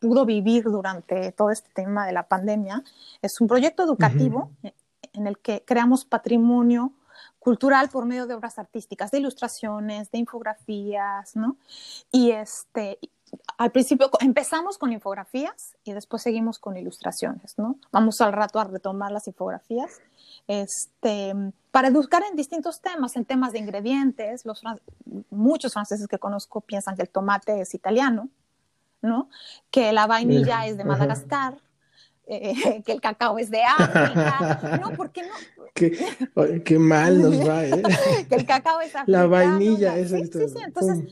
pudo 0.00 0.24
vivir 0.24 0.64
durante 0.64 1.32
todo 1.32 1.50
este 1.50 1.68
tema 1.74 2.06
de 2.06 2.12
la 2.12 2.26
pandemia, 2.26 2.82
es 3.22 3.40
un 3.40 3.48
proyecto 3.48 3.84
educativo 3.84 4.50
en 5.12 5.26
el 5.26 5.38
que 5.38 5.62
creamos 5.64 6.04
patrimonio 6.04 6.92
cultural 7.38 7.90
por 7.90 8.06
medio 8.06 8.26
de 8.26 8.34
obras 8.34 8.58
artísticas, 8.58 9.10
de 9.10 9.18
ilustraciones, 9.18 10.10
de 10.10 10.18
infografías, 10.18 11.36
¿no? 11.36 11.58
Y 12.10 12.30
este, 12.30 12.98
al 13.58 13.70
principio 13.70 14.10
empezamos 14.20 14.78
con 14.78 14.92
infografías 14.92 15.76
y 15.84 15.92
después 15.92 16.22
seguimos 16.22 16.58
con 16.58 16.76
ilustraciones, 16.76 17.54
¿no? 17.58 17.78
Vamos 17.92 18.20
al 18.20 18.32
rato 18.32 18.58
a 18.58 18.64
retomar 18.64 19.12
las 19.12 19.26
infografías, 19.26 20.00
este, 20.46 21.34
para 21.70 21.88
educar 21.88 22.22
en 22.28 22.36
distintos 22.36 22.80
temas, 22.80 23.16
en 23.16 23.24
temas 23.24 23.52
de 23.52 23.58
ingredientes. 23.58 24.44
Los, 24.44 24.62
muchos 25.30 25.72
franceses 25.72 26.06
que 26.06 26.18
conozco 26.18 26.60
piensan 26.60 26.96
que 26.96 27.02
el 27.02 27.08
tomate 27.08 27.60
es 27.60 27.74
italiano, 27.74 28.28
¿no? 29.02 29.28
Que 29.70 29.92
la 29.92 30.06
vainilla 30.06 30.66
es 30.66 30.76
de 30.76 30.84
Madagascar, 30.84 31.58
eh, 32.26 32.82
que 32.84 32.92
el 32.92 33.00
cacao 33.00 33.38
es 33.38 33.50
de 33.50 33.62
África. 33.62 34.78
No, 34.80 34.90
¿por 34.96 35.10
qué 35.10 35.22
no? 35.22 35.34
Qué, 35.74 36.78
mal 36.78 37.20
nos 37.20 37.48
va, 37.48 37.64
¿eh? 37.64 37.82
que 38.28 38.34
el 38.36 38.46
cacao 38.46 38.80
es 38.80 38.94
africano. 38.94 39.04
La 39.06 39.26
vainilla 39.26 39.96
es 39.96 40.10
sí, 40.10 40.24
sí, 40.26 40.48
sí, 40.48 40.58
entonces 40.64 41.04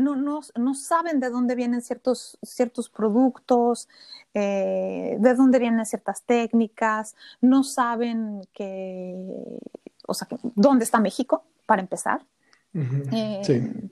no, 0.00 0.16
no, 0.16 0.40
no, 0.56 0.74
saben 0.74 1.20
de 1.20 1.30
dónde 1.30 1.54
vienen 1.54 1.82
ciertos, 1.82 2.38
ciertos 2.42 2.88
productos, 2.88 3.88
eh, 4.34 5.16
de 5.18 5.34
dónde 5.34 5.58
vienen 5.58 5.84
ciertas 5.86 6.22
técnicas, 6.22 7.14
no 7.40 7.62
saben 7.62 8.42
que, 8.52 9.58
o 10.06 10.14
sea, 10.14 10.28
dónde 10.54 10.84
está 10.84 11.00
México, 11.00 11.44
para 11.66 11.82
empezar. 11.82 12.24
Em, 12.72 13.90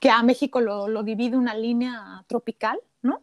que 0.00 0.10
a 0.10 0.22
México 0.22 0.60
lo, 0.60 0.88
lo 0.88 1.02
divide 1.02 1.36
una 1.36 1.54
línea 1.54 2.24
tropical, 2.26 2.78
¿no? 3.02 3.22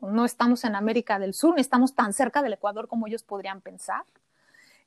no 0.00 0.24
estamos 0.24 0.64
en 0.64 0.74
América 0.74 1.18
del 1.18 1.34
Sur, 1.34 1.54
ni 1.54 1.60
estamos 1.60 1.94
tan 1.94 2.12
cerca 2.12 2.42
del 2.42 2.54
Ecuador 2.54 2.88
como 2.88 3.06
ellos 3.06 3.22
podrían 3.22 3.60
pensar. 3.60 4.04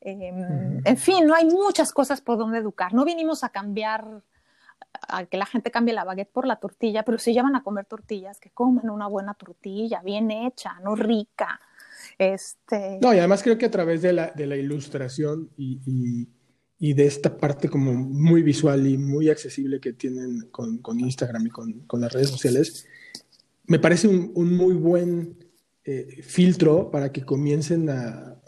Em, 0.02 0.82
en 0.86 0.98
fin, 0.98 1.26
no 1.26 1.34
hay 1.34 1.46
muchas 1.46 1.92
cosas 1.92 2.22
por 2.22 2.38
donde 2.38 2.60
educar. 2.60 2.94
No 2.94 3.06
vinimos 3.06 3.44
a 3.44 3.50
cambiar, 3.50 4.22
a 5.08 5.26
que 5.26 5.38
la 5.38 5.46
gente 5.46 5.72
cambie 5.72 5.94
la 5.94 6.04
baguette 6.04 6.32
por 6.32 6.48
la 6.48 6.58
tortilla, 6.58 7.04
pero 7.04 7.18
si 7.18 7.34
llevan 7.34 7.56
a 7.56 7.64
comer 7.64 7.86
tortillas, 7.86 8.40
que 8.40 8.50
coman 8.50 8.90
una 8.90 9.08
buena 9.08 9.34
tortilla, 9.34 10.02
bien 10.02 10.32
hecha, 10.32 10.80
no 10.84 10.96
rica. 10.96 11.60
Este... 12.18 13.00
No, 13.02 13.14
y 13.14 13.20
además 13.20 13.44
creo 13.44 13.58
que 13.58 13.66
a 13.66 13.72
través 13.72 14.02
de 14.02 14.14
la, 14.14 14.32
de 14.32 14.48
la 14.48 14.56
ilustración 14.56 15.50
y, 15.58 16.28
y, 16.78 16.94
de 16.94 17.06
esta 17.06 17.38
parte 17.38 17.68
como 17.68 17.94
muy 17.94 18.44
visual 18.44 18.86
y 18.88 18.98
muy 18.98 19.30
accesible 19.30 19.80
que 19.80 19.94
tienen 19.94 20.50
con, 20.52 20.80
con 20.80 21.00
Instagram 21.00 21.48
y 21.48 21.50
con, 21.50 21.74
con, 21.82 22.02
las 22.02 22.14
redes 22.14 22.30
sociales, 22.30 22.88
me 23.66 23.80
parece 23.80 24.08
un, 24.08 24.32
un 24.36 24.56
muy 24.56 24.76
buen 24.76 25.38
eh, 25.84 26.22
filtro 26.22 26.92
para 26.92 27.12
que 27.12 27.24
comiencen 27.24 27.90
a, 27.90 28.40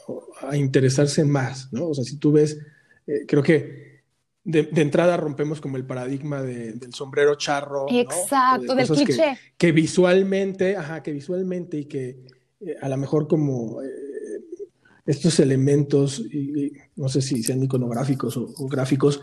a, 0.42 0.58
interesarse 0.58 1.24
más, 1.24 1.72
¿no? 1.74 1.88
O 1.88 1.94
sea, 1.94 2.04
si 2.04 2.18
tú 2.18 2.32
ves, 2.32 2.60
eh, 3.08 3.26
creo 3.28 3.42
que 3.42 3.87
de, 4.48 4.70
entrada 4.82 5.18
rompemos 5.18 5.60
como 5.60 5.76
el 5.76 5.86
paradigma 5.86 6.42
del 6.42 6.94
sombrero 6.94 7.36
charro. 7.36 7.86
Exacto, 7.90 8.76
del 8.76 8.88
cliché. 8.88 9.38
Que, 9.58 9.74
visualmente, 9.74 10.78
ajá, 10.78 11.04
que 11.04 11.12
visualmente 11.12 11.78
y 11.80 11.86
que 11.86 12.24
eh, 12.62 12.78
a 12.82 12.88
lo 12.88 12.96
mejor 12.96 13.28
como 13.28 13.82
eh, 13.84 13.90
estos 15.06 15.42
elementos, 15.42 16.20
y, 16.20 16.72
no 16.96 17.10
sé 17.10 17.22
si 17.22 17.44
sean 17.44 17.62
iconográficos 17.62 18.38
o, 18.38 18.68
gráficos, 18.70 19.22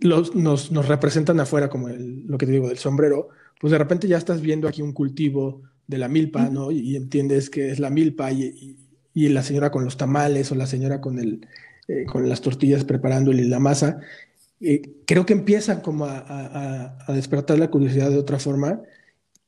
los, 0.00 0.34
nos, 0.36 0.70
nos, 0.70 0.86
representan 0.88 1.40
afuera 1.40 1.68
como 1.68 1.88
lo 1.88 2.38
que 2.38 2.46
te 2.46 2.52
digo 2.52 2.68
del 2.68 2.78
sombrero, 2.78 3.28
pues 3.60 3.72
de 3.72 3.78
repente 3.78 4.06
ya 4.08 4.16
estás 4.16 4.40
viendo 4.40 4.68
aquí 4.68 4.82
un 4.82 4.92
cultivo 4.92 5.62
de 5.88 5.98
la 5.98 6.08
milpa, 6.08 6.48
¿no? 6.48 6.70
Y, 6.70 6.94
entiendes 6.94 7.50
que 7.50 7.70
es 7.70 7.80
la 7.80 7.90
milpa 7.90 8.30
y, 8.30 8.78
y 9.12 9.28
la 9.30 9.42
señora 9.42 9.72
con 9.72 9.84
los 9.84 9.96
tamales 9.96 10.52
o 10.52 10.54
la 10.54 10.66
señora 10.66 11.00
con, 11.00 11.18
el, 11.18 11.46
eh, 11.88 12.04
con 12.04 12.28
las 12.28 12.40
tortillas 12.40 12.84
preparándole 12.84 13.44
la 13.44 13.58
masa, 13.58 14.00
eh, 14.60 15.02
creo 15.06 15.26
que 15.26 15.34
empiezan 15.34 15.80
como 15.80 16.06
a, 16.06 16.96
despertar 17.08 17.58
la 17.58 17.70
curiosidad 17.70 18.10
de 18.10 18.18
otra 18.18 18.38
forma 18.38 18.80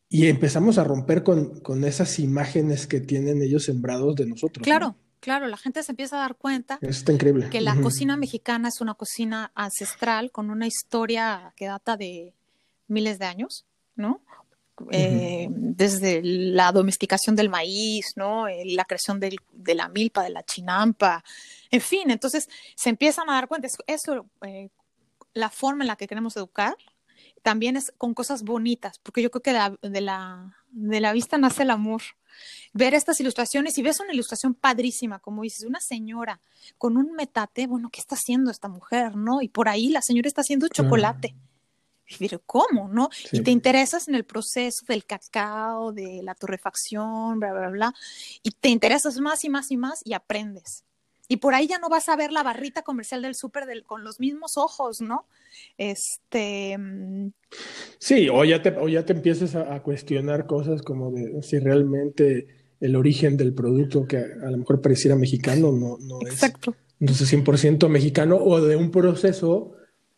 y 0.09 0.27
empezamos 0.27 0.79
a 0.79 0.85
romper 0.85 1.23
con, 1.23 1.61
con 1.61 1.85
esas 1.85 2.19
imágenes 2.19 2.87
que 2.87 3.01
tienen 3.01 3.43
ellos 3.43 3.65
sembrados 3.65 4.17
de 4.17 4.27
nosotros. 4.27 4.65
Claro. 4.65 4.97
Claro, 5.21 5.49
la 5.49 5.57
gente 5.57 5.83
se 5.83 5.91
empieza 5.91 6.17
a 6.17 6.21
dar 6.21 6.37
cuenta 6.37 6.79
Está 6.81 7.13
increíble. 7.13 7.51
que 7.51 7.61
la 7.61 7.75
cocina 7.81 8.17
mexicana 8.17 8.69
es 8.69 8.81
una 8.81 8.95
cocina 8.95 9.51
ancestral 9.57 10.31
con 10.31 10.49
una 10.49 10.69
historia 10.69 11.53
que 11.57 11.67
data 11.67 11.97
de 11.97 12.35
miles 12.87 13.19
de 13.19 13.25
años, 13.25 13.67
¿no? 13.97 14.21
Eh, 14.91 15.49
desde 15.51 16.21
la 16.23 16.73
domesticación 16.73 17.37
del 17.37 17.49
maíz, 17.49 18.13
¿no? 18.17 18.49
Eh, 18.49 18.63
la 18.67 18.85
creación 18.85 19.21
de 19.21 19.75
la 19.75 19.89
milpa, 19.89 20.23
de 20.23 20.31
la 20.31 20.43
chinampa, 20.43 21.25
en 21.71 21.81
fin, 21.81 22.11
entonces 22.11 22.49
se 22.75 22.91
empiezan 22.91 23.29
a 23.29 23.35
dar 23.35 23.49
cuenta, 23.49 23.69
eso, 23.87 24.27
eh, 24.43 24.71
la 25.35 25.51
forma 25.51 25.85
en 25.85 25.89
la 25.89 25.97
que 25.97 26.07
queremos 26.07 26.37
educar, 26.37 26.77
también 27.43 27.77
es 27.77 27.93
con 27.97 28.15
cosas 28.15 28.43
bonitas, 28.43 28.99
porque 28.99 29.23
yo 29.23 29.31
creo 29.31 29.43
que 29.43 29.53
de, 29.89 30.01
la, 30.01 30.57
de 30.71 31.01
la 31.01 31.13
vista 31.13 31.39
nace 31.39 31.63
el 31.63 31.71
amor. 31.71 32.03
Ver 32.73 32.95
estas 32.95 33.19
ilustraciones 33.21 33.79
y 33.79 33.83
ves 33.83 34.01
una 34.01 34.13
ilustración 34.13 34.55
padrísima, 34.55 35.19
como 35.19 35.43
dices, 35.43 35.65
una 35.65 35.81
señora 35.81 36.41
con 36.77 36.97
un 36.97 37.13
metate, 37.13 37.67
bueno, 37.67 37.91
¿qué 37.91 38.01
está 38.01 38.15
haciendo 38.15 38.51
esta 38.51 38.69
mujer, 38.69 39.17
no? 39.17 39.41
Y 39.43 39.49
por 39.49 39.69
ahí 39.69 39.89
la 39.89 40.03
señora 40.03 40.29
está 40.29 40.43
haciendo 40.43 40.69
chocolate 40.69 41.35
pero 42.19 42.41
¿cómo? 42.47 42.89
¿No? 42.89 43.11
Y 43.33 43.43
te 43.43 43.51
interesas 43.51 44.09
en 44.09 44.15
el 44.15 44.25
proceso 44.25 44.85
del 44.87 45.05
cacao, 45.05 45.93
de 45.93 46.21
la 46.23 46.35
torrefacción, 46.35 47.39
bla, 47.39 47.53
bla, 47.53 47.69
bla, 47.69 47.95
y 48.43 48.51
te 48.51 48.69
interesas 48.69 49.19
más 49.19 49.45
y 49.45 49.49
más 49.49 49.71
y 49.71 49.77
más 49.77 50.01
y 50.05 50.15
aprendes. 50.15 50.85
Y 51.31 51.37
por 51.37 51.55
ahí 51.55 51.67
ya 51.67 51.79
no 51.79 51.91
vas 51.91 52.09
a 52.09 52.17
ver 52.17 52.33
la 52.33 52.43
barrita 52.43 52.83
comercial 52.83 53.21
del 53.21 53.35
súper 53.35 53.65
con 53.85 54.03
los 54.03 54.19
mismos 54.19 54.57
ojos, 54.57 55.03
¿no? 55.03 55.27
Este. 55.77 56.77
Mm, 56.79 57.33
sí, 57.99 58.31
o 58.31 58.45
ya 58.45 58.63
te, 58.63 58.71
o 58.71 58.89
ya 58.89 59.05
te 59.05 59.13
empiezas 59.13 59.55
a, 59.55 59.83
cuestionar 59.83 60.47
cosas 60.47 60.81
como 60.81 61.11
de 61.11 61.43
si 61.43 61.59
realmente 61.59 62.47
el 62.81 62.97
origen 62.97 63.37
del 63.37 63.53
producto 63.53 64.07
que 64.07 64.17
a, 64.17 64.51
lo 64.51 64.57
mejor 64.57 64.81
pareciera 64.81 65.17
mexicano 65.17 65.71
no, 65.71 65.99
no 66.01 66.21
Exacto. 66.23 66.71
es, 66.71 66.77
no 67.01 67.13
es 67.13 67.33
100% 67.33 67.89
mexicano 67.89 68.37
o 68.37 68.63
de 68.63 68.77
un 68.77 68.91
proceso 68.91 69.73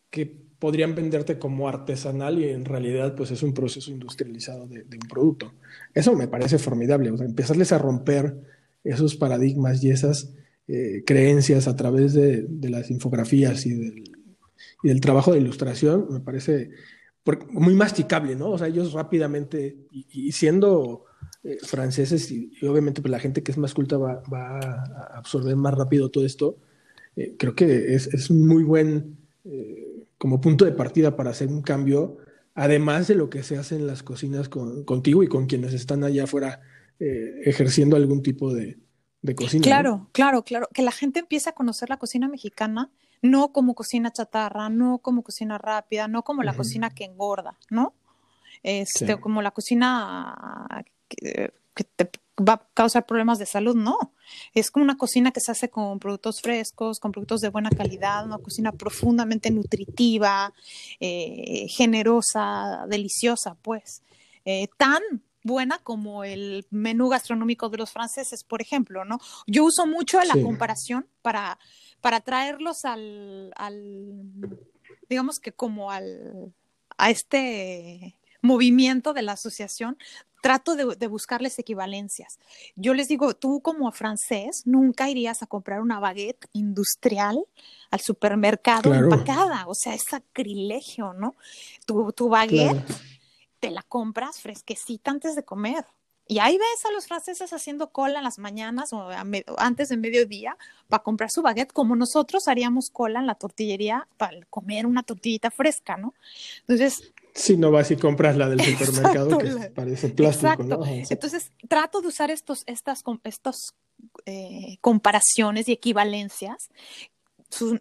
que 0.09 0.41
podrían 0.61 0.93
venderte 0.93 1.39
como 1.39 1.67
artesanal 1.67 2.37
y 2.37 2.47
en 2.47 2.65
realidad 2.65 3.15
pues 3.15 3.31
es 3.31 3.41
un 3.41 3.51
proceso 3.51 3.89
industrializado 3.89 4.67
de, 4.67 4.83
un 4.83 5.09
producto. 5.09 5.55
Eso 5.91 6.15
me 6.15 6.27
parece 6.27 6.59
formidable, 6.59 7.09
o 7.09 7.17
sea, 7.17 7.25
empezarles 7.25 7.71
a 7.71 7.79
romper 7.79 8.37
esos 8.83 9.15
paradigmas 9.15 9.83
y 9.83 9.89
esas 9.89 10.35
eh, 10.67 11.01
creencias 11.03 11.67
a 11.67 11.75
través 11.75 12.13
de, 12.13 12.47
las 12.69 12.91
infografías 12.91 13.65
y 13.65 13.73
del, 14.83 15.01
trabajo 15.01 15.33
de 15.33 15.39
ilustración, 15.39 16.05
me 16.11 16.19
parece 16.19 16.69
muy 17.49 17.73
masticable, 17.73 18.35
¿no? 18.35 18.51
O 18.51 18.57
sea, 18.59 18.67
ellos 18.67 18.93
rápidamente, 18.93 19.77
y, 19.89 20.31
siendo 20.31 21.05
eh, 21.43 21.57
franceses, 21.63 22.31
y, 22.31 22.51
obviamente 22.67 23.01
pues, 23.01 23.09
la 23.09 23.19
gente 23.19 23.41
que 23.41 23.51
es 23.51 23.57
más 23.57 23.73
culta 23.73 23.97
va, 23.97 24.21
a 24.31 25.17
absorber 25.17 25.55
más 25.55 25.73
rápido 25.73 26.11
todo 26.11 26.23
esto, 26.23 26.59
eh, 27.15 27.33
creo 27.39 27.55
que 27.55 27.95
es, 27.95 28.13
es 28.13 28.29
muy 28.29 28.63
buen 28.63 29.17
como 30.21 30.39
punto 30.39 30.65
de 30.65 30.71
partida 30.71 31.15
para 31.15 31.31
hacer 31.31 31.47
un 31.47 31.63
cambio, 31.63 32.19
además 32.53 33.07
de 33.07 33.15
lo 33.15 33.31
que 33.31 33.41
se 33.41 33.57
hace 33.57 33.73
en 33.73 33.87
las 33.87 34.03
cocinas 34.03 34.49
contigo 34.49 35.23
y 35.23 35.27
con 35.27 35.47
quienes 35.47 35.73
están 35.73 36.03
allá 36.03 36.25
afuera 36.25 36.61
eh, 36.99 37.41
ejerciendo 37.45 37.95
algún 37.95 38.21
tipo 38.21 38.53
de, 38.53 38.77
cocina. 39.35 39.63
Claro, 39.63 40.09
claro, 40.11 40.43
claro. 40.43 40.67
Que 40.71 40.83
la 40.83 40.91
gente 40.91 41.21
empiece 41.21 41.49
a 41.49 41.53
conocer 41.53 41.89
la 41.89 41.97
cocina 41.97 42.27
mexicana, 42.27 42.91
no 43.23 43.51
como 43.51 43.73
cocina 43.73 44.13
chatarra, 44.13 44.69
no 44.69 44.99
como 44.99 45.23
cocina 45.23 45.57
rápida, 45.57 46.07
no 46.07 46.21
como 46.21 46.43
la 46.43 46.55
cocina 46.55 46.91
que 46.91 47.05
engorda, 47.05 47.57
¿no? 47.71 47.95
Este, 48.61 49.19
como 49.19 49.41
la 49.41 49.49
cocina 49.49 50.85
que, 51.07 51.51
que 51.73 51.83
te 51.83 52.05
va 52.47 52.53
a 52.53 52.67
causar 52.73 53.05
problemas 53.05 53.39
de 53.39 53.45
salud, 53.45 53.75
no. 53.75 54.13
Es 54.53 54.71
como 54.71 54.83
una 54.83 54.97
cocina 54.97 55.31
que 55.31 55.41
se 55.41 55.51
hace 55.51 55.69
con 55.69 55.99
productos 55.99 56.41
frescos, 56.41 56.99
con 56.99 57.11
productos 57.11 57.41
de 57.41 57.49
buena 57.49 57.69
calidad, 57.69 58.25
una 58.25 58.37
cocina 58.37 58.71
profundamente 58.71 59.51
nutritiva, 59.51 60.53
eh, 60.99 61.67
generosa, 61.69 62.85
deliciosa, 62.87 63.55
pues. 63.61 64.03
Eh, 64.45 64.67
tan 64.77 65.01
buena 65.43 65.79
como 65.79 66.23
el 66.23 66.65
menú 66.69 67.09
gastronómico 67.09 67.69
de 67.69 67.77
los 67.77 67.91
franceses, 67.91 68.43
por 68.43 68.61
ejemplo, 68.61 69.05
¿no? 69.05 69.19
Yo 69.47 69.65
uso 69.65 69.85
mucho 69.85 70.21
la 70.21 70.41
comparación 70.41 71.07
para, 71.21 71.57
para 71.99 72.21
traerlos 72.21 72.85
al, 72.85 73.51
al, 73.55 74.57
digamos 75.09 75.39
que 75.39 75.51
como 75.51 75.91
al, 75.91 76.53
a 76.97 77.09
este 77.09 78.15
movimiento 78.41 79.13
de 79.13 79.21
la 79.21 79.33
asociación, 79.33 79.97
trato 80.41 80.75
de, 80.75 81.07
buscarles 81.07 81.59
equivalencias. 81.59 82.39
Yo 82.75 82.93
les 82.93 83.07
digo, 83.07 83.35
tú 83.35 83.61
como 83.61 83.91
francés 83.91 84.63
nunca 84.65 85.09
irías 85.09 85.43
a 85.43 85.47
comprar 85.47 85.81
una 85.81 85.99
baguette 85.99 86.47
industrial 86.53 87.45
al 87.91 87.99
supermercado 87.99 88.93
empacada, 88.93 89.65
o 89.67 89.75
sea, 89.75 89.93
es 89.93 90.03
sacrilegio, 90.09 91.13
¿no? 91.13 91.35
Tu, 91.85 92.11
tu 92.13 92.27
baguette 92.29 92.83
te 93.59 93.69
la 93.69 93.83
compras 93.83 94.41
fresquecita 94.41 95.11
antes 95.11 95.35
de 95.35 95.43
comer. 95.43 95.85
Y 96.27 96.39
ahí 96.39 96.57
ves 96.57 96.85
a 96.85 96.91
los 96.91 97.07
franceses 97.07 97.51
haciendo 97.51 97.91
cola 97.91 98.19
en 98.19 98.23
las 98.23 98.39
mañanas 98.39 98.93
o 98.93 99.09
antes 99.57 99.89
de 99.89 99.97
mediodía 99.97 100.55
para 100.87 101.03
comprar 101.03 101.29
su 101.29 101.41
baguette, 101.41 101.73
como 101.73 101.95
nosotros 101.95 102.47
haríamos 102.47 102.89
cola 102.89 103.19
en 103.19 103.27
la 103.27 103.35
tortillería 103.35 104.07
para 104.17 104.39
comer 104.49 104.85
una 104.85 105.03
tortillita 105.03 105.51
fresca, 105.51 105.97
¿no? 105.97 106.13
Entonces, 106.61 107.11
si 107.33 107.57
no 107.57 107.71
vas 107.71 107.91
y 107.91 107.97
compras 107.97 108.37
la 108.37 108.49
del 108.49 108.61
supermercado, 108.77 109.37
que 109.37 109.69
parece 109.73 110.09
plástico. 110.09 110.63
¿no? 110.63 110.85
Entonces, 110.85 111.51
trato 111.67 112.01
de 112.01 112.07
usar 112.07 112.31
estos, 112.31 112.63
estas 112.65 113.03
estos, 113.23 113.73
eh, 114.25 114.77
comparaciones 114.81 115.67
y 115.67 115.73
equivalencias. 115.73 116.69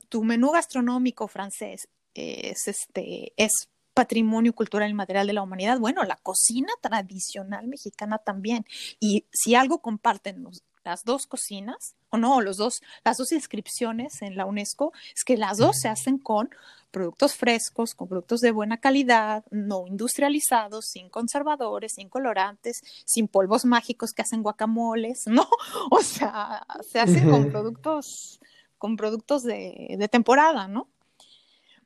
tu 0.08 0.24
menú 0.24 0.50
gastronómico 0.50 1.28
francés 1.28 1.88
es, 2.14 2.66
este, 2.66 3.32
es 3.36 3.68
patrimonio 3.94 4.54
cultural 4.54 4.90
y 4.90 4.94
material 4.94 5.26
de 5.26 5.32
la 5.32 5.42
humanidad. 5.42 5.78
Bueno, 5.78 6.04
la 6.04 6.16
cocina 6.16 6.72
tradicional 6.80 7.66
mexicana 7.66 8.18
también. 8.18 8.64
Y 8.98 9.26
si 9.32 9.54
algo 9.54 9.80
comparten 9.80 10.42
las 10.84 11.04
dos 11.04 11.26
cocinas, 11.26 11.94
o 12.10 12.16
no, 12.16 12.40
los 12.40 12.56
dos, 12.56 12.80
las 13.04 13.18
dos 13.18 13.32
inscripciones 13.32 14.22
en 14.22 14.36
la 14.36 14.46
UNESCO, 14.46 14.92
es 15.14 15.24
que 15.24 15.36
las 15.36 15.58
dos 15.58 15.78
se 15.78 15.88
hacen 15.88 16.18
con 16.18 16.50
productos 16.90 17.34
frescos, 17.34 17.94
con 17.94 18.08
productos 18.08 18.40
de 18.40 18.50
buena 18.50 18.78
calidad, 18.78 19.44
no 19.50 19.86
industrializados, 19.86 20.86
sin 20.86 21.08
conservadores, 21.08 21.94
sin 21.94 22.08
colorantes, 22.08 22.82
sin 23.04 23.28
polvos 23.28 23.64
mágicos 23.64 24.12
que 24.12 24.22
hacen 24.22 24.42
guacamoles, 24.42 25.26
¿no? 25.26 25.48
O 25.90 26.02
sea, 26.02 26.66
se 26.88 27.00
hacen 27.00 27.30
con 27.30 27.50
productos, 27.50 28.40
con 28.78 28.96
productos 28.96 29.42
de, 29.42 29.96
de 29.98 30.08
temporada, 30.08 30.66
¿no? 30.68 30.88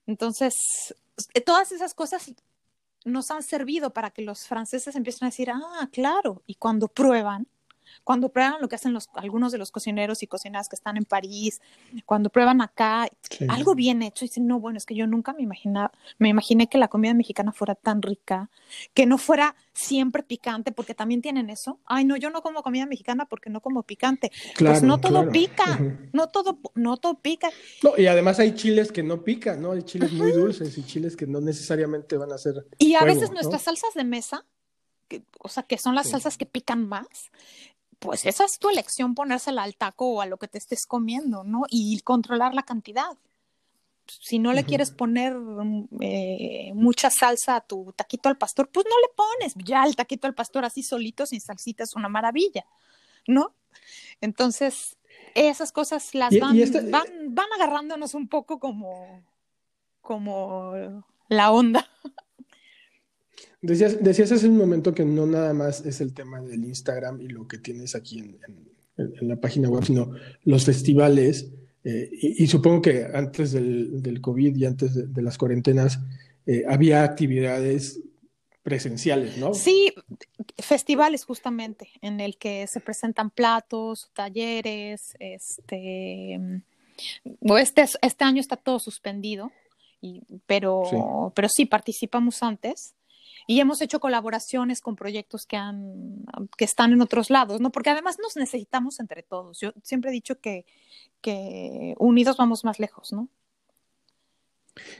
Entonces, 0.06 0.54
eh, 1.34 1.40
todas 1.40 1.72
esas 1.72 1.94
cosas 1.94 2.32
nos 3.04 3.30
han 3.30 3.42
servido 3.42 3.90
para 3.90 4.10
que 4.10 4.22
los 4.22 4.46
franceses 4.46 4.96
empiecen 4.96 5.26
a 5.26 5.30
decir, 5.30 5.50
ah, 5.50 5.88
claro, 5.92 6.42
y 6.46 6.54
cuando 6.54 6.88
prueban, 6.88 7.46
cuando 8.02 8.30
prueban 8.30 8.60
lo 8.60 8.68
que 8.68 8.76
hacen 8.76 8.92
los, 8.92 9.08
algunos 9.14 9.52
de 9.52 9.58
los 9.58 9.70
cocineros 9.70 10.22
y 10.22 10.26
cocineras 10.26 10.68
que 10.68 10.76
están 10.76 10.96
en 10.96 11.04
París, 11.04 11.60
cuando 12.06 12.30
prueban 12.30 12.60
acá, 12.60 13.08
algo 13.48 13.74
bien 13.74 14.02
hecho, 14.02 14.24
y 14.24 14.28
dicen, 14.28 14.46
no, 14.46 14.58
bueno, 14.58 14.78
es 14.78 14.86
que 14.86 14.94
yo 14.94 15.06
nunca 15.06 15.32
me 15.32 15.42
imaginaba, 15.42 15.92
me 16.18 16.28
imaginé 16.28 16.68
que 16.68 16.78
la 16.78 16.88
comida 16.88 17.14
mexicana 17.14 17.52
fuera 17.52 17.74
tan 17.74 18.02
rica, 18.02 18.50
que 18.94 19.06
no 19.06 19.18
fuera 19.18 19.54
siempre 19.72 20.22
picante, 20.22 20.72
porque 20.72 20.94
también 20.94 21.20
tienen 21.20 21.50
eso. 21.50 21.78
Ay, 21.84 22.04
no, 22.04 22.16
yo 22.16 22.30
no 22.30 22.42
como 22.42 22.62
comida 22.62 22.86
mexicana 22.86 23.26
porque 23.26 23.50
no 23.50 23.60
como 23.60 23.82
picante. 23.82 24.30
pues 24.58 24.82
no 24.82 24.98
todo 24.98 25.28
pica, 25.30 25.80
no 26.12 26.28
todo, 26.28 26.58
no 26.74 26.96
todo 26.96 27.18
pica. 27.20 27.50
No, 27.82 27.92
y 27.96 28.06
además 28.06 28.38
hay 28.38 28.54
chiles 28.54 28.92
que 28.92 29.02
no 29.02 29.22
pican, 29.22 29.60
¿no? 29.60 29.72
Hay 29.72 29.82
chiles 29.82 30.12
muy 30.12 30.32
dulces 30.32 30.76
y 30.78 30.84
chiles 30.84 31.16
que 31.16 31.26
no 31.26 31.40
necesariamente 31.40 32.16
van 32.16 32.32
a 32.32 32.38
ser. 32.38 32.66
Y 32.78 32.94
a 32.94 33.04
veces 33.04 33.30
nuestras 33.32 33.62
salsas 33.62 33.94
de 33.94 34.04
mesa, 34.04 34.44
o 35.40 35.48
sea, 35.48 35.64
que 35.64 35.78
son 35.78 35.94
las 35.94 36.10
salsas 36.10 36.38
que 36.38 36.46
pican 36.46 36.88
más, 36.88 37.30
pues 38.04 38.26
esa 38.26 38.44
es 38.44 38.58
tu 38.58 38.68
elección 38.68 39.14
ponérsela 39.14 39.62
al 39.62 39.76
taco 39.76 40.06
o 40.06 40.20
a 40.20 40.26
lo 40.26 40.36
que 40.36 40.46
te 40.46 40.58
estés 40.58 40.84
comiendo, 40.84 41.42
¿no? 41.42 41.62
Y 41.70 41.98
controlar 42.00 42.54
la 42.54 42.62
cantidad. 42.62 43.16
Si 44.06 44.38
no 44.38 44.52
le 44.52 44.64
quieres 44.64 44.90
poner 44.90 45.34
mm, 45.34 45.88
eh, 46.02 46.72
mucha 46.74 47.08
salsa 47.08 47.56
a 47.56 47.60
tu 47.62 47.94
taquito 47.96 48.28
al 48.28 48.36
pastor, 48.36 48.68
pues 48.68 48.84
no 48.84 48.96
le 49.00 49.08
pones. 49.16 49.54
Ya 49.66 49.84
el 49.84 49.96
taquito 49.96 50.26
al 50.26 50.34
pastor 50.34 50.66
así 50.66 50.82
solito, 50.82 51.24
sin 51.24 51.40
salsita, 51.40 51.82
es 51.82 51.96
una 51.96 52.10
maravilla, 52.10 52.66
¿no? 53.26 53.54
Entonces, 54.20 54.98
esas 55.34 55.72
cosas 55.72 56.14
las 56.14 56.38
van, 56.38 56.58
este 56.58 56.82
van, 56.82 57.06
van 57.28 57.48
agarrándonos 57.54 58.12
un 58.12 58.28
poco 58.28 58.60
como, 58.60 59.22
como 60.02 60.74
la 61.28 61.50
onda. 61.50 61.88
Decías, 63.64 64.04
decías 64.04 64.30
hace 64.30 64.46
un 64.46 64.58
momento 64.58 64.92
que 64.92 65.06
no 65.06 65.24
nada 65.26 65.54
más 65.54 65.86
es 65.86 66.02
el 66.02 66.12
tema 66.12 66.38
del 66.42 66.66
Instagram 66.66 67.18
y 67.22 67.28
lo 67.28 67.48
que 67.48 67.56
tienes 67.56 67.94
aquí 67.94 68.18
en, 68.18 68.38
la 69.26 69.36
página 69.36 69.70
web, 69.70 69.84
sino 69.84 70.12
los 70.44 70.66
festivales. 70.66 71.50
Eh, 71.82 72.10
y, 72.12 72.46
supongo 72.46 72.82
que 72.82 73.06
antes 73.12 73.52
del, 73.52 74.02
del 74.02 74.20
COVID 74.20 74.54
y 74.54 74.66
antes 74.66 75.14
de, 75.14 75.22
las 75.22 75.38
cuarentenas 75.38 75.98
eh, 76.44 76.64
había 76.68 77.04
actividades 77.04 78.00
presenciales, 78.62 79.38
¿no? 79.38 79.54
Sí, 79.54 79.94
festivales 80.58 81.24
justamente, 81.24 81.88
en 82.02 82.20
el 82.20 82.36
que 82.36 82.66
se 82.66 82.80
presentan 82.80 83.30
platos, 83.30 84.10
talleres, 84.14 85.16
este, 85.18 86.38
este, 87.40 87.84
este 88.02 88.24
año 88.24 88.40
está 88.40 88.56
todo 88.56 88.78
suspendido, 88.78 89.52
y, 90.02 90.22
pero, 90.46 91.32
pero 91.34 91.48
sí, 91.48 91.64
participamos 91.64 92.42
antes 92.42 92.94
y 93.46 93.60
hemos 93.60 93.80
hecho 93.82 94.00
colaboraciones 94.00 94.80
con 94.80 94.96
proyectos 94.96 95.46
que 95.46 95.56
han 95.56 96.24
que 96.56 96.64
están 96.64 96.92
en 96.92 97.02
otros 97.02 97.30
lados, 97.30 97.60
¿no? 97.60 97.70
Porque 97.70 97.90
además 97.90 98.18
nos 98.20 98.36
necesitamos 98.36 99.00
entre 99.00 99.22
todos. 99.22 99.60
Yo 99.60 99.72
siempre 99.82 100.10
he 100.10 100.14
dicho 100.14 100.40
que, 100.40 100.64
que 101.20 101.94
unidos 101.98 102.36
vamos 102.36 102.64
más 102.64 102.78
lejos, 102.78 103.12
¿no? 103.12 103.28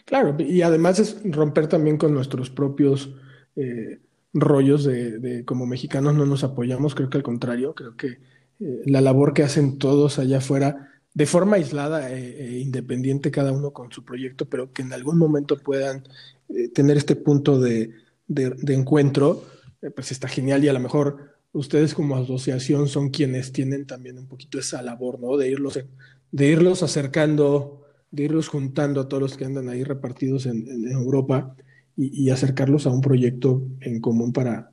Claro, 0.05 0.37
y 0.39 0.63
además 0.63 0.99
es 0.99 1.21
romper 1.25 1.67
también 1.67 1.97
con 1.97 2.15
nuestros 2.15 2.51
propios 2.51 3.11
eh, 3.57 4.01
rollos 4.33 4.85
de, 4.85 5.45
como 5.45 5.67
mexicanos 5.67 6.15
no 6.15 6.27
nos 6.27 6.45
apoyamos, 6.45 6.95
creo 6.95 7.11
que 7.11 7.17
al 7.17 7.23
contrario, 7.23 7.75
creo 7.75 7.97
que 7.97 8.19
eh, 8.61 8.83
la 8.87 9.01
labor 9.01 9.33
que 9.33 9.43
hacen 9.43 9.79
todos 9.79 10.19
allá 10.19 10.39
afuera, 10.39 10.91
de 11.13 11.27
forma 11.27 11.57
aislada 11.57 12.11
e, 12.13 12.57
e, 12.57 12.59
independiente 12.59 13.31
cada 13.31 13.53
uno 13.53 13.73
con 13.73 13.93
su 13.93 14.05
proyecto, 14.05 14.49
pero 14.49 14.73
que 14.73 14.83
en 14.83 14.93
algún 14.93 15.19
momento 15.19 15.57
puedan 15.57 16.03
eh, 16.49 16.69
tener 16.69 16.97
este 16.97 17.15
punto 17.15 17.61
de, 17.61 17.93
de, 18.27 18.75
encuentro, 18.75 19.45
eh, 19.83 19.91
pues 19.91 20.13
está 20.13 20.29
genial 20.29 20.65
y 20.65 20.69
a 20.69 20.73
lo 20.73 20.81
mejor 20.81 21.35
ustedes 21.53 21.95
como 21.95 22.17
asociación 22.17 22.89
son 22.89 23.11
quienes 23.11 23.53
tienen 23.53 23.87
también 23.87 24.19
un 24.19 24.27
poquito 24.27 24.59
esa 24.59 24.83
labor, 24.83 25.21
¿no? 25.21 25.37
De 25.37 25.49
irlos, 25.49 25.79
de 26.31 26.47
irlos 26.47 26.83
acercando, 26.83 27.87
de 28.11 28.25
irlos 28.25 28.49
juntando 28.49 29.01
a 29.01 29.09
todos 29.09 29.23
los 29.23 29.37
que 29.37 29.45
andan 29.45 29.69
ahí 29.69 29.85
repartidos 29.85 30.47
en, 30.47 30.67
Europa 30.91 31.57
y, 31.97 32.29
acercarlos 32.31 32.87
a 32.87 32.91
un 32.91 33.01
proyecto 33.01 33.69
en 33.81 34.01
común 34.01 34.33
para, 34.33 34.73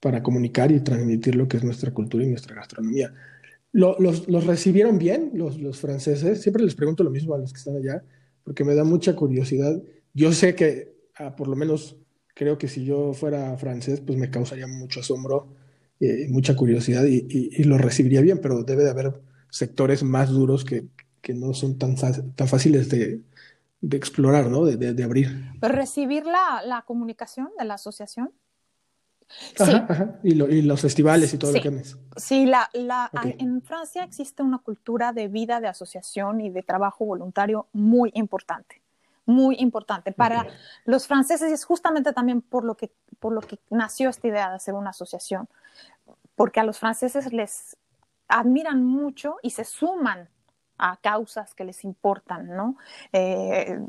para 0.00 0.22
comunicar 0.22 0.72
y 0.72 0.80
transmitir 0.80 1.34
lo 1.34 1.48
que 1.48 1.58
es 1.58 1.64
nuestra 1.64 1.92
cultura 1.92 2.24
y 2.24 2.28
nuestra 2.28 2.54
gastronomía. 2.54 3.12
los, 3.72 4.26
los, 4.26 4.46
recibieron 4.46 4.96
bien 4.98 5.32
los, 5.34 5.60
los 5.60 5.78
franceses? 5.78 6.40
Siempre 6.40 6.64
les 6.64 6.74
pregunto 6.74 7.04
lo 7.04 7.10
mismo 7.10 7.34
a 7.34 7.38
los 7.38 7.52
que 7.52 7.58
están 7.58 7.76
allá, 7.76 8.02
porque 8.42 8.64
me 8.64 8.74
da 8.74 8.84
mucha 8.84 9.14
curiosidad. 9.14 9.82
Yo 10.14 10.32
sé 10.32 10.54
que, 10.54 10.96
ah, 11.18 11.36
por 11.36 11.48
lo 11.48 11.56
menos 11.56 11.98
creo 12.36 12.58
que 12.58 12.68
si 12.68 12.84
yo 12.84 13.14
fuera 13.14 13.56
francés, 13.56 14.02
pues 14.02 14.18
me 14.18 14.30
causaría 14.30 14.66
mucho 14.66 15.00
asombro, 15.00 15.48
eh, 16.00 16.26
mucha 16.28 16.54
curiosidad 16.54 17.04
y, 17.04 17.64
lo 17.64 17.78
recibiría 17.78 18.20
bien, 18.20 18.40
pero 18.42 18.62
debe 18.62 18.84
de 18.84 18.90
haber 18.90 19.22
sectores 19.48 20.02
más 20.02 20.28
duros 20.28 20.64
que, 20.64 20.86
no 21.34 21.54
son 21.54 21.76
tan, 21.78 21.96
tan 21.96 22.46
fáciles 22.46 22.90
de, 22.90 23.22
explorar, 23.90 24.48
¿no? 24.48 24.66
De, 24.66 25.02
abrir. 25.02 25.50
¿Recibir 25.62 26.24
la, 26.26 26.84
comunicación 26.86 27.48
de 27.58 27.64
la 27.64 27.74
asociación? 27.74 28.30
sí. 29.56 29.72
Y, 30.22 30.34
los 30.34 30.80
festivales 30.82 31.32
y 31.32 31.38
todo 31.38 31.52
lo 31.52 31.62
que 31.62 31.68
es. 31.68 31.96
Sí, 32.16 32.44
la, 32.44 32.68
la, 32.74 33.10
en 33.38 33.62
Francia 33.62 34.04
existe 34.04 34.42
una 34.42 34.58
cultura 34.58 35.14
de 35.14 35.28
vida, 35.28 35.60
de 35.60 35.68
asociación 35.68 36.42
y 36.42 36.50
de 36.50 36.62
trabajo 36.62 37.06
voluntario 37.06 37.68
muy 37.72 38.10
importante 38.14 38.82
muy 39.26 39.56
importante. 39.58 40.12
Para 40.12 40.46
los 40.84 41.06
franceses 41.06 41.52
es 41.52 41.64
justamente 41.64 42.12
también 42.12 42.40
por 42.40 42.64
lo, 42.64 42.76
que, 42.76 42.92
por 43.18 43.32
lo 43.32 43.40
que 43.40 43.58
nació 43.70 44.08
esta 44.08 44.28
idea 44.28 44.48
de 44.48 44.56
hacer 44.56 44.74
una 44.74 44.90
asociación, 44.90 45.48
porque 46.34 46.60
a 46.60 46.64
los 46.64 46.78
franceses 46.78 47.32
les 47.32 47.76
admiran 48.28 48.84
mucho 48.84 49.36
y 49.42 49.50
se 49.50 49.64
suman 49.64 50.28
a 50.78 50.98
causas 50.98 51.54
que 51.54 51.64
les 51.64 51.84
importan, 51.84 52.54
¿no? 52.54 52.76
Eh, 53.12 53.80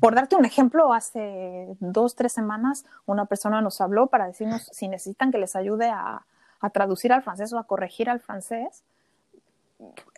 por 0.00 0.14
darte 0.14 0.36
un 0.36 0.44
ejemplo, 0.44 0.92
hace 0.92 1.66
dos, 1.80 2.14
tres 2.14 2.32
semanas 2.32 2.84
una 3.06 3.26
persona 3.26 3.60
nos 3.60 3.80
habló 3.80 4.06
para 4.06 4.26
decirnos 4.26 4.68
si 4.70 4.88
necesitan 4.88 5.32
que 5.32 5.38
les 5.38 5.56
ayude 5.56 5.88
a, 5.88 6.24
a 6.60 6.70
traducir 6.70 7.12
al 7.12 7.22
francés 7.22 7.52
o 7.52 7.58
a 7.58 7.66
corregir 7.66 8.08
al 8.08 8.20
francés 8.20 8.84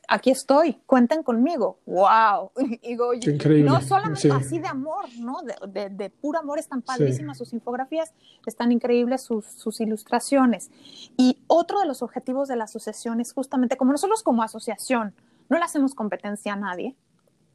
aquí 0.08 0.30
estoy, 0.30 0.80
cuenten 0.86 1.22
conmigo. 1.22 1.78
¡Wow! 1.86 2.52
Increíble. 2.82 3.64
No 3.64 3.80
solamente 3.80 4.30
así 4.30 4.58
de 4.58 4.68
amor, 4.68 5.06
¿no? 5.18 5.42
De, 5.66 5.88
de, 5.90 6.10
puro 6.10 6.38
amor, 6.38 6.58
están 6.58 6.82
padrísimas 6.82 7.38
sus 7.38 7.52
infografías, 7.52 8.12
están 8.46 8.72
increíbles 8.72 9.22
sus, 9.22 9.44
sus, 9.44 9.80
ilustraciones. 9.80 10.70
Y 11.16 11.38
otro 11.46 11.80
de 11.80 11.86
los 11.86 12.02
objetivos 12.02 12.48
de 12.48 12.56
la 12.56 12.64
asociación 12.64 13.20
es 13.20 13.32
justamente, 13.32 13.76
como 13.76 13.92
nosotros 13.92 14.22
como 14.22 14.42
asociación, 14.42 15.14
no 15.48 15.58
le 15.58 15.64
hacemos 15.64 15.94
competencia 15.94 16.54
a 16.54 16.56
nadie, 16.56 16.94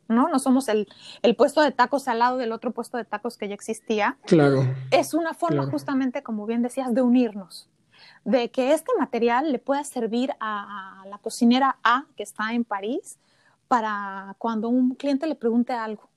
¿no? 0.07 0.27
No 0.27 0.39
somos 0.39 0.67
el, 0.69 0.87
el, 1.21 1.35
puesto 1.35 1.61
de 1.61 1.71
tacos 1.71 2.07
al 2.07 2.19
lado 2.19 2.37
del 2.37 2.51
otro 2.51 2.71
puesto 2.71 2.97
de 2.97 3.05
tacos 3.05 3.37
que 3.37 3.47
ya 3.47 3.55
existía. 3.55 4.17
Claro. 4.25 4.63
Es 4.91 5.13
una 5.13 5.33
forma 5.33 5.65
justamente, 5.67 6.23
como 6.23 6.45
bien 6.45 6.61
decías, 6.61 6.93
de 6.93 7.01
unirnos 7.01 7.69
de 8.25 8.51
que 8.51 8.73
este 8.73 8.91
material 8.99 9.51
le 9.51 9.59
pueda 9.59 9.83
servir 9.83 10.33
a, 10.39 11.03
la 11.07 11.17
cocinera 11.17 11.77
A 11.83 12.05
que 12.15 12.23
está 12.23 12.53
en 12.53 12.63
París 12.63 13.17
para 13.67 14.35
cuando 14.37 14.69
un 14.69 14.95
cliente 14.95 15.27
le 15.27 15.35
pregunte 15.35 15.73
algo 15.73 16.09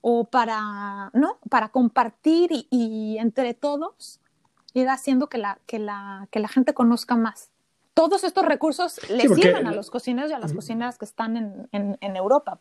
o 0.00 0.24
para, 0.24 1.10
¿no? 1.12 1.38
para 1.50 1.68
compartir 1.68 2.50
y, 2.52 3.16
entre 3.18 3.54
todos 3.54 4.20
ir 4.74 4.88
haciendo 4.88 5.28
que 5.28 5.38
la, 5.38 5.58
que, 5.66 5.78
la, 5.78 6.28
que 6.30 6.40
la 6.40 6.48
gente 6.48 6.74
conozca 6.74 7.16
más. 7.16 7.50
Todos 7.94 8.22
estos 8.22 8.44
recursos 8.44 9.00
le 9.10 9.28
sirven 9.28 9.66
a 9.66 9.72
los 9.72 9.90
cocineros 9.90 10.30
y 10.30 10.34
a 10.34 10.38
las 10.38 10.52
cocineras 10.52 10.98
que 10.98 11.04
están 11.04 11.36
en, 11.36 11.98
en 12.00 12.16
Europa. 12.16 12.60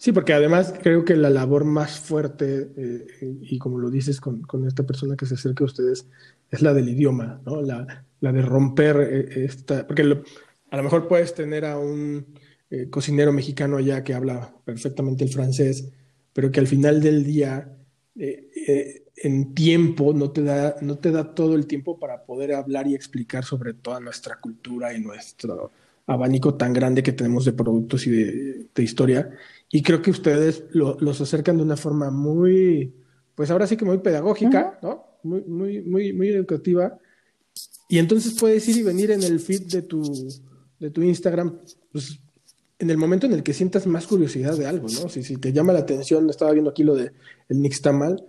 Sí, 0.00 0.12
porque 0.12 0.32
además 0.32 0.72
creo 0.82 1.04
que 1.04 1.14
la 1.14 1.28
labor 1.28 1.64
más 1.64 2.00
fuerte, 2.00 2.70
eh, 2.74 3.06
y 3.42 3.58
como 3.58 3.78
lo 3.78 3.90
dices 3.90 4.20
con, 4.20 4.40
con, 4.42 4.66
esta 4.66 4.82
persona 4.82 5.14
que 5.14 5.26
se 5.26 5.34
acerca 5.34 5.62
a 5.62 5.66
ustedes, 5.66 6.06
es 6.50 6.62
la 6.62 6.72
del 6.72 6.88
idioma, 6.88 7.40
¿no? 7.44 7.60
La, 7.60 8.06
la 8.20 8.32
de 8.32 8.40
romper 8.40 8.96
eh, 8.98 9.44
esta, 9.44 9.86
porque 9.86 10.02
a 10.70 10.76
lo 10.76 10.82
mejor 10.82 11.06
puedes 11.06 11.34
tener 11.34 11.66
a 11.66 11.78
un 11.78 12.26
eh, 12.70 12.88
cocinero 12.88 13.32
mexicano 13.32 13.76
allá 13.76 14.02
que 14.02 14.14
habla 14.14 14.54
perfectamente 14.64 15.24
el 15.24 15.30
francés, 15.30 15.90
pero 16.32 16.50
que 16.50 16.60
al 16.60 16.66
final 16.66 17.02
del 17.02 17.24
día, 17.24 17.76
en 18.14 19.54
tiempo, 19.54 20.14
no 20.14 20.30
te, 20.30 20.42
da, 20.42 20.76
no 20.80 20.98
te 20.98 21.10
da 21.10 21.34
todo 21.34 21.56
el 21.56 21.66
tiempo 21.66 21.98
para 21.98 22.24
poder 22.24 22.54
hablar 22.54 22.86
y 22.86 22.94
explicar 22.94 23.44
sobre 23.44 23.74
toda 23.74 24.00
nuestra 24.00 24.40
cultura 24.40 24.94
y 24.94 25.00
nuestro 25.00 25.72
abanico 26.06 26.54
tan 26.54 26.72
grande 26.72 27.02
que 27.02 27.12
tenemos 27.12 27.44
de 27.44 27.52
productos 27.52 28.06
y 28.06 28.10
de, 28.10 28.66
de 28.74 28.82
historia 28.82 29.30
y 29.70 29.82
creo 29.82 30.02
que 30.02 30.10
ustedes 30.10 30.64
los 30.72 31.20
acercan 31.20 31.56
de 31.56 31.62
una 31.62 31.76
forma 31.76 32.10
muy, 32.10 32.94
pues 33.34 33.50
ahora 33.50 33.66
sí 33.66 33.76
que 33.76 33.84
muy 33.84 33.98
pedagógica, 33.98 34.78
¿no? 34.82 35.18
Muy, 35.22 35.42
muy, 35.42 35.82
muy, 35.82 36.12
muy 36.12 36.28
educativa. 36.28 36.98
Y 37.88 37.98
entonces 37.98 38.36
puedes 38.38 38.66
ir 38.68 38.78
y 38.78 38.82
venir 38.82 39.10
en 39.10 39.22
el 39.22 39.38
feed 39.38 39.66
de 39.66 39.82
tu, 39.82 40.02
de 40.78 40.90
tu 40.90 41.02
Instagram, 41.02 41.58
pues 41.92 42.18
en 42.78 42.90
el 42.90 42.96
momento 42.96 43.26
en 43.26 43.32
el 43.32 43.42
que 43.42 43.52
sientas 43.52 43.86
más 43.86 44.06
curiosidad 44.06 44.56
de 44.56 44.66
algo, 44.66 44.88
¿no? 44.88 45.08
Si, 45.08 45.22
si 45.22 45.36
te 45.36 45.52
llama 45.52 45.72
la 45.72 45.80
atención, 45.80 46.28
estaba 46.30 46.52
viendo 46.52 46.70
aquí 46.70 46.82
lo 46.82 46.96
de 46.96 47.12
el 47.48 47.60
Nixtamal, 47.60 48.24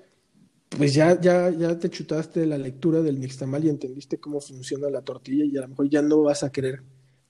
pues 0.77 0.93
ya, 0.93 1.19
ya, 1.19 1.49
ya 1.49 1.77
te 1.77 1.89
chutaste 1.89 2.45
la 2.45 2.57
lectura 2.57 3.01
del 3.01 3.19
nixtamal 3.19 3.65
y 3.65 3.69
entendiste 3.69 4.19
cómo 4.19 4.39
funciona 4.39 4.89
la 4.89 5.01
tortilla 5.01 5.43
y 5.43 5.57
a 5.57 5.61
lo 5.61 5.67
mejor 5.67 5.89
ya 5.89 6.01
no 6.01 6.21
vas 6.21 6.43
a 6.43 6.51
querer 6.51 6.81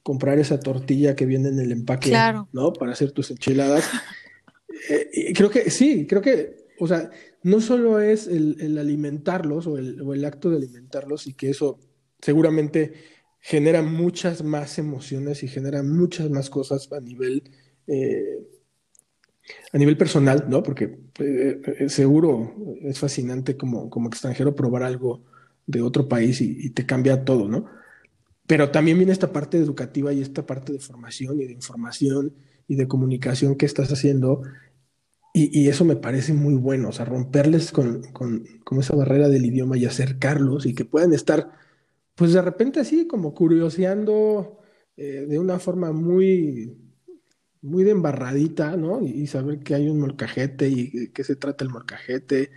comprar 0.04 0.40
esa 0.40 0.60
tortilla 0.60 1.16
que 1.16 1.26
viene 1.26 1.50
en 1.50 1.60
el 1.60 1.72
empaque, 1.72 2.14
¿no? 2.52 2.74
Para 2.74 2.94
hacer 2.94 3.12
tus 3.12 3.32
enchiladas. 3.32 3.90
Eh, 4.90 5.34
creo 5.36 5.50
que 5.52 5.70
sí, 5.70 6.08
creo 6.08 6.22
que, 6.22 6.66
o 6.80 6.88
sea, 6.88 7.12
no 7.44 7.62
solo 7.62 8.00
es 8.00 8.26
el, 8.26 8.78
alimentarlos 8.80 9.68
o 9.68 9.78
el, 9.78 10.02
o 10.02 10.14
el, 10.14 10.26
acto 10.26 10.50
de 10.50 10.58
alimentarlos 10.58 11.28
y 11.28 11.34
que 11.34 11.52
eso 11.52 11.80
seguramente 12.20 12.94
genera 13.40 13.84
muchas 13.84 14.44
más 14.44 14.80
emociones 14.80 15.44
y 15.44 15.48
genera 15.48 15.84
muchas 15.84 16.32
más 16.32 16.50
cosas 16.50 16.92
a 16.92 17.00
nivel 17.00 17.44
eh, 17.86 18.40
a 19.74 19.78
nivel 19.78 19.98
personal, 19.98 20.46
¿no? 20.48 20.64
Porque 20.64 21.00
eh, 21.20 21.88
seguro 21.88 22.54
es 22.84 23.00
fascinante 23.00 23.58
como, 23.58 23.90
como 23.90 24.08
extranjero 24.08 24.56
probar 24.56 24.84
algo 24.84 25.24
de 25.66 25.82
otro 25.82 26.08
país 26.08 26.42
y, 26.42 26.70
te 26.72 26.86
cambia 26.86 27.24
todo, 27.24 27.48
¿no? 27.48 27.66
Pero 28.52 28.70
también 28.70 28.98
viene 28.98 29.14
esta 29.14 29.32
parte 29.32 29.58
educativa 29.58 30.12
y 30.12 30.20
esta 30.20 30.46
parte 30.46 30.74
de 30.74 30.80
formación 30.80 31.40
y 31.40 31.46
de 31.46 31.54
información 31.54 32.34
y 32.68 32.76
de 32.76 32.86
comunicación 32.86 33.56
que 33.56 33.66
estás 33.66 33.94
haciendo 33.94 34.44
y, 35.34 35.70
eso 35.70 35.86
me 35.86 35.96
parece 35.96 36.34
muy 36.34 36.56
bueno, 36.56 36.90
o 36.90 36.92
sea, 36.92 37.06
romperles 37.06 37.72
con, 37.72 38.02
con, 38.12 38.44
esa 38.78 38.94
barrera 38.94 39.30
del 39.30 39.46
idioma 39.46 39.78
y 39.78 39.86
acercarlos 39.86 40.66
y 40.66 40.76
que 40.76 40.84
puedan 40.84 41.14
estar, 41.14 41.50
pues 42.14 42.34
de 42.34 42.42
repente 42.42 42.82
así, 42.82 43.08
como 43.08 43.34
curioseando 43.34 44.60
eh, 44.98 45.28
de 45.30 45.40
una 45.40 45.58
forma 45.58 45.94
muy, 45.94 46.78
muy 47.62 47.86
de 47.86 47.92
embarradita, 47.92 48.76
¿no? 48.76 49.02
Y, 49.02 49.28
saber 49.28 49.60
que 49.60 49.76
hay 49.76 49.88
un 49.88 50.02
molcajete 50.02 50.68
y 50.68 51.08
que 51.14 51.24
se 51.24 51.38
trata 51.38 51.64
el 51.64 51.70
molcajete, 51.70 52.52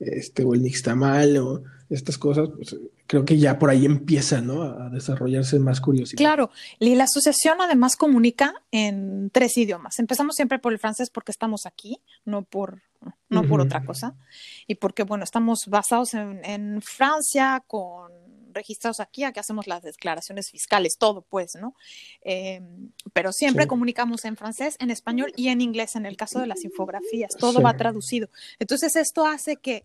este, 0.00 0.42
o 0.42 0.54
el 0.54 0.64
nixtamal, 0.64 1.36
o 1.36 1.62
estas 1.88 2.18
cosas, 2.18 2.48
pues 2.56 2.76
creo 3.06 3.24
que 3.24 3.38
ya 3.38 3.58
por 3.58 3.70
ahí 3.70 3.86
empieza, 3.86 4.40
¿no? 4.40 4.62
A, 4.62 4.90
desarrollarse 4.90 5.58
más 5.58 5.80
curiosidad. 5.80 6.18
Claro, 6.18 6.50
y 6.78 6.94
la 6.94 7.04
asociación 7.04 7.60
además 7.60 7.96
comunica 7.96 8.54
en 8.70 9.30
tres 9.30 9.56
idiomas. 9.56 9.98
Empezamos 9.98 10.36
siempre 10.36 10.58
por 10.58 10.72
el 10.72 10.78
francés 10.78 11.10
porque 11.10 11.32
estamos 11.32 11.66
aquí, 11.66 12.00
no 12.24 12.42
por, 12.42 12.82
no 13.28 13.42
por 13.44 13.60
otra 13.60 13.84
cosa. 13.84 14.14
Y 14.66 14.76
porque, 14.76 15.02
bueno, 15.02 15.24
estamos 15.24 15.66
basados 15.68 16.14
en, 16.14 16.44
en 16.44 16.82
Francia 16.82 17.62
con 17.66 18.12
registrados 18.56 18.98
aquí, 18.98 19.22
aquí 19.22 19.38
hacemos 19.38 19.68
las 19.68 19.82
declaraciones 19.82 20.50
fiscales, 20.50 20.98
todo 20.98 21.22
pues, 21.22 21.54
¿no? 21.54 21.74
Em, 22.22 22.90
pero 23.12 23.30
siempre 23.30 23.68
comunicamos 23.68 24.24
en 24.24 24.36
francés, 24.36 24.76
en 24.80 24.90
español 24.90 25.32
y 25.36 25.48
en 25.48 25.60
inglés 25.60 25.94
en 25.94 26.06
el 26.06 26.16
caso 26.16 26.40
de 26.40 26.48
las 26.48 26.64
infografías, 26.64 27.36
todo 27.38 27.60
va 27.62 27.76
traducido. 27.76 28.28
Entonces 28.58 28.96
esto 28.96 29.26
hace 29.26 29.56
que 29.56 29.84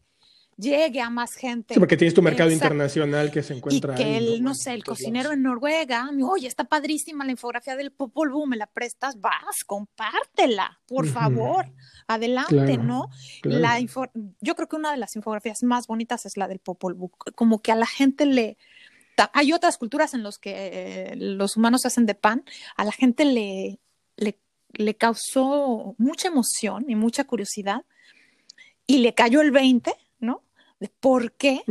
llegue 0.58 1.02
a 1.02 1.10
más 1.10 1.34
gente. 1.34 1.74
Sí, 1.74 1.80
porque 1.80 1.98
tienes 1.98 2.14
tu 2.14 2.22
mercado 2.22 2.52
internacional 2.52 3.32
que 3.32 3.44
se 3.44 3.54
encuentra. 3.54 3.94
Y 3.94 3.98
que 3.98 4.18
el, 4.18 4.44
no, 4.44 4.54
sé, 4.54 4.74
el 4.74 4.84
cocinero 4.84 5.32
en 5.32 5.44
Noruega, 5.44 6.10
oye, 6.24 6.48
está 6.48 6.66
padrísima 6.66 7.26
la 7.26 7.32
infografía 7.32 7.76
del 7.76 7.92
Popol 7.92 8.32
Vuh, 8.32 8.46
me 8.46 8.58
la 8.58 8.68
prestas, 8.68 9.20
vas, 9.20 9.64
compártela, 9.66 10.80
por 10.88 11.08
favor, 11.08 11.66
adelante, 12.08 12.78
¿no? 12.78 13.10
La 13.44 13.80
yo 13.80 14.56
creo 14.56 14.68
que 14.68 14.76
una 14.76 14.92
de 14.92 14.98
las 14.98 15.16
infografías 15.16 15.64
más 15.64 15.88
bonitas 15.88 16.26
es 16.26 16.38
la 16.38 16.48
del 16.48 16.60
Popol 16.60 16.94
Vuh, 16.94 17.12
como 17.36 17.62
que 17.62 17.72
a 17.72 17.76
la 17.76 17.88
gente 17.88 18.26
le... 18.26 18.58
Hay 19.34 19.54
otras 19.54 19.78
culturas 19.78 20.14
en 20.14 20.24
las 20.24 20.40
que 20.40 21.14
los 21.16 21.56
humanos 21.56 21.86
hacen 21.86 22.06
de 22.06 22.16
pan, 22.16 22.44
a 22.76 22.86
la 22.86 22.92
gente 22.92 23.24
le, 23.26 23.80
le, 24.16 24.40
le 24.74 24.96
causó 24.96 25.96
mucha 26.00 26.30
emoción 26.30 26.86
y 26.88 26.96
mucha 26.96 27.26
curiosidad 27.26 27.84
y 28.88 28.98
le 29.00 29.14
cayó 29.14 29.42
el 29.42 29.52
20 29.52 29.94
de 30.82 30.90
por 31.00 31.34
qué 31.34 31.62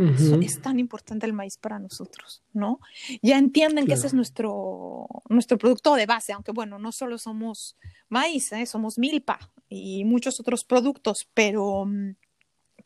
es 0.40 0.62
tan 0.62 0.78
importante 0.78 1.26
el 1.26 1.32
maíz 1.32 1.56
para 1.58 1.80
nosotros, 1.80 2.44
¿no? 2.52 2.78
Ya 3.22 3.38
entienden 3.38 3.88
que 3.88 3.94
ese 3.94 4.06
es 4.06 4.14
nuestro, 4.14 5.08
nuestro 5.28 5.58
producto 5.58 5.96
de 5.96 6.06
base, 6.06 6.32
aunque 6.32 6.52
bueno, 6.52 6.78
no 6.78 6.92
solo 6.92 7.18
somos 7.18 7.76
maíz, 8.08 8.52
¿eh? 8.52 8.64
somos 8.66 8.98
milpa 8.98 9.40
y 9.68 10.04
muchos 10.04 10.38
otros 10.38 10.62
productos, 10.62 11.26
pero, 11.34 11.88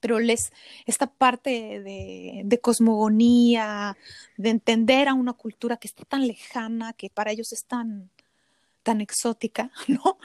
pero 0.01 0.19
les, 0.19 0.51
esta 0.87 1.09
parte 1.09 1.81
de, 1.81 2.41
de, 2.47 2.59
cosmogonía, 2.59 3.95
de 4.39 4.49
entender 4.49 5.09
a 5.09 5.15
una 5.15 5.35
cultura 5.35 5.77
que 5.77 5.89
está 5.89 6.07
tan 6.07 6.27
lejana, 6.27 6.95
que 6.95 7.11
para 7.11 7.33
ellos 7.33 7.53
es 7.53 7.67
tan, 7.67 8.09
tan 8.83 9.03
exótica, 9.03 9.71
¿no? 9.89 10.17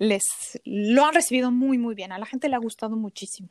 Les 0.00 0.24
lo 0.64 1.04
han 1.04 1.14
recibido 1.14 1.52
muy, 1.52 1.78
muy 1.78 1.94
bien. 1.94 2.10
A 2.10 2.18
la 2.18 2.26
gente 2.26 2.48
le 2.48 2.56
ha 2.56 2.58
gustado 2.58 2.96
muchísimo. 2.96 3.48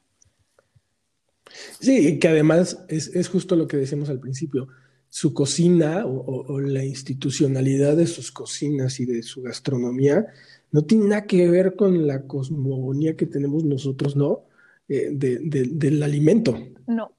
Sí, 1.79 2.19
que 2.19 2.27
además 2.27 2.83
es, 2.87 3.27
justo 3.27 3.55
lo 3.55 3.67
que 3.67 3.77
decíamos 3.77 4.09
al 4.09 4.19
principio. 4.19 4.67
Su 5.09 5.33
cocina 5.33 6.05
o, 6.05 6.59
la 6.59 6.83
institucionalidad 6.83 7.95
de 7.95 8.07
sus 8.07 8.31
cocinas 8.31 8.99
y 8.99 9.05
de 9.05 9.21
su 9.21 9.43
gastronomía 9.43 10.25
no 10.71 10.83
tiene 10.83 11.05
nada 11.05 11.25
que 11.27 11.49
ver 11.49 11.75
con 11.75 12.07
la 12.07 12.23
cosmogonía 12.23 13.15
que 13.15 13.27
tenemos 13.27 13.63
nosotros, 13.63 14.15
¿no? 14.15 14.45
Eh, 14.89 15.09
del 15.11 16.01
alimento. 16.01 16.57
No. 16.87 17.11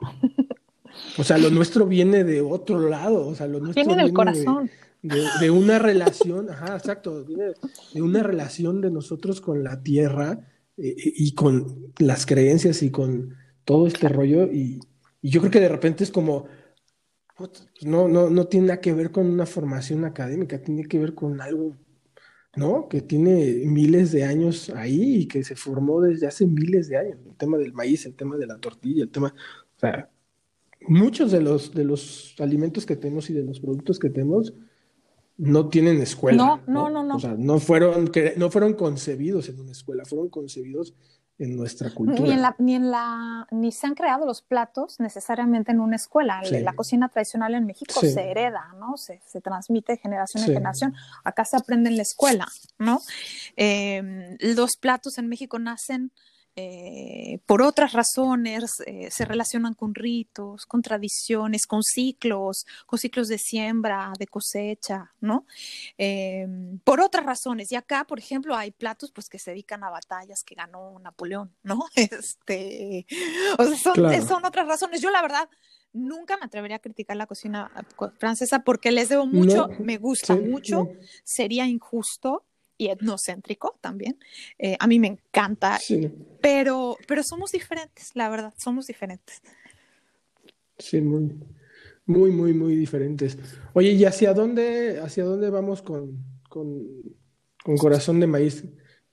O 1.19 1.25
sea, 1.25 1.39
lo 1.39 1.51
nuestro 1.51 1.87
viene 1.87 2.25
de 2.25 2.41
otro 2.41 2.89
lado, 2.89 3.27
o 3.27 3.35
sea, 3.35 3.47
lo 3.47 3.61
nuestro 3.61 3.85
viene 3.85 4.03
del 4.03 4.13
corazón. 4.13 4.71
De, 5.03 5.51
una 5.51 5.79
relación, 5.79 6.51
ajá, 6.51 6.77
exacto, 6.77 7.25
de 7.25 8.03
una 8.03 8.23
relación 8.23 8.81
de 8.81 8.91
nosotros 8.91 9.43
con 9.43 9.63
la 9.63 9.83
tierra 9.83 10.49
eh, 10.79 10.95
y 10.97 11.35
con 11.35 11.93
las 11.99 12.25
creencias 12.25 12.83
y 12.83 12.91
con 12.91 13.35
todo 13.65 13.87
este 13.87 14.09
rollo 14.09 14.51
y, 14.51 14.81
yo 15.23 15.41
creo 15.41 15.51
que 15.51 15.61
de 15.61 15.71
repente 15.71 16.05
es 16.05 16.11
como, 16.11 16.45
no, 17.81 18.09
no, 18.09 18.29
no 18.29 18.47
tiene 18.47 18.67
nada 18.67 18.81
que 18.83 18.93
ver 18.93 19.11
con 19.11 19.25
una 19.27 19.47
formación 19.47 20.05
académica, 20.05 20.61
tiene 20.61 20.85
que 20.85 20.99
ver 20.99 21.15
con 21.15 21.41
algo, 21.41 21.75
¿no? 22.57 22.91
Que 22.91 23.01
tiene 23.01 23.63
miles 23.65 24.13
de 24.13 24.25
años 24.25 24.69
ahí 24.69 25.23
y 25.23 25.27
que 25.27 25.43
se 25.43 25.57
formó 25.57 26.03
desde 26.03 26.27
hace 26.27 26.47
miles 26.47 26.89
de 26.89 26.99
años. 26.99 27.19
El 27.25 27.37
tema 27.37 27.57
del 27.57 27.73
maíz, 27.73 28.05
el 28.05 28.15
tema 28.15 28.37
de 28.37 28.47
la 28.47 28.59
tortilla, 28.59 29.05
el 29.05 29.11
tema, 29.11 29.35
o 29.77 29.81
sea, 29.81 30.11
muchos 30.87 31.33
de 31.33 31.41
los, 31.41 31.73
de 31.73 31.85
los 31.85 32.35
alimentos 32.39 32.85
que 32.85 32.97
tenemos 32.97 33.31
y 33.31 33.33
de 33.33 33.45
los 33.45 33.61
productos 33.61 33.99
que 33.99 34.11
tenemos 34.11 34.53
no 35.37 35.69
tienen 35.69 36.01
escuela. 36.01 36.37
No, 36.37 36.61
no, 36.67 36.91
no, 36.91 37.03
no. 37.03 37.17
O 37.17 37.19
sea, 37.19 37.35
no 37.37 37.59
fueron, 37.59 38.11
no 38.37 38.51
fueron 38.51 38.75
concebidos 38.75 39.49
en 39.49 39.59
una 39.59 39.73
escuela, 39.73 40.05
fueron 40.05 40.29
concebidos 40.29 40.95
en 41.39 41.57
nuestra 41.57 41.91
cultura. 41.91 42.21
Ni, 42.21 42.31
en 42.31 42.43
la, 42.43 42.55
ni, 42.59 42.75
en 42.75 42.91
la, 42.91 43.47
ni 43.51 43.73
se 43.73 43.87
han 43.87 43.95
creado 43.95 44.25
los 44.25 44.43
platos 44.43 45.01
necesariamente 45.01 45.73
en 45.73 45.81
una 45.81 45.97
escuela. 45.97 46.43
La 46.43 46.75
cocina 46.75 47.09
tradicional 47.09 47.55
en 47.55 47.67
México 47.67 48.01
se 48.01 48.31
hereda, 48.31 48.75
¿no? 48.79 48.97
Se, 48.97 49.21
se 49.27 49.41
transmite 49.41 49.93
de 49.93 49.99
generación 49.99 50.45
en 50.45 50.49
generación. 50.49 50.95
Acá 51.25 51.45
se 51.45 51.57
aprende 51.57 51.91
en 51.91 51.97
la 51.97 52.03
escuela, 52.03 52.47
¿no? 52.79 53.01
Eh, 53.57 54.37
los 54.41 54.77
platos 54.77 55.19
en 55.19 55.29
México 55.29 55.59
nacen 55.59 56.13
eh, 56.57 57.41
por 57.47 57.63
otras 57.63 57.93
razones 57.93 58.75
eh, 58.87 59.11
se 59.11 59.25
relacionan 59.25 59.75
con 59.75 59.93
ritos, 59.93 60.67
con 60.67 60.83
tradiciones, 60.83 61.67
con 61.67 61.83
ciclos, 61.83 62.65
con 62.87 62.99
ciclos 62.99 63.27
de 63.27 63.39
siembra, 63.39 64.13
de 64.19 64.29
cosecha, 64.29 65.13
¿no? 65.21 65.47
Em, 65.99 66.79
por 66.81 67.01
otras 67.01 67.27
razones. 67.27 67.73
Y 67.73 67.77
acá, 67.77 68.05
por 68.05 68.21
ejemplo, 68.21 68.55
hay 68.55 68.71
platos 68.71 69.11
pues 69.11 69.29
que 69.29 69.41
se 69.41 69.51
dedican 69.51 69.83
a 69.83 69.91
batallas 69.91 70.45
que 70.45 70.55
ganó 70.55 70.99
Napoleón, 71.01 71.53
¿no? 71.63 71.87
Este, 72.15 73.07
o 73.59 73.65
sea, 73.65 74.23
son, 74.23 74.45
otras 74.45 74.69
razones. 74.69 75.01
Yo 75.01 75.11
la 75.11 75.23
verdad 75.23 75.49
nunca 75.93 76.37
me 76.37 76.45
atrevería 76.45 76.77
a 76.77 76.81
criticar 76.81 77.17
la 77.17 77.27
cocina 77.27 77.71
francesa 78.19 78.61
porque 78.61 78.93
les 78.93 79.09
debo 79.09 79.27
mucho, 79.27 79.69
me 79.81 79.97
gusta 79.97 80.37
mucho, 80.37 80.89
sería 81.25 81.67
injusto 81.67 82.45
y 82.85 82.91
etnocéntrico 82.91 83.79
también. 83.81 84.19
Eh, 84.59 84.77
a 84.79 84.87
mí 84.87 84.99
me 84.99 85.09
encanta, 85.09 85.79
pero, 86.41 86.97
pero 87.09 87.23
somos 87.23 87.53
diferentes, 87.53 88.11
la 88.15 88.29
verdad, 88.29 88.53
somos 88.59 88.87
diferentes. 88.87 89.41
Sí, 90.79 91.01
muy, 91.01 91.35
muy, 92.07 92.31
muy, 92.31 92.53
muy 92.53 92.77
diferentes. 92.77 93.39
Oye, 93.73 93.93
¿y 93.93 94.05
hacia 94.05 94.35
dónde, 94.35 95.01
hacia 95.01 95.25
dónde 95.25 95.51
vamos 95.51 95.83
con, 95.83 96.25
con, 96.49 96.85
con 97.63 97.77
Corazón 97.77 98.21
de 98.21 98.27
Maíz? 98.27 98.65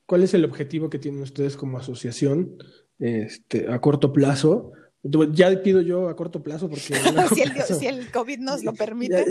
¿Cuál 0.06 0.24
es 0.24 0.34
el 0.34 0.44
objetivo 0.44 0.90
que 0.90 1.00
tienen 1.00 1.22
ustedes 1.22 1.56
como 1.56 1.78
asociación 1.78 2.58
este, 3.00 3.72
a 3.72 3.80
corto 3.80 4.12
plazo? 4.12 4.74
Ya 5.04 5.64
pido 5.64 5.82
yo 5.82 6.10
a 6.10 6.16
corto 6.16 6.44
plazo 6.44 6.70
porque... 6.70 6.94
si, 7.80 7.88
el, 7.88 8.12
COVID 8.12 8.40
nos 8.40 8.64
lo 8.64 8.74
permite. 8.74 9.26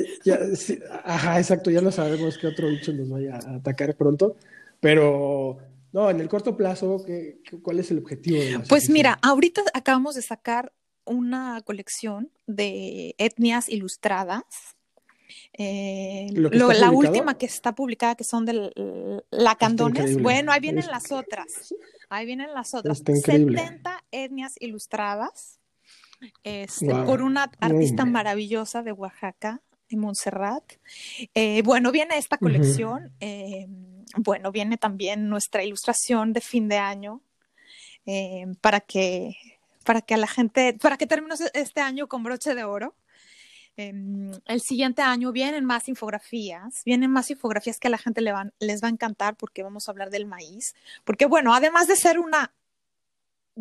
ajá, 1.05 1.39
exacto, 1.39 1.71
ya 1.71 1.81
no 1.81 1.93
sabemos 1.93 2.39
qué 2.39 2.49
otro 2.49 2.69
bicho 2.69 2.93
nos 2.93 3.09
vaya 3.09 3.37
a 3.37 3.57
atacar 3.57 3.97
pronto, 3.97 4.37
pero 4.81 5.59
no, 5.93 6.11
en 6.11 6.21
el 6.21 6.29
corto 6.29 6.57
plazo, 6.57 7.05
¿qué, 7.07 7.41
cuál 7.63 7.79
es 7.79 7.91
el 7.93 7.99
objetivo? 7.99 8.41
pues 8.69 8.91
mira, 8.91 9.19
ahorita 9.23 9.63
acabamos 9.73 10.17
de 10.17 10.23
sacar 10.23 10.73
una 11.05 11.63
colección 11.65 12.33
de 12.47 13.15
etnias 13.19 13.69
ilustradas. 13.69 14.43
Eh, 15.53 16.27
la 16.33 16.91
última 16.91 17.39
que 17.39 17.47
está 17.47 17.77
publicada, 17.77 18.17
que 18.17 18.25
son 18.25 18.45
de 18.45 19.23
Lacandones. 19.31 20.21
Bueno, 20.21 20.51
ahí 20.51 20.61
vienen 20.61 20.87
las 20.89 21.13
otras. 21.13 21.73
Ahí 22.09 22.27
vienen 22.27 22.53
las 22.55 22.75
otras. 22.75 22.99
70 22.99 24.05
etnias 24.11 24.55
ilustradas 24.59 25.60
este, 26.43 26.95
por 27.05 27.23
una 27.23 27.51
artista 27.61 28.05
maravillosa 28.05 28.83
de 28.83 28.93
Oaxaca, 28.93 29.61
de 29.89 29.97
Montserrat. 29.97 30.65
Eh, 31.35 31.63
bueno, 31.63 31.93
viene 31.93 32.19
esta 32.19 32.39
colección. 32.39 33.13
Eh, 33.21 33.67
bueno, 34.17 34.53
viene 34.53 34.77
también 34.77 35.29
nuestra 35.29 35.65
ilustración 35.65 36.33
de 36.33 36.41
fin 36.41 36.69
de 36.69 36.79
año 36.79 37.23
eh, 38.07 38.47
para 38.61 38.81
que 38.81 39.37
para 39.85 40.03
que 40.03 40.15
a 40.15 40.19
la 40.19 40.27
gente, 40.27 40.77
para 40.81 40.97
que 40.97 41.07
terminemos 41.07 41.41
este 41.55 41.81
año 41.81 42.07
con 42.07 42.23
broche 42.23 42.55
de 42.55 42.65
oro. 42.65 42.95
Em, 43.77 44.31
el 44.47 44.61
siguiente 44.61 45.01
año 45.01 45.33
vienen 45.33 45.65
más 45.65 45.89
infografías, 45.89 46.83
vienen 46.85 47.11
más 47.11 47.31
infografías 47.31 47.79
que 47.79 47.89
a 47.89 47.91
la 47.91 47.99
gente 47.99 48.21
le 48.21 48.33
van, 48.33 48.53
les 48.59 48.83
va 48.83 48.89
a 48.89 48.91
encantar 48.91 49.37
porque 49.37 49.63
vamos 49.63 49.89
a 49.89 49.93
hablar 49.93 50.11
del 50.11 50.27
maíz, 50.27 50.75
porque 51.05 51.25
bueno, 51.25 51.55
además 51.55 51.87
de 51.87 51.97
ser 51.97 52.19
una, 52.19 52.53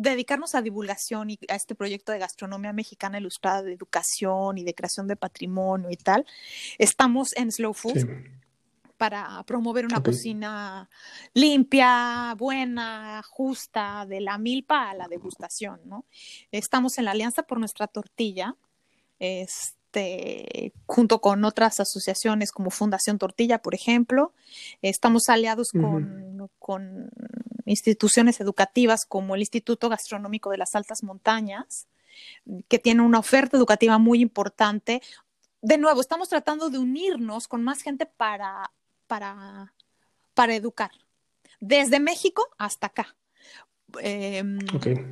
dedicarnos 0.00 0.54
a 0.54 0.62
divulgación 0.62 1.30
y 1.30 1.38
a 1.48 1.54
este 1.54 1.74
proyecto 1.74 2.12
de 2.12 2.18
gastronomía 2.18 2.72
mexicana 2.72 3.18
ilustrada, 3.18 3.62
de 3.62 3.72
educación 3.72 4.56
y 4.58 4.64
de 4.64 4.74
creación 4.74 5.06
de 5.06 5.16
patrimonio 5.16 5.90
y 5.90 5.96
tal, 5.96 6.24
estamos 6.78 7.36
en 7.36 7.52
Slow 7.52 7.74
Food. 7.74 8.06
para 8.96 9.42
promover 9.44 9.86
una 9.86 10.02
cocina 10.02 10.90
limpia, 11.32 12.34
buena, 12.36 13.22
justa, 13.26 14.04
de 14.06 14.20
la 14.20 14.36
milpa 14.36 14.90
a 14.90 14.94
la 14.94 15.08
degustación, 15.08 15.80
¿no? 15.86 16.04
Estamos 16.52 16.98
en 16.98 17.06
la 17.06 17.12
Alianza 17.12 17.44
por 17.44 17.58
nuestra 17.58 17.86
tortilla, 17.86 18.56
es, 19.18 19.74
este, 19.90 20.72
junto 20.86 21.20
con 21.20 21.44
otras 21.44 21.80
asociaciones 21.80 22.52
como 22.52 22.70
Fundación 22.70 23.18
Tortilla, 23.18 23.60
por 23.60 23.74
ejemplo. 23.74 24.32
Estamos 24.82 25.28
aliados 25.28 25.70
con, 25.72 26.48
con, 26.60 27.10
instituciones 27.70 28.40
educativas 28.40 29.04
como 29.06 29.34
el 29.34 29.40
Instituto 29.42 29.88
Gastronómico 29.88 30.50
de 30.50 30.58
las 30.58 30.74
Altas 30.74 31.02
Montañas, 31.02 31.86
que 32.68 32.78
tiene 32.78 33.02
una 33.02 33.18
oferta 33.18 33.56
educativa 33.56 33.98
muy 33.98 34.20
importante. 34.20 35.02
De 35.62 35.78
nuevo, 35.78 36.00
estamos 36.00 36.28
tratando 36.28 36.68
de 36.68 36.78
unirnos 36.78 37.46
con 37.46 37.62
más 37.62 37.82
gente 37.82 38.06
para, 38.06 38.72
para, 39.06 39.72
para 40.34 40.54
educar, 40.54 40.90
desde 41.60 42.00
México 42.00 42.48
hasta 42.58 42.88
acá. 42.88 43.16
Em, 44.00 44.58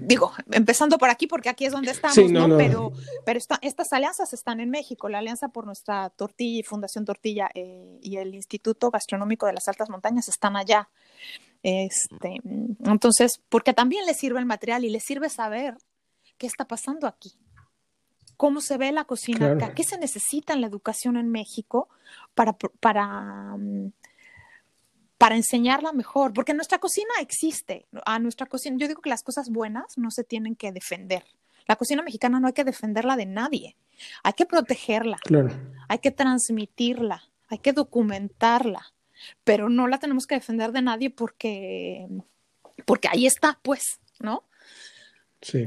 digo, 0.01 0.33
empezando 0.51 0.99
por 0.99 1.11
aquí, 1.11 1.27
porque 1.27 1.49
aquí 1.49 1.65
es 1.65 1.73
donde 1.73 1.91
estamos, 1.91 2.31
no, 2.31 2.57
Pero, 2.57 2.93
pero 3.25 3.39
estas 3.63 3.93
alianzas 3.93 4.33
están 4.33 4.61
en 4.61 4.71
México, 4.71 5.09
la 5.09 5.19
Alianza 5.19 5.49
por 5.49 5.67
nuestra 5.67 6.11
Tortilla 6.11 6.61
y 6.61 6.63
Fundación 6.63 7.05
Tortilla 7.05 7.49
eh, 7.55 7.99
y 8.03 8.17
el 8.17 8.35
Instituto 8.35 8.91
Gastronómico 8.91 9.47
de 9.47 9.55
las 9.55 9.69
Altas 9.69 9.89
Montañas 9.91 10.29
están 10.29 10.57
allá. 10.57 10.89
Este, 11.63 12.41
entonces, 12.85 13.41
porque 13.49 13.75
también 13.75 14.07
les 14.07 14.17
sirve 14.17 14.39
el 14.39 14.47
material 14.47 14.85
y 14.85 14.91
les 14.91 15.05
sirve 15.05 15.29
saber 15.29 15.77
qué 16.37 16.47
está 16.47 16.67
pasando 16.67 17.07
aquí, 17.07 17.35
cómo 18.37 18.61
se 18.61 18.79
ve 18.79 18.93
la 18.93 19.05
cocina 19.05 19.53
acá, 19.53 19.75
qué 19.75 19.83
se 19.83 19.99
necesita 19.99 20.53
en 20.53 20.61
la 20.61 20.69
educación 20.69 21.17
en 21.17 21.31
México 21.31 21.89
para, 22.35 22.57
para 22.81 23.57
mm, 23.57 23.93
para 25.19 25.35
enseñarla 25.35 25.93
mejor, 25.93 26.33
porque 26.33 26.55
nuestra 26.55 26.79
cocina 26.79 27.11
existe. 27.21 27.87
A 28.07 28.21
nuestra 28.21 28.47
cocina, 28.47 28.77
yo 28.79 28.87
digo 28.87 29.03
que 29.03 29.11
las 29.11 29.25
cosas 29.25 29.51
buenas 29.51 29.99
no 29.99 30.13
se 30.13 30.23
tienen 30.25 30.55
que 30.55 30.73
defender. 30.73 31.25
La 31.67 31.77
cocina 31.77 32.03
mexicana 32.03 32.41
no 32.41 32.47
hay 32.47 32.53
que 32.53 32.65
defenderla 32.65 33.17
de 33.17 33.27
nadie. 33.27 33.77
Hay 34.23 34.33
que 34.33 34.47
protegerla. 34.47 35.19
Hay 35.89 35.99
que 35.99 36.13
transmitirla. 36.13 37.25
Hay 37.49 37.59
que 37.59 37.73
documentarla. 37.73 38.95
Pero 39.43 39.69
no 39.69 39.89
la 39.89 39.99
tenemos 39.99 40.27
que 40.27 40.37
defender 40.37 40.71
de 40.71 40.83
nadie 40.83 41.11
porque, 41.11 42.07
porque 42.87 43.09
ahí 43.09 43.27
está, 43.27 43.59
pues, 43.63 44.01
¿no? 44.21 44.45
Sí. 45.43 45.67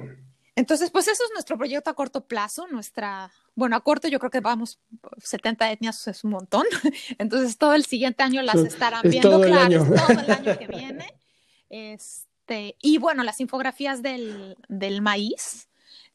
Entonces, 0.56 0.91
pues 0.91 1.08
eso 1.08 1.24
es 1.24 1.30
nuestro 1.34 1.58
proyecto 1.58 1.89
a 1.89 1.93
corto 1.93 2.26
plazo, 2.26 2.68
nuestra, 2.68 3.32
bueno, 3.56 3.76
a 3.76 3.82
corto 3.82 4.08
yo 4.10 4.20
creo 4.20 4.32
que 4.32 4.41
vamos, 4.41 4.80
70 5.18 5.72
etnias 5.72 6.08
es 6.08 6.24
un 6.24 6.32
montón, 6.32 6.66
entonces 7.18 7.58
todo 7.58 7.74
el 7.74 7.86
siguiente 7.86 8.24
año 8.24 8.41
las 8.41 8.58
estarán 8.58 9.02
viendo, 9.04 9.41
claro, 9.41 9.86
todo 9.86 10.20
el 10.20 10.30
año 10.30 10.58
que 10.60 10.68
viene. 10.76 11.14
Este, 11.70 12.76
y 12.82 12.97
bueno, 12.97 13.24
las 13.24 13.39
infografías 13.39 14.02
del, 14.02 14.58
del 14.68 15.02
maíz, 15.02 15.70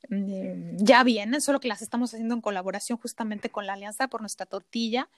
ya 0.08 1.02
vienen, 1.02 1.40
solo 1.40 1.60
que 1.60 1.68
las 1.68 1.82
estamos 1.82 2.12
haciendo 2.12 2.34
en 2.34 2.40
colaboración 2.40 2.98
justamente 2.98 3.50
con 3.50 3.66
la 3.66 3.72
Alianza 3.72 4.08
por 4.08 4.20
nuestra 4.20 4.46
tortilla 4.46 5.08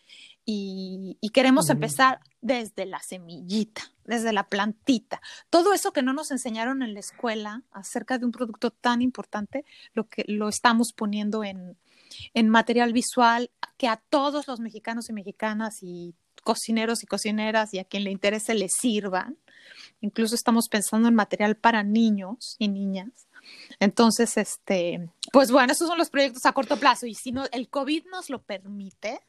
y, 0.45 1.18
queremos 1.32 1.70
empezar 1.70 2.20
desde 2.41 2.86
la 2.86 3.01
semillita, 3.01 3.82
desde 4.05 4.32
la 4.32 4.49
plantita. 4.49 5.20
Todo 5.51 5.72
eso 5.72 5.93
que 5.93 6.03
no 6.03 6.12
nos 6.12 6.30
enseñaron 6.30 6.82
en 6.82 6.95
la 6.95 7.01
escuela 7.01 7.62
acerca 7.70 8.18
de 8.18 8.24
un 8.24 8.32
producto 8.32 8.70
tan 8.70 9.03
importante, 9.03 9.64
lo 9.93 10.09
que 10.09 10.24
lo 10.26 10.49
estamos 10.49 10.93
poniendo 10.97 11.45
en, 11.45 11.76
en 12.34 12.49
material 12.49 12.93
visual 12.93 13.51
que 13.76 13.89
a 13.89 13.97
todos 13.97 14.49
los 14.49 14.59
mexicanos 14.59 15.11
y 15.11 15.12
mexicanas 15.12 15.82
y 15.82 16.14
cocineros 16.43 17.03
y 17.03 17.07
cocineras 17.07 17.74
y 17.74 17.78
a 17.78 17.84
quien 17.84 18.05
le 18.05 18.11
interese 18.11 18.55
les 18.55 18.72
sirvan. 18.80 19.36
Incluso 20.01 20.34
estamos 20.34 20.68
pensando 20.68 21.09
en 21.09 21.14
material 21.14 21.57
para 21.57 21.82
niños 21.82 22.57
y 22.59 22.68
niñas 22.68 23.28
entonces, 23.81 24.37
este, 24.37 25.09
pues 25.33 25.51
bueno, 25.51 25.73
esos 25.73 25.89
son 25.89 25.99
los 25.99 26.11
proyectos 26.11 26.45
a 26.47 26.53
corto 26.53 26.79
plazo 26.79 27.07
y 27.07 27.15
si 27.15 27.33
no, 27.33 27.45
el 27.53 27.69
COVID 27.69 28.07
nos 28.11 28.31
lo 28.31 28.43
permite, 28.43 29.21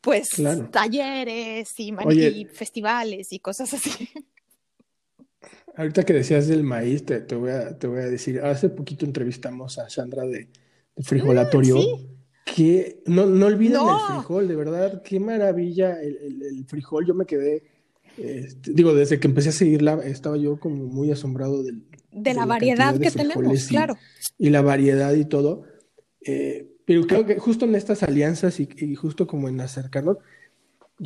pues 0.00 0.30
talleres 0.70 1.72
y, 1.78 2.46
festivales 2.52 3.32
y 3.32 3.38
cosas 3.38 3.72
así. 3.72 4.10
Ahorita 5.76 6.04
que 6.04 6.12
decías 6.12 6.46
del 6.48 6.62
maíz, 6.62 7.04
te, 7.06 7.34
voy, 7.34 7.50
a, 7.50 7.78
te 7.78 7.86
voy 7.86 8.00
a 8.00 8.06
decir, 8.06 8.40
hace 8.40 8.68
poquito 8.68 9.06
entrevistamos 9.06 9.78
a 9.78 9.88
Sandra 9.88 10.24
de, 10.24 10.48
Frijolatorio. 11.02 11.78
Mm, 11.78 12.12
que 12.44 13.02
no, 13.06 13.24
no 13.24 13.46
olviden 13.46 13.80
el 13.80 14.14
frijol, 14.14 14.48
de 14.48 14.56
verdad, 14.56 15.02
qué 15.02 15.20
maravilla 15.20 16.02
el 16.02 16.64
frijol. 16.66 17.06
Yo 17.06 17.14
me 17.14 17.24
quedé 17.24 17.71
este, 18.18 18.72
digo, 18.72 18.94
desde 18.94 19.18
que 19.18 19.28
empecé 19.28 19.50
a 19.50 19.52
seguirla, 19.52 20.00
estaba 20.04 20.36
yo 20.36 20.58
como 20.58 20.84
muy 20.84 21.10
asombrado 21.10 21.62
del, 21.62 21.82
de, 22.10 22.34
la, 22.34 22.46
variedad 22.46 22.98
que 22.98 23.10
tenemos, 23.10 23.66
claro. 23.66 23.96
Y 24.38 24.50
la 24.50 24.62
variedad 24.62 25.14
y 25.14 25.24
todo. 25.24 25.64
Eh, 26.24 26.68
pero 26.84 27.06
creo 27.06 27.26
que 27.26 27.38
justo 27.38 27.64
en 27.64 27.74
estas 27.74 28.02
alianzas 28.02 28.60
y, 28.60 28.94
justo 28.96 29.26
como 29.26 29.48
en 29.48 29.60
acercarnos, 29.60 30.18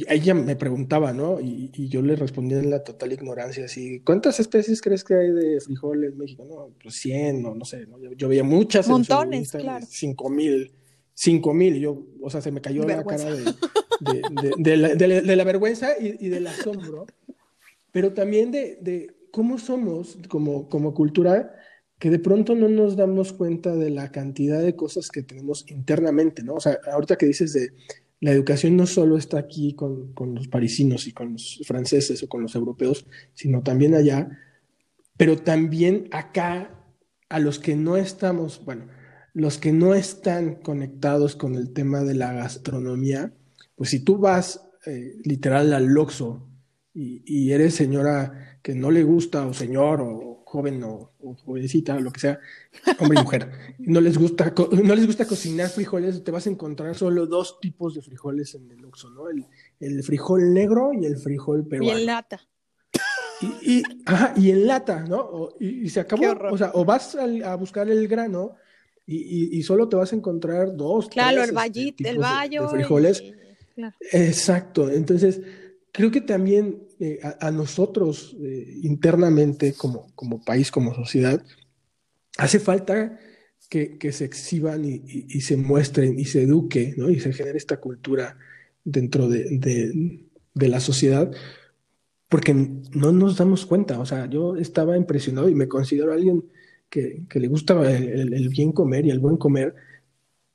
ella 0.08 0.34
me 0.34 0.56
preguntaba, 0.56 1.12
¿no? 1.12 1.38
Y, 1.40 1.88
yo 1.88 2.02
le 2.02 2.16
respondía 2.16 2.58
en 2.58 2.70
la 2.70 2.82
total 2.82 3.12
ignorancia, 3.12 3.66
así, 3.66 4.00
¿cuántas 4.00 4.40
especies 4.40 4.80
crees 4.82 5.04
que 5.04 5.14
hay 5.14 5.30
de 5.30 5.60
frijol 5.60 6.04
en 6.04 6.18
México? 6.18 6.44
No, 6.44 6.70
pues 6.82 6.96
100, 6.96 7.42
no, 7.42 7.54
no 7.54 7.64
sé, 7.64 7.86
Yo, 8.16 8.28
veía 8.28 8.44
muchas. 8.44 8.88
Montones, 8.88 9.52
claro. 9.52 9.86
5 9.88 10.30
mil, 10.30 10.72
5 11.16 11.54
mil, 11.54 11.80
yo, 11.80 12.06
o 12.22 12.30
sea, 12.30 12.40
se 12.40 12.52
me 12.52 12.60
cayó 12.60 12.86
la 12.86 13.04
cara 13.04 13.34
de 13.34 13.44
de, 14.00 15.36
la, 15.36 15.44
vergüenza 15.44 15.90
y, 15.98 16.28
del 16.28 16.46
asombro, 16.46 17.06
pero 17.92 18.12
también 18.12 18.50
de, 18.50 19.14
cómo 19.30 19.58
somos 19.58 20.18
como, 20.28 20.68
como 20.68 20.94
cultura 20.94 21.54
que 21.98 22.10
de 22.10 22.18
pronto 22.18 22.54
no 22.54 22.68
nos 22.68 22.96
damos 22.96 23.32
cuenta 23.32 23.74
de 23.74 23.90
la 23.90 24.12
cantidad 24.12 24.62
de 24.62 24.76
cosas 24.76 25.08
que 25.08 25.22
tenemos 25.22 25.64
internamente, 25.70 26.42
¿no? 26.42 26.54
O 26.54 26.60
sea, 26.60 26.78
ahorita 26.92 27.16
que 27.16 27.26
dices 27.26 27.54
de 27.54 27.72
la 28.20 28.32
educación 28.32 28.76
no 28.76 28.86
solo 28.86 29.16
está 29.16 29.38
aquí 29.38 29.74
con, 29.74 30.12
con 30.12 30.34
los 30.34 30.48
parisinos 30.48 31.06
y 31.06 31.12
con 31.12 31.34
los 31.34 31.62
franceses 31.66 32.22
o 32.22 32.28
con 32.28 32.42
los 32.42 32.54
europeos, 32.54 33.06
sino 33.32 33.62
también 33.62 33.94
allá, 33.94 34.28
pero 35.16 35.38
también 35.38 36.08
acá 36.12 36.70
a 37.28 37.38
los 37.40 37.58
que 37.58 37.76
no 37.76 37.96
estamos, 37.96 38.62
bueno, 38.64 38.88
los 39.36 39.58
que 39.58 39.70
no 39.70 39.94
están 39.94 40.54
conectados 40.54 41.36
con 41.36 41.56
el 41.56 41.74
tema 41.74 42.02
de 42.02 42.14
la 42.14 42.32
gastronomía, 42.32 43.34
pues 43.74 43.90
si 43.90 44.00
tú 44.00 44.16
vas 44.16 44.66
eh, 44.86 45.14
literal 45.24 45.74
al 45.74 45.84
Loxo 45.84 46.48
y, 46.94 47.52
eres 47.52 47.74
señora 47.74 48.58
que 48.62 48.74
no 48.74 48.90
le 48.90 49.02
gusta, 49.02 49.46
o 49.46 49.52
señor, 49.52 50.00
o 50.00 50.42
joven, 50.46 50.82
o, 50.84 51.12
jovencita, 51.44 51.96
o 51.96 52.00
lo 52.00 52.12
que 52.12 52.20
sea, 52.20 52.40
hombre 52.98 53.20
y 53.20 53.22
mujer, 53.22 53.50
no 53.78 54.00
les, 54.00 54.16
gusta, 54.16 54.54
no 54.82 54.94
les 54.94 55.04
gusta 55.04 55.26
cocinar 55.26 55.68
frijoles, 55.68 56.24
te 56.24 56.30
vas 56.30 56.46
a 56.46 56.50
encontrar 56.50 56.94
solo 56.94 57.26
dos 57.26 57.60
tipos 57.60 57.94
de 57.94 58.00
frijoles 58.00 58.54
en 58.54 58.70
el 58.70 58.78
Loxo, 58.78 59.10
¿no? 59.10 59.24
El, 59.28 60.02
frijol 60.02 60.54
negro 60.54 60.92
y 60.94 61.04
el 61.04 61.18
frijol 61.18 61.66
peruano. 61.66 61.98
Y 61.98 62.00
en 62.00 62.06
lata. 62.06 62.40
Y, 63.42 63.82
y, 64.36 64.50
en 64.50 64.66
lata, 64.66 65.04
¿no? 65.04 65.50
y, 65.60 65.90
se 65.90 66.00
acabó, 66.00 66.24
o 66.50 66.56
sea, 66.56 66.70
o 66.72 66.86
vas 66.86 67.14
a, 67.16 67.54
buscar 67.56 67.90
el 67.90 68.08
grano 68.08 68.56
y, 69.06 69.62
solo 69.62 69.88
te 69.88 69.96
vas 69.96 70.12
a 70.12 70.16
encontrar 70.16 70.76
dos. 70.76 71.08
Claro, 71.08 71.44
el 71.44 71.52
vallito, 71.52 72.08
el 72.08 72.18
vallo. 72.18 72.62
De, 72.64 72.68
frijoles. 72.68 73.22
Exacto. 74.12 74.90
Entonces, 74.90 75.40
creo 75.92 76.10
que 76.10 76.20
también 76.20 76.82
eh, 76.98 77.20
a, 77.22 77.50
nosotros 77.50 78.36
eh, 78.40 78.78
internamente, 78.82 79.74
como, 79.74 80.08
como 80.14 80.42
país, 80.42 80.70
como 80.70 80.94
sociedad, 80.94 81.44
hace 82.36 82.58
falta 82.58 83.18
que, 83.68 84.12
se 84.12 84.24
exhiban 84.24 84.84
y, 84.84 85.40
se 85.40 85.56
muestren 85.56 86.18
y 86.18 86.24
se 86.24 86.42
eduque, 86.42 86.94
¿no? 86.96 87.10
Y 87.10 87.20
se 87.20 87.32
genere 87.32 87.58
esta 87.58 87.78
cultura 87.78 88.38
dentro 88.84 89.28
de, 89.28 90.24
la 90.54 90.80
sociedad, 90.80 91.30
porque 92.28 92.54
no 92.54 93.12
nos 93.12 93.36
damos 93.36 93.66
cuenta. 93.66 93.98
O 94.00 94.06
sea, 94.06 94.26
yo 94.26 94.56
estaba 94.56 94.96
impresionado 94.96 95.48
y 95.48 95.54
me 95.54 95.68
considero 95.68 96.12
alguien 96.12 96.44
que, 96.88 97.26
le 97.34 97.48
gusta 97.48 97.90
el, 97.90 98.48
bien 98.48 98.72
comer 98.72 99.06
y 99.06 99.10
el 99.10 99.18
buen 99.18 99.36
comer, 99.36 99.74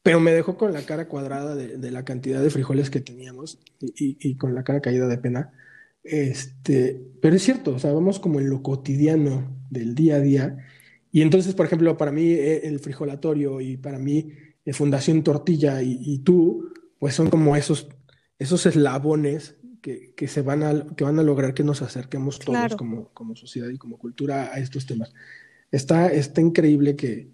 pero 0.03 0.19
me 0.19 0.31
dejó 0.31 0.57
con 0.57 0.73
la 0.73 0.81
cara 0.83 1.07
cuadrada 1.07 1.55
de, 1.55 1.91
la 1.91 2.03
cantidad 2.03 2.41
de 2.41 2.49
frijoles 2.49 2.89
que 2.89 3.01
teníamos 3.01 3.59
y, 3.79 4.35
con 4.35 4.55
la 4.55 4.63
cara 4.63 4.81
caída 4.81 5.07
de 5.07 5.17
pena. 5.17 5.53
Este, 6.03 6.99
pero 7.21 7.35
es 7.35 7.43
cierto, 7.43 7.75
o 7.75 7.79
sea, 7.79 7.93
vamos 7.93 8.19
como 8.19 8.39
en 8.39 8.49
lo 8.49 8.63
cotidiano 8.63 9.55
del 9.69 9.93
día 9.93 10.15
a 10.15 10.19
día. 10.19 10.57
Y 11.11 11.21
entonces, 11.21 11.53
por 11.53 11.67
ejemplo, 11.67 11.97
para 11.97 12.11
mí 12.11 12.31
eh, 12.31 12.67
el 12.67 12.79
frijolatorio 12.79 13.61
y 13.61 13.77
para 13.77 13.99
mí 13.99 14.31
eh, 14.65 14.73
Fundación 14.73 15.23
Tortilla 15.23 15.81
y, 15.83 16.19
tú, 16.19 16.73
pues 16.97 17.13
son 17.13 17.29
como 17.29 17.55
esos, 17.55 17.89
esos 18.39 18.65
eslabones 18.65 19.55
que, 19.81 20.13
que, 20.15 20.27
se 20.27 20.41
van 20.41 20.63
a, 20.63 20.87
que 20.95 21.03
van 21.03 21.19
a 21.19 21.23
lograr 21.23 21.53
que 21.53 21.63
nos 21.63 21.83
acerquemos 21.83 22.39
todos 22.39 22.75
como, 22.75 23.09
como 23.09 23.35
sociedad 23.35 23.69
y 23.69 23.77
como 23.77 23.99
cultura 23.99 24.51
a 24.53 24.59
estos 24.59 24.87
temas. 24.87 25.13
Está, 25.71 26.11
está 26.11 26.41
increíble 26.41 26.95
que, 26.95 27.31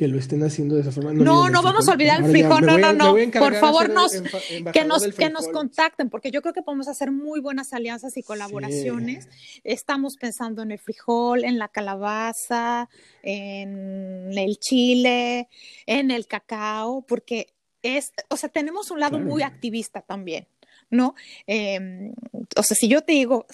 que 0.00 0.08
lo 0.08 0.18
estén 0.18 0.42
haciendo 0.42 0.76
de 0.76 0.80
esa 0.80 0.92
forma. 0.92 1.12
No, 1.12 1.50
no, 1.50 1.62
vamos 1.62 1.86
a 1.86 1.92
olvidar 1.92 2.22
el 2.22 2.30
frijol, 2.30 2.64
no, 2.64 2.78
no, 2.78 2.94
no. 2.94 3.14
Por 3.38 3.54
favor, 3.56 3.90
nos, 3.90 4.12
que, 4.72 4.84
nos, 4.86 5.06
que 5.08 5.28
nos 5.28 5.46
contacten, 5.48 6.08
porque 6.08 6.30
yo 6.30 6.40
creo 6.40 6.54
que 6.54 6.62
podemos 6.62 6.88
hacer 6.88 7.10
muy 7.10 7.38
buenas 7.40 7.74
alianzas 7.74 8.16
y 8.16 8.22
colaboraciones. 8.22 9.28
Estamos 9.62 10.16
pensando 10.16 10.62
en 10.62 10.70
el 10.70 10.78
frijol, 10.78 11.44
en 11.44 11.58
la 11.58 11.68
calabaza, 11.68 12.88
en 13.22 14.32
el 14.38 14.56
chile, 14.58 15.50
en 15.84 16.10
el 16.10 16.26
cacao, 16.26 17.02
porque 17.02 17.52
es, 17.82 18.12
o 18.30 18.38
sea, 18.38 18.48
tenemos 18.48 18.90
un 18.90 19.00
lado 19.00 19.18
muy 19.18 19.42
activista 19.42 20.00
también, 20.00 20.46
¿no? 20.88 21.14
Em, 21.46 22.14
o 22.56 22.62
sea, 22.62 22.74
si 22.74 22.88
yo 22.88 23.02
te 23.02 23.12
digo 23.12 23.44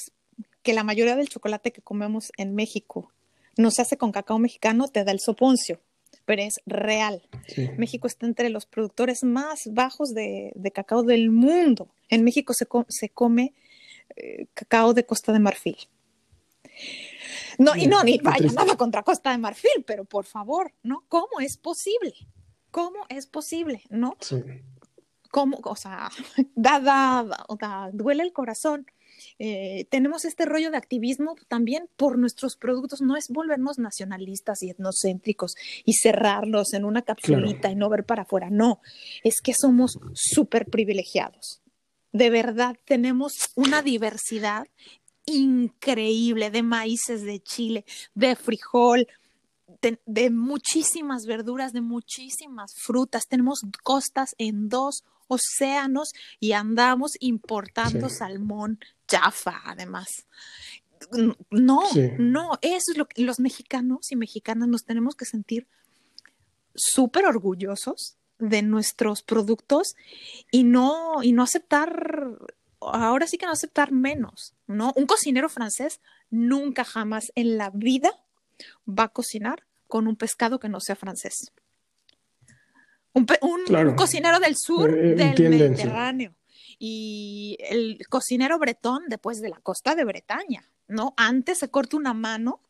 que 0.62 0.74
la 0.74 0.84
mayoría 0.84 1.16
del 1.16 1.28
chocolate 1.28 1.72
que 1.72 1.82
comemos 1.82 2.30
en 2.36 2.54
México 2.54 3.10
no 3.56 3.70
se 3.70 3.82
hace 3.82 3.96
con 3.96 4.12
cacao 4.12 4.38
mexicano, 4.38 4.88
te 4.88 5.04
da 5.04 5.12
el 5.12 5.20
soponcio, 5.20 5.80
pero 6.24 6.42
es 6.42 6.60
real. 6.66 7.22
México 7.76 8.06
está 8.06 8.26
entre 8.26 8.50
los 8.50 8.66
productores 8.66 9.24
más 9.24 9.62
bajos 9.72 10.14
de, 10.14 10.52
cacao 10.74 11.02
del 11.02 11.30
mundo. 11.30 11.88
En 12.08 12.24
México 12.24 12.52
se, 12.52 12.66
se 12.88 13.08
come 13.08 13.54
eh, 14.16 14.46
cacao 14.54 14.94
de 14.94 15.04
Costa 15.06 15.32
de 15.32 15.38
Marfil. 15.38 15.76
No, 17.58 17.74
y 17.74 17.86
no, 17.86 18.02
ni 18.04 18.18
vaya 18.18 18.52
nada 18.52 18.76
contra 18.76 19.02
Costa 19.02 19.30
de 19.30 19.38
Marfil, 19.38 19.84
pero 19.86 20.04
por 20.04 20.26
favor, 20.26 20.72
¿no? 20.82 21.04
¿Cómo 21.08 21.40
es 21.40 21.56
posible? 21.56 22.14
¿Cómo 22.70 23.06
es 23.08 23.26
posible? 23.26 23.82
¿No? 23.88 24.16
Sí. 24.20 24.36
¿Cómo? 25.30 25.58
O 25.64 25.76
sea, 25.76 26.10
da, 26.54 26.80
da, 26.80 27.90
duele 27.92 28.22
el 28.22 28.32
corazón 28.32 28.86
eh, 29.38 29.86
tenemos 29.90 30.24
este 30.24 30.44
rollo 30.44 30.70
de 30.70 30.76
activismo 30.76 31.36
también 31.48 31.88
por 31.96 32.18
nuestros 32.18 32.56
productos, 32.56 33.00
no 33.00 33.16
es 33.16 33.28
volvernos 33.28 33.78
nacionalistas 33.78 34.62
y 34.62 34.70
etnocéntricos 34.70 35.54
y 35.84 35.94
cerrarnos 35.94 36.72
en 36.74 36.84
una 36.84 37.02
capsulita 37.02 37.70
y 37.70 37.74
no 37.74 37.88
ver 37.88 38.04
para 38.04 38.22
afuera, 38.22 38.50
no, 38.50 38.80
es 39.22 39.40
que 39.42 39.54
somos 39.54 39.98
súper 40.14 40.66
privilegiados. 40.66 41.62
De 42.12 42.30
verdad, 42.30 42.76
tenemos 42.84 43.32
una 43.56 43.82
diversidad 43.82 44.66
increíble 45.26 46.50
de 46.50 46.62
maíces 46.62 47.22
de 47.22 47.40
Chile, 47.40 47.84
de 48.14 48.36
frijol, 48.36 49.06
de, 50.06 50.30
muchísimas 50.30 51.26
verduras, 51.26 51.72
de 51.72 51.80
muchísimas 51.80 52.74
frutas. 52.74 53.26
Tenemos 53.28 53.60
costas 53.82 54.34
en 54.38 54.68
dos 54.68 55.04
océanos 55.28 56.12
y 56.40 56.52
andamos 56.52 57.12
importando 57.20 58.08
salmón 58.08 58.78
chafa, 59.06 59.60
además. 59.64 60.26
No, 61.50 61.82
no, 62.18 62.58
eso 62.62 62.92
es 62.92 62.96
lo 62.96 63.06
que 63.06 63.22
los 63.22 63.38
mexicanos 63.38 64.10
y 64.10 64.16
mexicanas 64.16 64.68
nos 64.68 64.84
tenemos 64.84 65.14
que 65.14 65.26
sentir 65.26 65.68
súper 66.74 67.26
orgullosos 67.26 68.16
de 68.38 68.62
nuestros 68.62 69.22
productos 69.22 69.94
y 70.50 70.64
no, 70.64 71.22
y 71.22 71.32
no 71.32 71.42
aceptar, 71.42 72.38
ahora 72.80 73.26
sí 73.26 73.38
que 73.38 73.46
no 73.46 73.52
aceptar 73.52 73.92
menos, 73.92 74.54
¿no? 74.66 74.92
Un 74.96 75.06
cocinero 75.06 75.48
francés 75.48 76.00
nunca 76.30 76.84
jamás 76.84 77.32
en 77.34 77.56
la 77.56 77.70
vida 77.70 78.10
va 78.88 79.04
a 79.04 79.08
cocinar 79.08 79.64
con 79.86 80.08
un 80.08 80.16
pescado 80.16 80.58
que 80.58 80.68
no 80.68 80.80
sea 80.80 80.96
francés. 80.96 81.52
Un, 83.12 83.26
cocinero 83.96 84.40
del 84.40 84.56
sur 84.56 84.90
eh, 84.90 85.14
del 85.14 85.50
Mediterráneo. 85.50 86.34
Y 86.78 87.56
el 87.60 87.98
cocinero 88.08 88.58
bretón 88.58 89.04
después 89.08 89.40
de 89.40 89.48
la 89.48 89.58
costa 89.58 89.94
de 89.94 90.04
Bretaña, 90.04 90.68
¿no? 90.88 91.14
Antes 91.16 91.58
se 91.58 91.70
corta 91.70 91.96
una 91.96 92.14
mano 92.14 92.60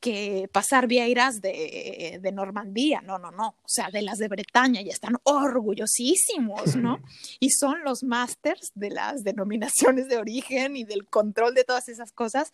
que 0.00 0.48
pasar 0.52 0.86
vieiras 0.86 1.40
de, 1.40 2.18
de, 2.20 2.32
Normandía, 2.32 3.00
no, 3.00 3.18
no, 3.18 3.30
no, 3.30 3.48
o 3.48 3.68
sea, 3.68 3.90
de 3.90 4.02
las 4.02 4.18
de 4.18 4.28
Bretaña 4.28 4.82
y 4.82 4.90
están 4.90 5.16
orgullosísimos, 5.22 6.76
¿no? 6.76 7.00
Y 7.40 7.50
son 7.50 7.82
los 7.82 8.02
másters 8.02 8.72
de 8.74 8.90
las 8.90 9.24
denominaciones 9.24 10.08
de 10.08 10.18
origen 10.18 10.76
y 10.76 10.84
del 10.84 11.06
control 11.06 11.54
de 11.54 11.64
todas 11.64 11.88
esas 11.88 12.12
cosas, 12.12 12.50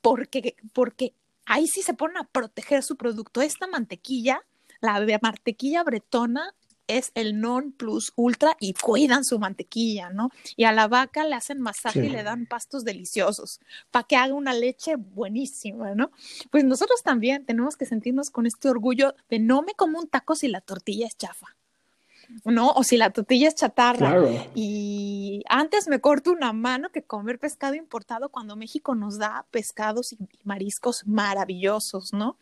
porque, 0.00 0.56
porque 0.72 1.14
ahí 1.46 1.66
sí 1.66 1.82
se 1.82 1.94
ponen 1.94 2.18
a 2.18 2.28
proteger 2.28 2.82
su 2.82 2.96
producto. 2.96 3.40
Esta 3.42 3.66
mantequilla, 3.66 4.44
la 4.80 5.04
mantequilla 5.20 5.82
bretona, 5.84 6.54
es 6.86 7.12
el 7.14 7.40
non 7.40 7.72
plus 7.72 8.12
ultra 8.16 8.56
y 8.60 8.74
cuidan 8.74 9.24
su 9.24 9.38
mantequilla, 9.38 10.10
¿no? 10.10 10.30
Y 10.56 10.64
a 10.64 10.72
la 10.72 10.88
vaca 10.88 11.24
le 11.24 11.34
hacen 11.34 11.60
masaje 11.60 12.06
y 12.06 12.10
le 12.10 12.22
dan 12.22 12.46
pastos 12.46 12.84
deliciosos 12.84 13.60
para 13.90 14.06
que 14.06 14.16
haga 14.16 14.34
una 14.34 14.52
leche 14.52 14.96
buenísima, 14.96 15.94
¿no? 15.94 16.10
Pues 16.50 16.64
nosotros 16.64 17.02
también 17.02 17.44
tenemos 17.44 17.76
que 17.76 17.86
sentirnos 17.86 18.30
con 18.30 18.46
este 18.46 18.68
orgullo 18.68 19.14
de 19.30 19.38
no 19.38 19.62
me 19.62 19.74
como 19.74 19.98
un 19.98 20.08
taco 20.08 20.34
si 20.34 20.48
la 20.48 20.60
tortilla 20.60 21.06
es 21.06 21.16
chafa. 21.16 21.56
¿no? 22.44 22.70
O 22.70 22.82
si 22.82 22.96
la 22.96 23.10
tortilla 23.10 23.48
es 23.48 23.54
chatarra. 23.54 24.16
Y 24.54 25.42
antes 25.48 25.88
me 25.88 26.00
corto 26.00 26.32
una 26.32 26.52
mano 26.52 26.90
que 26.90 27.02
comer 27.02 27.38
pescado 27.38 27.74
importado 27.74 28.28
cuando 28.30 28.56
México 28.56 28.94
nos 28.94 29.18
da 29.18 29.44
pescados 29.50 30.12
y 30.12 30.18
mariscos 30.44 31.06
maravillosos, 31.06 32.12
¿no? 32.12 32.36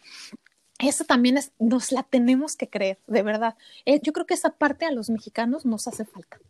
Eso 0.80 1.04
también 1.04 1.36
es, 1.36 1.52
nos 1.58 1.92
la 1.92 2.02
tenemos 2.02 2.56
que 2.56 2.68
creer, 2.68 2.98
de 3.06 3.22
verdad. 3.22 3.54
Eh, 3.84 4.00
yo 4.02 4.12
creo 4.12 4.26
que 4.26 4.34
esa 4.34 4.50
parte 4.50 4.86
a 4.86 4.92
los 4.92 5.10
mexicanos 5.10 5.66
nos 5.66 5.86
hace 5.86 6.04
falta. 6.04 6.40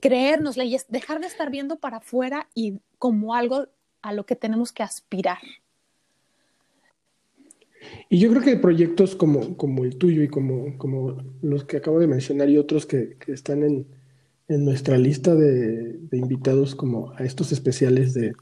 Creernosla 0.00 0.64
y 0.64 0.76
dejar 0.88 1.20
de 1.20 1.26
estar 1.26 1.50
viendo 1.50 1.76
para 1.76 1.98
afuera 1.98 2.48
y 2.54 2.80
como 2.98 3.34
algo 3.34 3.66
a 4.02 4.12
lo 4.12 4.26
que 4.26 4.36
tenemos 4.36 4.72
que 4.72 4.82
aspirar. 4.82 5.38
Y 8.08 8.18
yo 8.18 8.30
creo 8.30 8.42
que 8.42 8.56
proyectos 8.56 9.16
como, 9.16 9.56
como 9.56 9.84
el 9.84 9.96
tuyo 9.96 10.22
y 10.22 10.28
como, 10.28 10.76
como 10.76 11.22
los 11.42 11.64
que 11.64 11.78
acabo 11.78 11.98
de 11.98 12.06
mencionar 12.06 12.50
y 12.50 12.58
otros 12.58 12.84
que, 12.84 13.16
están 13.26 13.62
en, 13.62 13.86
en, 14.48 14.64
nuestra 14.64 14.98
lista 14.98 15.34
de, 15.34 15.98
invitados 16.12 16.74
como 16.74 17.12
a 17.12 17.24
estos 17.24 17.52
especiales 17.52 18.12
de, 18.14 18.34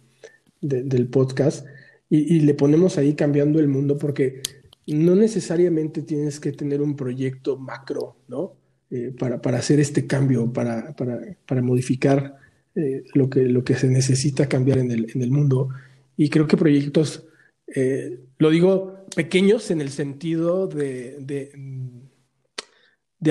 del 0.60 1.08
podcast 1.08 1.66
y, 2.10 2.40
le 2.40 2.54
ponemos 2.54 2.98
ahí 2.98 3.14
cambiando 3.14 3.58
el 3.58 3.68
mundo 3.68 3.98
porque 3.98 4.40
no 4.86 5.14
necesariamente 5.14 6.02
tienes 6.02 6.40
que 6.40 6.52
tener 6.52 6.82
un 6.82 6.94
proyecto 6.94 7.56
macro, 7.56 8.16
¿no? 8.28 8.54
Eh, 8.90 9.12
para, 9.18 9.40
para, 9.40 9.58
hacer 9.58 9.80
este 9.80 10.06
cambio, 10.06 10.52
para, 10.52 10.94
para, 10.94 11.20
para 11.46 11.62
modificar 11.62 12.36
eh, 12.74 13.04
lo, 13.14 13.30
que, 13.30 13.44
lo 13.44 13.64
que 13.64 13.74
se 13.74 13.88
necesita 13.88 14.46
cambiar 14.46 14.78
en 14.78 14.90
el, 14.90 15.10
en 15.14 15.22
el 15.22 15.30
mundo. 15.30 15.70
Y 16.16 16.28
creo 16.28 16.46
que 16.46 16.56
proyectos, 16.56 17.24
eh, 17.66 18.20
lo 18.38 18.50
digo 18.50 19.06
pequeños 19.16 19.70
en 19.70 19.80
el 19.80 19.90
sentido 19.90 20.68
de, 20.68 21.16
de, 21.20 21.50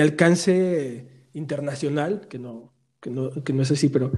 alcance 0.02 1.28
internacional, 1.34 2.26
que 2.28 2.38
no, 2.38 2.72
que 3.00 3.10
no, 3.10 3.30
que 3.44 3.52
no 3.52 3.62
es 3.62 3.70
así, 3.70 3.88
pero 3.88 4.12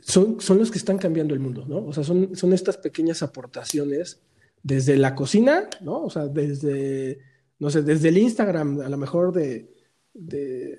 son, 0.00 0.40
son 0.40 0.58
los 0.58 0.70
que 0.70 0.78
están 0.78 0.98
cambiando 0.98 1.34
el 1.34 1.40
mundo, 1.40 1.66
¿no? 1.68 1.84
O 1.84 1.92
sea, 1.92 2.02
son, 2.02 2.34
son 2.34 2.54
estas 2.54 2.78
pequeñas 2.78 3.22
aportaciones 3.22 4.22
desde 4.62 4.96
la 4.96 5.14
cocina, 5.14 5.68
¿no? 5.80 6.04
O 6.04 6.10
sea, 6.10 6.28
desde, 6.28 7.18
no 7.58 7.70
sé, 7.70 7.82
desde 7.82 8.08
el 8.08 8.18
Instagram, 8.18 8.80
a 8.80 8.88
lo 8.88 8.96
mejor 8.96 9.32
de, 9.32 9.72
de, 10.14 10.78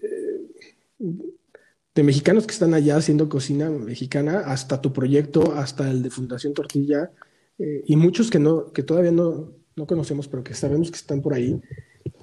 mexicanos 2.03 2.47
que 2.47 2.53
están 2.53 2.73
allá 2.73 2.97
haciendo 2.97 3.29
cocina 3.29 3.69
mexicana, 3.69 4.39
hasta 4.39 4.81
tu 4.81 4.93
proyecto, 4.93 5.53
hasta 5.53 5.89
el 5.89 6.01
de 6.01 6.09
Fundación 6.09 6.53
Tortilla, 6.53 7.11
eh, 7.59 7.84
y 7.86 7.95
muchos 7.95 8.29
que, 8.29 8.39
no, 8.39 8.71
que 8.71 8.84
todavía 8.84 9.11
no, 9.11 9.53
no 9.75 9.88
conocemos, 9.88 10.27
pero 10.27 10.43
que 10.43 10.53
sabemos 10.53 10.89
que 10.89 10.97
están 10.97 11.21
por 11.21 11.34
ahí, 11.34 11.61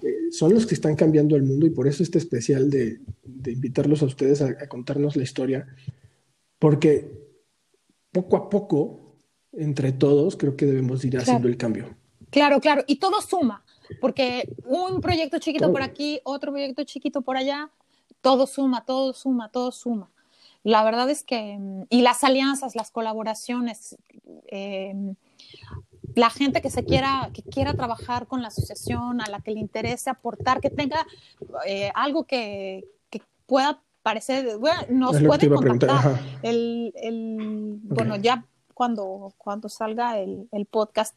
eh, 0.02 0.32
son 0.32 0.54
los 0.54 0.66
que 0.66 0.74
están 0.74 0.96
cambiando 0.96 1.36
el 1.36 1.42
mundo 1.42 1.66
y 1.66 1.70
por 1.70 1.86
eso 1.86 2.02
este 2.02 2.18
especial 2.18 2.70
de, 2.70 3.00
de 3.22 3.52
invitarlos 3.52 4.02
a 4.02 4.06
ustedes 4.06 4.42
a, 4.42 4.48
a 4.48 4.68
contarnos 4.68 5.16
la 5.16 5.22
historia, 5.22 5.66
porque 6.58 7.10
poco 8.12 8.36
a 8.36 8.50
poco 8.50 9.09
entre 9.52 9.92
todos, 9.92 10.36
creo 10.36 10.56
que 10.56 10.66
debemos 10.66 11.04
ir 11.04 11.18
haciendo 11.18 11.48
el 11.48 11.56
cambio. 11.56 11.94
Claro, 12.30 12.60
claro, 12.60 12.84
y 12.86 12.96
todo 12.96 13.20
suma, 13.20 13.64
porque 14.00 14.48
un 14.64 15.00
proyecto 15.00 15.38
chiquito 15.38 15.72
por 15.72 15.82
aquí, 15.82 16.20
otro 16.24 16.52
proyecto 16.52 16.84
chiquito 16.84 17.22
por 17.22 17.36
allá, 17.36 17.70
todo 18.20 18.46
suma, 18.46 18.84
todo 18.84 19.12
suma, 19.12 19.48
todo 19.50 19.72
suma. 19.72 20.10
La 20.62 20.84
verdad 20.84 21.08
es 21.10 21.24
que, 21.24 21.58
y 21.88 22.02
las 22.02 22.22
alianzas, 22.22 22.76
las 22.76 22.90
colaboraciones, 22.90 23.96
eh, 24.48 24.94
la 26.14 26.30
gente 26.30 26.60
que 26.60 26.70
se 26.70 26.84
quiera, 26.84 27.30
que 27.32 27.42
quiera 27.42 27.74
trabajar 27.74 28.26
con 28.26 28.42
la 28.42 28.48
asociación, 28.48 29.20
a 29.20 29.28
la 29.28 29.40
que 29.40 29.52
le 29.52 29.60
interese 29.60 30.10
aportar, 30.10 30.60
que 30.60 30.70
tenga 30.70 31.06
eh, 31.66 31.90
algo 31.94 32.24
que, 32.24 32.84
que, 33.08 33.22
pueda 33.46 33.82
parecer, 34.02 34.58
bueno, 34.58 34.82
nos 34.90 35.22
puede 35.22 35.48
contactar. 35.48 36.20
El, 36.42 36.92
el, 36.96 37.78
Bueno, 37.82 38.16
ya 38.16 38.46
cuando, 38.80 39.34
cuando 39.36 39.68
salga 39.68 40.18
el, 40.18 40.48
podcast 40.70 41.14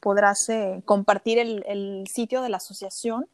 podrás 0.00 0.48
eh, 0.48 0.80
compartir 0.86 1.38
el, 1.38 2.06
sitio 2.10 2.40
de 2.40 2.48
la 2.48 2.56
asociación. 2.56 3.26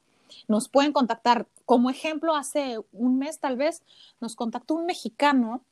Nos 0.48 0.68
pueden 0.68 0.92
contactar. 0.92 1.46
Como 1.64 1.88
ejemplo, 1.88 2.34
hace 2.34 2.80
un 2.90 3.16
mes 3.16 3.38
tal 3.38 3.56
vez 3.56 3.84
nos 4.20 4.34
contactó 4.34 4.74
un 4.74 4.86
mexicano 4.86 5.62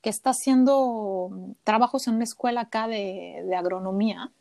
que 0.00 0.10
está 0.10 0.30
haciendo 0.30 1.30
trabajos 1.62 2.08
en 2.08 2.16
una 2.16 2.24
escuela 2.24 2.62
acá 2.62 2.88
de, 2.88 3.48
agronomía 3.56 4.32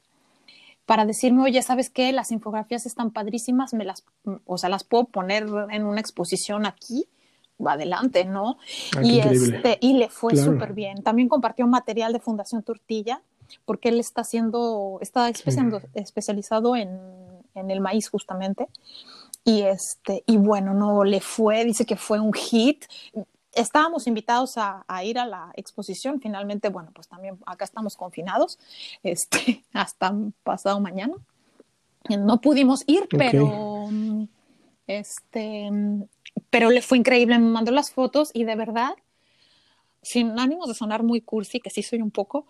para 0.88 1.06
decirme, 1.06 1.44
oye, 1.44 1.62
¿sabes 1.62 1.92
qué? 1.92 2.12
Las 2.14 2.32
infografías 2.32 2.88
están 2.88 3.12
padrísimas, 3.12 3.76
me 3.76 3.86
las, 3.86 4.06
o 4.48 4.58
sea, 4.58 4.70
las 4.70 4.84
puedo 4.84 5.04
poner 5.04 5.46
en 5.70 5.86
una 5.86 6.02
exposición 6.02 6.66
aquí, 6.66 7.08
adelante, 7.66 8.26
¿no? 8.26 8.58
Ah, 8.96 9.02
y, 9.04 9.20
este, 9.20 9.78
y 9.82 9.94
le 9.94 10.10
fue 10.10 10.36
súper 10.36 10.74
bien. 10.74 11.02
También 11.04 11.28
compartió 11.28 11.68
material 11.68 12.14
de 12.14 12.20
Fundación 12.20 12.64
Tortilla, 12.64 13.22
porque 13.66 13.90
él 13.90 14.00
está 14.00 14.22
haciendo, 14.22 15.00
está 15.02 15.30
especializado 15.30 16.76
en, 16.76 17.00
en, 17.56 17.72
el 17.72 17.80
maíz 17.80 18.10
justamente. 18.10 18.68
Y 19.44 19.62
este, 19.62 20.24
y 20.26 20.38
bueno, 20.38 20.74
no 20.74 21.04
le 21.04 21.22
fue, 21.22 21.64
dice 21.64 21.86
que 21.86 21.96
fue 21.96 22.20
un 22.20 22.34
hit 22.34 22.86
estábamos 23.58 24.08
invitados 24.08 24.56
a, 24.58 24.86
ir 25.04 25.20
a 25.20 25.26
la 25.26 25.52
exposición, 25.56 26.22
finalmente, 26.22 26.70
bueno, 26.70 26.92
pues 26.94 27.08
también 27.08 27.38
acá 27.46 27.66
estamos 27.66 27.98
confinados, 27.98 28.60
este, 29.04 29.64
hasta 29.74 30.14
pasado 30.44 30.80
mañana. 30.80 31.16
No 32.10 32.40
pudimos 32.40 32.84
ir, 32.88 33.06
pero 33.10 33.90
este, 34.86 35.70
pero 36.50 36.70
le 36.70 36.82
fue 36.82 36.98
increíble, 36.98 37.38
me 37.40 37.50
mandó 37.50 37.72
las 37.72 37.92
fotos 37.92 38.32
y 38.34 38.44
de 38.44 38.56
verdad, 38.56 38.92
sin 40.02 40.40
ánimos 40.40 40.68
de 40.68 40.74
sonar 40.74 41.04
muy 41.04 41.22
cursi, 41.22 41.60
que 41.60 41.70
sí 41.70 41.84
soy 41.84 42.02
un 42.02 42.12
poco, 42.12 42.48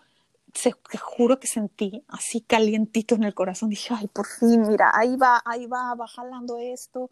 se, 0.54 0.74
te 0.90 0.98
juro 0.98 1.38
que 1.38 1.46
sentí 1.46 2.02
así 2.08 2.40
calientito 2.40 3.14
en 3.14 3.24
el 3.24 3.34
corazón. 3.34 3.68
Dije, 3.68 3.94
ay, 3.96 4.06
por 4.08 4.26
fin, 4.26 4.62
mira, 4.62 4.90
ahí 4.94 5.16
va, 5.16 5.42
ahí 5.44 5.66
va, 5.66 5.94
va 5.94 6.06
jalando 6.06 6.58
esto. 6.58 7.10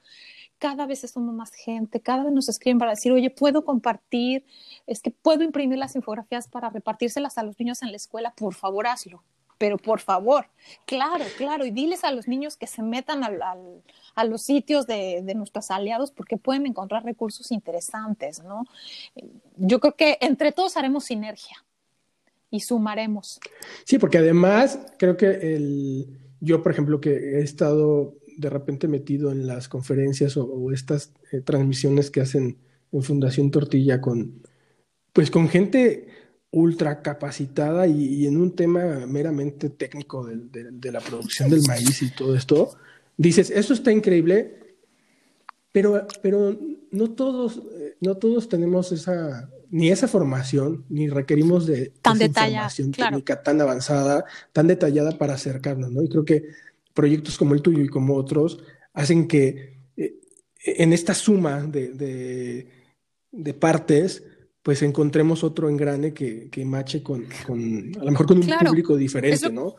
Cada 0.59 0.87
vez 0.87 1.01
suma 1.11 1.33
más 1.33 1.53
gente, 1.53 2.01
cada 2.01 2.25
vez 2.25 2.33
nos 2.33 2.49
escriben 2.49 2.79
para 2.79 2.93
decir, 2.93 3.13
oye, 3.13 3.31
puedo 3.31 3.65
compartir, 3.65 4.45
es 4.87 5.01
que 5.01 5.11
puedo 5.11 5.43
imprimir 5.45 5.79
las 5.79 5.97
infografías 5.97 6.49
para 6.49 6.71
repartírselas 6.71 7.39
a 7.39 7.43
los 7.43 7.59
niños 7.59 7.83
en 7.83 7.91
la 7.91 7.97
escuela, 7.97 8.33
por 8.37 8.55
favor, 8.55 8.87
hazlo. 8.87 9.23
Pero 9.59 9.79
por 9.79 10.01
favor, 10.01 10.49
claro, 10.85 11.25
claro, 11.39 11.65
y 11.65 11.71
diles 11.71 12.05
a 12.05 12.13
los 12.13 12.29
niños 12.29 12.59
que 12.59 12.67
se 12.67 12.83
metan 12.83 13.25
al, 13.25 13.41
a 14.17 14.25
los 14.25 14.43
sitios 14.43 14.87
de, 14.87 15.23
de, 15.23 15.35
nuestros 15.35 15.71
aliados 15.71 16.11
porque 16.11 16.37
pueden 16.37 16.67
encontrar 16.67 17.05
recursos 17.05 17.53
interesantes, 17.53 18.43
¿no? 18.43 18.65
Yo 19.57 19.79
creo 19.79 19.95
que 19.95 20.19
entre 20.21 20.51
todos 20.53 20.77
haremos 20.77 21.05
sinergia 21.05 21.65
y 22.51 22.61
sumaremos. 22.61 23.39
Sí, 23.85 23.99
porque 23.99 24.19
además 24.19 24.81
creo 24.99 25.17
que 25.17 25.55
el, 25.55 26.19
yo, 26.41 26.63
por 26.63 26.73
ejemplo, 26.73 27.01
que 27.01 27.11
he 27.11 27.43
estado 27.43 28.15
de 28.37 28.51
repente 28.51 28.89
metido 28.89 29.33
en 29.33 29.47
las 29.47 29.69
conferencias 29.69 30.37
o, 30.37 30.73
estas 30.73 31.13
eh, 31.33 31.41
transmisiones 31.41 32.11
que 32.11 32.21
hacen 32.21 32.59
en 32.93 33.03
Fundación 33.03 33.51
Tortilla 33.51 34.01
con, 34.01 34.43
pues 35.13 35.31
con 35.31 35.49
gente 35.49 36.09
ultra 36.51 37.03
capacitada 37.03 37.87
y, 37.87 38.27
en 38.27 38.39
un 38.39 38.55
tema 38.55 39.07
meramente 39.07 39.69
técnico 39.69 40.25
de, 40.25 40.71
de, 40.71 40.93
la 40.93 41.01
producción 41.01 41.51
del 41.51 41.63
maíz 41.67 42.03
y 42.03 42.11
todo 42.11 42.35
esto, 42.35 42.77
dices, 43.17 43.51
eso 43.51 43.73
está 43.73 43.93
increíble, 43.93 44.59
pero, 45.73 46.07
pero 46.23 46.59
no, 46.91 47.11
todos, 47.11 47.63
eh, 47.79 47.97
no 48.01 48.17
todos 48.17 48.49
tenemos 48.49 48.93
esa 48.93 49.51
ni 49.71 49.91
esa 49.91 50.09
formación, 50.09 50.85
ni 50.89 51.09
requerimos 51.09 51.67
de 51.67 51.93
tan 52.03 52.21
información 52.21 52.93
técnica 52.93 53.43
tan 53.43 53.61
avanzada, 53.61 54.25
tan 54.53 54.67
detallada 54.67 55.13
para 55.13 55.35
acercarnos, 55.35 55.91
¿no? 55.91 56.03
Y 56.03 56.09
creo 56.09 56.25
que 56.25 56.45
proyectos 56.95 57.37
como 57.37 57.55
el 57.55 57.63
tuyo 57.63 57.83
y 57.83 57.89
como 57.89 58.15
otros 58.15 58.59
hacen 58.95 59.29
que 59.29 59.79
eh, 59.97 60.15
en 60.65 60.93
esta 60.93 61.15
suma 61.15 61.63
de, 61.63 62.69
de, 63.31 63.55
partes, 63.55 64.23
pues 64.63 64.83
encontremos 64.83 65.45
otro 65.45 65.69
engrane 65.69 66.15
que, 66.15 66.49
que 66.49 66.65
mache 66.65 67.03
con, 67.03 67.27
con, 67.47 67.93
a 68.01 68.05
lo 68.05 68.11
mejor 68.11 68.27
con 68.27 68.39
un 68.39 68.49
público 68.65 68.97
diferente, 68.97 69.51
¿no? 69.51 69.77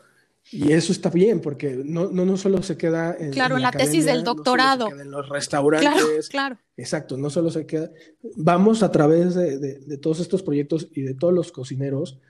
Y 0.50 0.72
eso 0.72 0.92
está 0.92 1.10
bien, 1.10 1.40
porque 1.40 1.82
no, 1.84 2.10
no, 2.10 2.24
no 2.24 2.36
solo 2.36 2.62
se 2.62 2.76
queda 2.76 3.14
en, 3.18 3.32
claro, 3.32 3.56
en 3.56 3.62
la, 3.62 3.70
tesis 3.70 4.06
del 4.06 4.24
doctorado. 4.24 4.88
en 4.88 5.10
los 5.10 5.28
restaurantes. 5.28 5.90
Claro, 5.90 6.06
claro. 6.30 6.58
Exacto, 6.76 7.18
no 7.18 7.28
solo 7.28 7.50
se 7.50 7.66
queda. 7.66 7.90
Vamos 8.36 8.82
a 8.82 8.90
través 8.90 9.34
de, 9.34 9.58
de, 9.58 9.98
todos 9.98 10.20
estos 10.20 10.42
proyectos 10.42 10.88
y 10.94 11.02
de 11.02 11.14
todos 11.14 11.34
los 11.34 11.52
cocineros, 11.52 12.20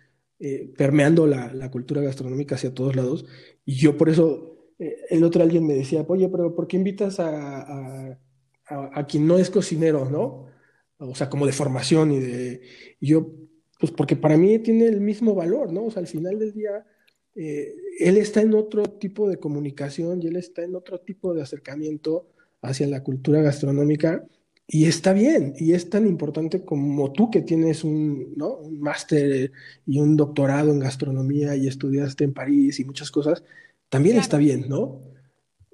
eh, 0.40 0.72
permeando 0.76 1.26
la, 1.26 1.52
la, 1.54 1.70
cultura 1.70 2.02
gastronómica 2.02 2.56
hacia 2.56 2.74
todos 2.74 2.96
lados. 2.96 3.24
Y 3.64 3.76
yo 3.76 3.96
por 3.96 4.08
eso, 4.08 4.68
eh, 4.80 4.96
el 5.10 5.22
otro 5.22 5.42
alguien 5.42 5.66
me 5.66 5.74
decía, 5.74 6.04
oye, 6.08 6.28
pero 6.28 6.56
¿por 6.56 6.66
qué 6.66 6.76
invitas 6.76 7.20
a, 7.20 7.60
a, 7.60 8.18
a, 8.66 9.06
quien 9.06 9.28
no 9.28 9.38
es 9.38 9.48
cocinero, 9.48 10.10
no? 10.10 10.46
O 10.98 11.14
sea, 11.14 11.30
como 11.30 11.46
de 11.46 11.52
formación 11.52 12.10
y 12.10 12.18
de. 12.18 12.62
Y 12.98 13.08
yo, 13.08 13.28
pues 13.78 13.92
porque 13.92 14.16
para 14.16 14.36
mí 14.36 14.58
tiene 14.58 14.86
el 14.86 15.00
mismo 15.00 15.36
valor, 15.36 15.72
¿no? 15.72 15.84
O 15.84 15.90
sea, 15.92 16.00
al 16.00 16.08
final 16.08 16.36
del 16.40 16.52
día 16.52 16.84
eh, 17.40 17.72
él 18.00 18.16
está 18.16 18.42
en 18.42 18.52
otro 18.52 18.82
tipo 18.82 19.28
de 19.28 19.38
comunicación 19.38 20.20
y 20.20 20.26
él 20.26 20.36
está 20.36 20.64
en 20.64 20.74
otro 20.74 20.98
tipo 20.98 21.32
de 21.34 21.42
acercamiento 21.42 22.26
hacia 22.62 22.88
la 22.88 23.04
cultura 23.04 23.40
gastronómica 23.42 24.24
y 24.66 24.86
está 24.86 25.12
bien, 25.12 25.54
y 25.56 25.72
es 25.72 25.88
tan 25.88 26.06
importante 26.06 26.64
como 26.64 27.12
tú 27.12 27.30
que 27.30 27.40
tienes 27.40 27.84
un, 27.84 28.34
¿no? 28.36 28.56
un 28.56 28.80
máster 28.80 29.52
y 29.86 30.00
un 30.00 30.16
doctorado 30.16 30.72
en 30.72 30.80
gastronomía 30.80 31.54
y 31.54 31.68
estudiaste 31.68 32.24
en 32.24 32.34
París 32.34 32.80
y 32.80 32.84
muchas 32.84 33.10
cosas, 33.12 33.44
también 33.88 34.18
está 34.18 34.36
bien, 34.36 34.68
¿no? 34.68 35.00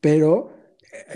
Pero 0.01 0.54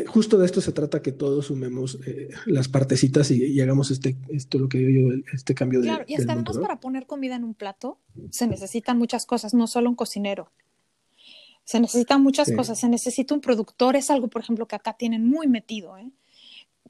justo 0.07 0.39
de 0.39 0.47
esto 0.47 0.61
se 0.61 0.73
trata 0.73 1.03
que 1.03 1.13
todos 1.13 1.47
sumemos 1.47 1.99
eh, 2.07 2.31
las 2.47 2.69
partecitas 2.69 3.31
y, 3.31 3.61
hagamos 3.61 3.91
este, 3.91 4.17
esto 4.29 4.59
lo 4.59 4.69
que 4.69 4.79
digo 4.79 5.11
yo, 5.11 5.23
este 5.33 5.55
cambio 5.55 5.81
claro, 5.81 6.05
de. 6.07 6.13
y 6.13 6.17
hasta 6.17 6.33
además 6.33 6.59
para 6.59 6.81
poner 6.81 7.07
comida 7.07 7.37
en 7.37 7.45
un 7.45 7.55
plato 7.55 7.99
se 8.31 8.47
necesitan 8.47 8.99
muchas 8.99 9.27
cosas, 9.27 9.55
no 9.55 9.67
solo 9.67 9.89
un 9.89 9.97
cocinero. 9.97 10.51
Se 11.65 11.81
necesitan 11.81 12.23
muchas 12.23 12.51
cosas, 12.53 12.81
se 12.81 12.89
necesita 12.89 13.35
un 13.35 13.43
productor, 13.43 13.95
es 13.95 14.09
algo, 14.09 14.29
por 14.29 14.41
ejemplo, 14.41 14.67
que 14.67 14.75
acá 14.75 14.95
tienen 14.95 15.29
muy 15.29 15.49
metido, 15.49 15.99
¿eh? 15.99 16.11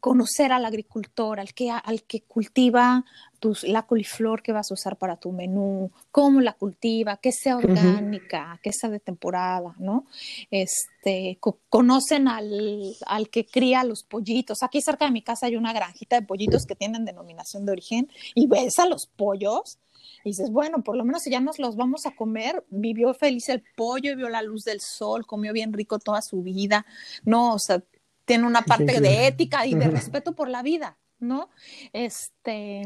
Conocer 0.00 0.52
al 0.52 0.64
agricultor, 0.64 1.40
al 1.40 1.54
que, 1.54 1.70
al 1.70 2.02
que 2.02 2.22
cultiva 2.22 3.04
tus, 3.40 3.62
la 3.62 3.86
coliflor 3.86 4.42
que 4.42 4.52
vas 4.52 4.70
a 4.70 4.74
usar 4.74 4.96
para 4.96 5.16
tu 5.16 5.32
menú, 5.32 5.90
cómo 6.10 6.40
la 6.40 6.54
cultiva, 6.54 7.18
que 7.18 7.32
sea 7.32 7.56
orgánica, 7.56 8.58
que 8.62 8.72
sea 8.72 8.90
de 8.90 9.00
temporada, 9.00 9.74
¿no? 9.78 10.06
Este, 10.50 11.38
conocen 11.68 12.28
al, 12.28 12.96
al, 13.06 13.28
que 13.30 13.46
cría 13.46 13.84
los 13.84 14.02
pollitos. 14.02 14.62
Aquí 14.62 14.80
cerca 14.80 15.04
de 15.04 15.12
mi 15.12 15.22
casa 15.22 15.46
hay 15.46 15.56
una 15.56 15.72
granjita 15.72 16.20
de 16.20 16.26
pollitos 16.26 16.66
que 16.66 16.74
tienen 16.74 17.04
denominación 17.04 17.66
de 17.66 17.72
origen 17.72 18.08
y 18.34 18.46
ves 18.46 18.78
a 18.78 18.86
los 18.86 19.06
pollos 19.06 19.78
y 20.24 20.30
dices, 20.30 20.50
bueno, 20.50 20.82
por 20.82 20.96
lo 20.96 21.04
menos 21.04 21.22
si 21.22 21.30
ya 21.30 21.40
nos 21.40 21.58
los 21.58 21.76
vamos 21.76 22.06
a 22.06 22.14
comer, 22.14 22.64
vivió 22.70 23.14
feliz 23.14 23.48
el 23.48 23.62
pollo, 23.76 24.16
vio 24.16 24.28
la 24.28 24.42
luz 24.42 24.64
del 24.64 24.80
sol, 24.80 25.26
comió 25.26 25.52
bien 25.52 25.72
rico 25.72 25.98
toda 25.98 26.22
su 26.22 26.42
vida, 26.42 26.86
no, 27.24 27.54
o 27.54 27.58
sea, 27.58 27.82
tiene 28.28 28.46
una 28.46 28.60
parte 28.62 29.00
de 29.00 29.26
ética 29.26 29.66
y 29.66 29.74
de 29.74 29.88
respeto 29.88 30.34
por 30.34 30.48
la 30.48 30.62
vida, 30.62 30.98
¿no? 31.18 31.48
Este, 31.94 32.84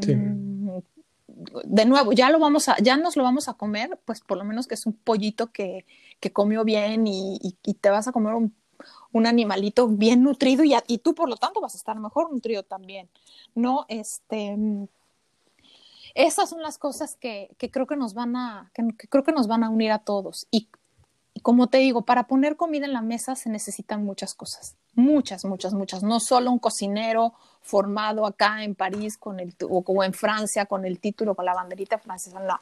de 1.65 1.85
nuevo, 1.85 2.13
ya 2.13 2.29
lo 2.29 2.39
vamos 2.39 2.69
a, 2.69 2.77
ya 2.77 2.95
nos 2.95 3.17
lo 3.17 3.23
vamos 3.23 3.49
a 3.49 3.53
comer, 3.55 3.99
pues 4.05 4.21
por 4.21 4.37
lo 4.37 4.45
menos 4.45 4.67
que 4.67 4.75
es 4.75 4.85
un 4.85 4.93
pollito 4.93 5.51
que, 5.51 5.85
que 6.21 6.31
comió 6.31 6.63
bien 6.63 7.05
y, 7.07 7.39
y, 7.41 7.73
te 7.73 7.89
vas 7.89 8.07
a 8.07 8.13
comer 8.13 8.35
un, 8.35 8.55
un 9.11 9.27
animalito 9.27 9.89
bien 9.89 10.23
nutrido 10.23 10.63
y, 10.63 10.73
a, 10.73 10.83
y 10.87 10.99
tú 10.99 11.13
por 11.13 11.27
lo 11.27 11.35
tanto 11.35 11.59
vas 11.59 11.73
a 11.73 11.77
estar 11.77 11.99
mejor 11.99 12.31
nutrido 12.31 12.63
también, 12.63 13.09
¿no? 13.53 13.85
Este, 13.89 14.57
esas 16.15 16.49
son 16.49 16.61
las 16.61 16.77
cosas 16.77 17.17
que, 17.17 17.49
que 17.57 17.69
creo 17.69 17.85
que 17.85 17.97
nos 17.97 18.13
van 18.13 18.37
a, 18.37 18.71
que, 18.73 18.87
que, 18.97 19.09
creo 19.09 19.25
que 19.25 19.33
nos 19.33 19.47
van 19.47 19.65
a 19.65 19.69
unir 19.69 19.91
a 19.91 19.99
todos. 19.99 20.47
Y 20.51 20.69
como 21.43 21.67
te 21.67 21.77
digo, 21.77 22.03
para 22.03 22.23
poner 22.23 22.55
comida 22.55 22.85
en 22.85 22.93
la 22.93 23.01
mesa 23.01 23.35
se 23.35 23.49
necesitan 23.49 24.03
muchas 24.03 24.33
cosas, 24.33 24.75
muchas, 24.95 25.43
muchas, 25.45 25.73
muchas. 25.73 26.01
No 26.01 26.19
solo 26.19 26.49
un 26.49 26.57
cocinero 26.57 27.33
formado 27.61 28.25
acá 28.25 28.63
en 28.63 28.75
París 28.75 29.17
con 29.17 29.39
el, 29.39 29.53
o, 29.69 30.03
en 30.03 30.13
Francia 30.13 30.65
con 30.65 30.85
el 30.85 30.99
título, 30.99 31.35
con 31.35 31.45
la 31.45 31.53
banderita 31.53 31.99
francesa, 31.99 32.39
no. 32.39 32.59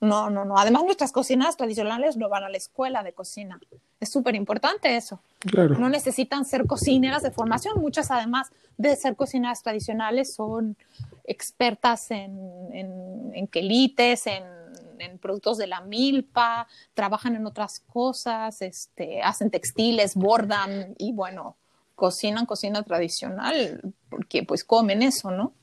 No, 0.00 0.30
no, 0.30 0.46
no. 0.46 0.56
Además, 0.56 0.84
nuestras 0.84 1.12
cocinas 1.12 1.58
tradicionales 1.58 2.16
no 2.16 2.30
van 2.30 2.44
a 2.44 2.48
la 2.48 2.56
escuela 2.56 3.02
de 3.02 3.12
cocina. 3.12 3.60
Es 3.98 4.10
súper 4.10 4.34
importante 4.34 4.96
eso. 4.96 5.20
Claro. 5.40 5.78
No 5.78 5.90
necesitan 5.90 6.46
ser 6.46 6.66
cocineras 6.66 7.22
de 7.22 7.30
formación. 7.30 7.78
Muchas, 7.78 8.10
además 8.10 8.50
de 8.78 8.96
ser 8.96 9.14
cocineras 9.14 9.62
tradicionales, 9.62 10.34
son 10.34 10.78
expertas 11.24 12.10
en, 12.12 12.34
en, 12.72 13.30
en 13.34 13.46
quelites, 13.46 14.26
en 14.26 14.44
en, 15.02 15.18
productos 15.18 15.58
de 15.58 15.66
la 15.66 15.80
milpa, 15.80 16.66
trabajan 16.94 17.36
en 17.36 17.46
otras 17.46 17.80
cosas, 17.80 18.62
este, 18.62 19.22
hacen 19.22 19.50
textiles, 19.50 20.14
bordan 20.14 20.94
y 20.98 21.12
bueno, 21.12 21.56
cocinan 21.94 22.46
cocina 22.46 22.82
tradicional 22.82 23.80
porque 24.08 24.42
pues 24.42 24.64
comen 24.64 25.02
eso, 25.02 25.30
¿no? 25.30 25.54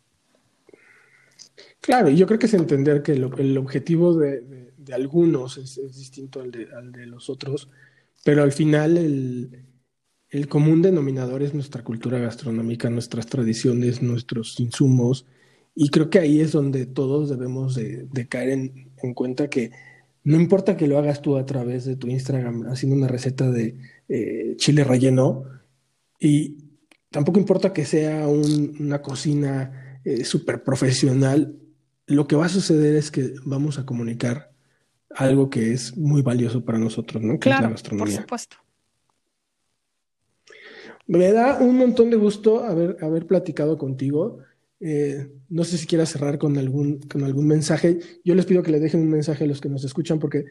Claro, 1.81 2.09
yo 2.09 2.27
creo 2.27 2.39
que 2.39 2.47
es 2.47 2.53
entender 2.53 3.01
que 3.01 3.13
el 3.13 3.57
objetivo 3.57 4.13
de, 4.15 4.73
algunos 4.91 5.57
es, 5.57 5.75
distinto 5.95 6.41
al 6.41 6.51
de, 6.51 6.67
de, 6.91 7.05
los 7.05 7.29
otros, 7.29 7.69
pero 8.23 8.43
al 8.43 8.51
final 8.51 8.97
el, 8.97 9.65
el, 10.29 10.47
común 10.47 10.81
denominador 10.81 11.43
es 11.43 11.53
nuestra 11.53 11.83
cultura 11.83 12.19
gastronómica, 12.19 12.89
nuestras 12.89 13.27
tradiciones, 13.27 14.01
nuestros 14.01 14.59
insumos, 14.59 15.25
y 15.79 15.89
creo 15.89 16.09
que 16.09 16.17
ahí 16.17 16.41
es 16.41 16.53
donde 16.53 16.87
todos 16.87 17.29
debemos 17.29 17.75
de, 17.75 18.27
caer 18.27 18.49
en, 18.49 18.86
en, 19.01 19.13
cuenta 19.13 19.49
que 19.49 19.71
no 20.23 20.37
importa 20.37 20.75
que 20.75 20.87
lo 20.87 20.97
hagas 20.97 21.21
tú 21.21 21.37
a 21.37 21.45
través 21.45 21.85
de 21.85 21.95
tu 21.95 22.07
Instagram 22.07 22.67
haciendo 22.67 22.95
una 22.95 23.07
receta 23.07 23.49
de 23.49 23.77
eh, 24.09 24.55
chile 24.57 24.83
relleno, 24.83 25.43
y 26.19 26.57
tampoco 27.09 27.39
importa 27.39 27.73
que 27.73 27.85
sea 27.85 28.27
una 28.27 29.01
cocina 29.01 29.99
eh, 30.03 30.23
súper 30.23 30.63
profesional, 30.63 31.55
lo 32.07 32.27
que 32.27 32.35
va 32.35 32.45
a 32.45 32.49
suceder 32.49 32.95
es 32.95 33.11
que 33.11 33.33
vamos 33.43 33.77
a 33.79 33.85
comunicar 33.85 34.51
algo 35.09 35.49
que 35.49 35.73
es 35.73 35.97
muy 35.97 36.21
valioso 36.21 36.63
para 36.63 36.79
nosotros, 36.79 37.21
¿no? 37.21 37.33
Que 37.33 37.49
claro, 37.49 37.73
por 37.97 38.09
supuesto. 38.09 38.57
Me 41.07 41.31
da 41.31 41.59
un 41.59 41.77
montón 41.77 42.09
de 42.09 42.17
gusto 42.17 42.63
haber, 42.63 42.97
haber 43.01 43.25
platicado 43.25 43.77
contigo. 43.77 44.39
Eh, 44.79 45.27
no 45.49 45.63
sé 45.63 45.77
si 45.77 45.87
quieras 45.87 46.09
cerrar 46.09 46.37
con 46.37 46.57
algún, 46.57 46.99
con 46.99 47.23
algún 47.23 47.47
mensaje. 47.47 47.99
Yo 48.23 48.35
les 48.35 48.45
pido 48.45 48.63
que 48.63 48.71
le 48.71 48.79
dejen 48.79 49.01
un 49.01 49.09
mensaje 49.09 49.43
a 49.43 49.47
los 49.47 49.61
que 49.61 49.69
nos 49.69 49.83
escuchan 49.83 50.19
porque 50.19 50.45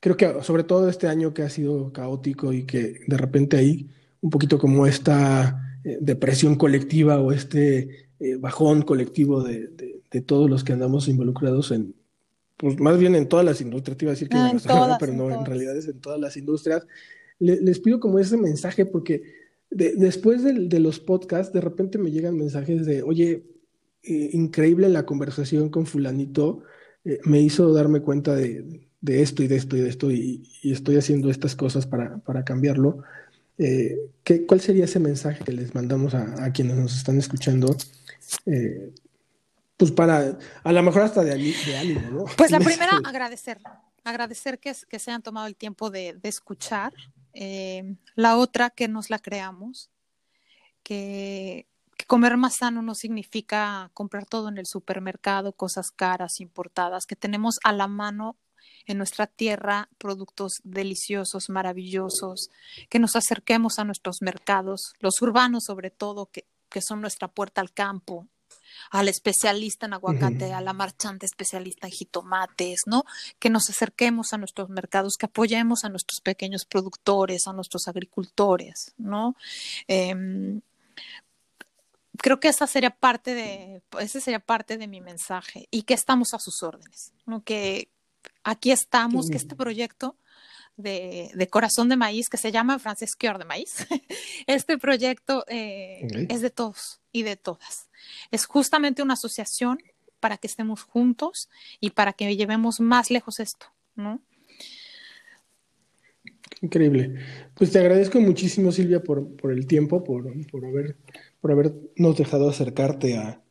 creo 0.00 0.16
que 0.16 0.42
sobre 0.42 0.64
todo 0.64 0.88
este 0.88 1.06
año 1.06 1.32
que 1.32 1.42
ha 1.42 1.48
sido 1.48 1.92
caótico 1.92 2.52
y 2.52 2.64
que 2.64 3.00
de 3.06 3.16
repente 3.16 3.56
hay 3.56 3.88
un 4.20 4.30
poquito 4.30 4.58
como 4.58 4.86
esta 4.86 5.78
eh, 5.84 5.98
depresión 6.00 6.56
colectiva 6.56 7.20
o 7.20 7.32
este 7.32 8.08
eh, 8.20 8.36
bajón 8.36 8.82
colectivo 8.82 9.42
de, 9.42 9.68
de, 9.68 10.20
todos 10.20 10.48
los 10.50 10.62
que 10.62 10.74
andamos 10.74 11.08
involucrados 11.08 11.70
en, 11.70 11.94
pues 12.58 12.78
más 12.78 12.98
bien 12.98 13.14
en 13.14 13.28
todas 13.28 13.46
las 13.46 13.60
industrias, 13.60 13.96
te 13.96 14.04
iba 14.04 14.10
a 14.10 14.14
decir 14.14 14.28
que 14.28 14.36
en 14.36 14.58
todas, 14.58 14.98
pero 15.00 15.12
no, 15.14 15.30
en, 15.30 15.44
realidad 15.44 15.76
es 15.76 15.88
en 15.88 15.98
todas 16.00 16.20
las 16.20 16.36
industrias. 16.36 16.86
les 17.38 17.80
pido 17.80 17.98
como 17.98 18.18
ese 18.18 18.36
mensaje 18.36 18.84
porque 18.84 19.22
después 19.70 20.44
de, 20.44 20.68
de, 20.68 20.80
los 20.80 21.00
podcasts, 21.00 21.52
de 21.52 21.62
repente 21.62 21.96
me 21.96 22.10
llegan 22.10 22.36
mensajes 22.36 22.84
de, 22.84 23.02
oye, 23.02 23.42
eh, 24.02 24.30
increíble 24.32 24.88
la 24.88 25.06
conversación 25.06 25.68
con 25.68 25.86
fulanito, 25.86 26.62
me 27.24 27.40
hizo 27.40 27.72
darme 27.72 28.00
cuenta 28.00 28.36
de, 28.36 28.86
de, 29.00 29.22
esto 29.22 29.42
y 29.42 29.48
de 29.48 29.56
esto 29.56 29.76
y 29.76 29.80
de 29.80 29.88
esto 29.88 30.10
y, 30.12 30.48
y 30.62 30.72
estoy 30.72 30.96
haciendo 30.96 31.30
estas 31.30 31.56
cosas 31.56 31.84
para, 31.84 32.18
para 32.18 32.44
cambiarlo. 32.44 33.02
Eh, 33.58 33.96
¿qué, 34.24 34.46
¿cuál 34.46 34.60
sería 34.60 34.86
ese 34.86 34.98
mensaje 34.98 35.44
que 35.44 35.52
les 35.52 35.74
mandamos 35.74 36.14
a, 36.14 36.50
quienes 36.52 36.76
nos 36.76 36.96
están 36.96 37.18
escuchando? 37.18 37.76
Eh, 38.46 38.92
pues 39.76 39.92
para, 39.92 40.38
a 40.64 40.72
lo 40.72 40.82
mejor 40.82 41.02
hasta 41.02 41.22
de, 41.22 41.32
ánimo, 41.32 42.10
¿no? 42.10 42.24
Pues 42.36 42.50
la 42.50 42.58
primera, 42.60 43.00
agradecer, 43.04 43.58
agradecer 44.04 44.58
que, 44.58 44.74
que 44.88 44.98
se 44.98 45.10
hayan 45.10 45.22
tomado 45.22 45.46
el 45.46 45.56
tiempo 45.56 45.90
de, 45.90 46.18
escuchar. 46.22 46.92
Eh, 47.34 47.96
la 48.14 48.36
otra, 48.36 48.70
que 48.70 48.88
nos 48.88 49.10
la 49.10 49.18
creamos, 49.18 49.90
que, 50.82 51.66
que, 52.02 52.06
comer 52.06 52.36
más 52.36 52.56
sano 52.58 52.82
no 52.82 52.94
significa 52.94 53.90
comprar 53.94 54.26
todo 54.26 54.48
en 54.48 54.58
el 54.58 54.66
supermercado, 54.66 55.52
cosas 55.52 55.90
caras, 55.90 56.40
importadas, 56.40 57.06
que 57.06 57.16
tenemos 57.16 57.56
a 57.64 57.72
la 57.72 57.86
mano 57.86 58.36
en 58.86 58.98
nuestra 58.98 59.26
tierra 59.26 59.88
productos 59.98 60.54
deliciosos, 60.64 61.48
maravillosos, 61.48 62.50
que 62.88 62.98
nos 62.98 63.16
acerquemos 63.16 63.78
a 63.78 63.84
nuestros 63.84 64.16
mercados, 64.20 64.94
los 64.98 65.20
urbanos 65.22 65.64
sobre 65.66 65.90
todo, 65.90 66.30
que, 66.30 66.46
son 66.80 67.02
nuestra 67.02 67.28
puerta 67.28 67.60
al 67.60 67.72
campo, 67.72 68.26
al 68.90 69.08
especialista 69.08 69.84
en 69.84 69.92
aguacate, 69.92 70.54
a 70.54 70.62
la 70.62 70.72
marchante 70.72 71.26
especialista 71.26 71.86
en 71.86 71.92
jitomates, 71.92 72.80
¿no? 72.86 73.04
Que 73.38 73.50
nos 73.50 73.68
acerquemos 73.68 74.32
a 74.32 74.38
nuestros 74.38 74.70
mercados, 74.70 75.16
que 75.18 75.26
apoyemos 75.26 75.84
a 75.84 75.90
nuestros 75.90 76.20
pequeños 76.22 76.64
productores, 76.64 77.46
a 77.46 77.52
nuestros 77.52 77.88
agricultores, 77.88 78.94
¿no? 78.96 79.36
Em, 79.86 80.62
creo 82.18 82.40
que 82.40 82.48
esa 82.48 82.66
sería 82.66 82.90
parte 82.90 83.34
de, 83.34 83.82
ese 84.00 84.20
sería 84.20 84.40
parte 84.40 84.78
de 84.78 84.88
mi 84.88 85.00
mensaje 85.00 85.68
y 85.70 85.82
que 85.82 85.94
estamos 85.94 86.34
a 86.34 86.38
sus 86.38 86.62
órdenes, 86.62 87.12
¿no? 87.26 87.42
Que, 87.42 87.88
aquí 88.44 88.70
estamos, 88.70 89.28
que 89.28 89.36
este 89.36 89.56
proyecto 89.56 90.16
de, 90.76 91.48
Corazón 91.50 91.88
de 91.88 91.96
Maíz, 91.96 92.28
que 92.28 92.36
se 92.36 92.52
llama 92.52 92.78
francés 92.78 93.16
Cœur 93.18 93.38
de 93.38 93.44
Maíz, 93.44 93.86
este 94.46 94.78
proyecto 94.78 95.44
eh, 95.48 96.26
es 96.28 96.40
de 96.40 96.50
todos 96.50 97.00
y 97.12 97.22
de 97.22 97.36
todas. 97.36 97.88
Es 98.30 98.46
justamente 98.46 99.02
una 99.02 99.14
asociación 99.14 99.78
para 100.20 100.36
que 100.36 100.46
estemos 100.46 100.82
juntos 100.82 101.48
y 101.80 101.90
para 101.90 102.12
que 102.12 102.36
llevemos 102.36 102.80
más 102.80 103.10
lejos 103.10 103.40
esto, 103.40 103.66
¿no? 103.96 104.20
Increíble. 106.60 107.16
Pues 107.54 107.72
te 107.72 107.80
agradezco 107.80 108.20
muchísimo, 108.20 108.70
Silvia, 108.70 109.02
por, 109.02 109.36
por 109.36 109.52
el 109.52 109.66
tiempo, 109.66 110.04
por, 110.04 110.24
por, 110.46 110.64
haber, 110.64 110.96
por 111.42 111.50
habernos 111.50 112.16
dejado 112.16 112.48
acercarte 112.48 113.18
a, 113.18 113.42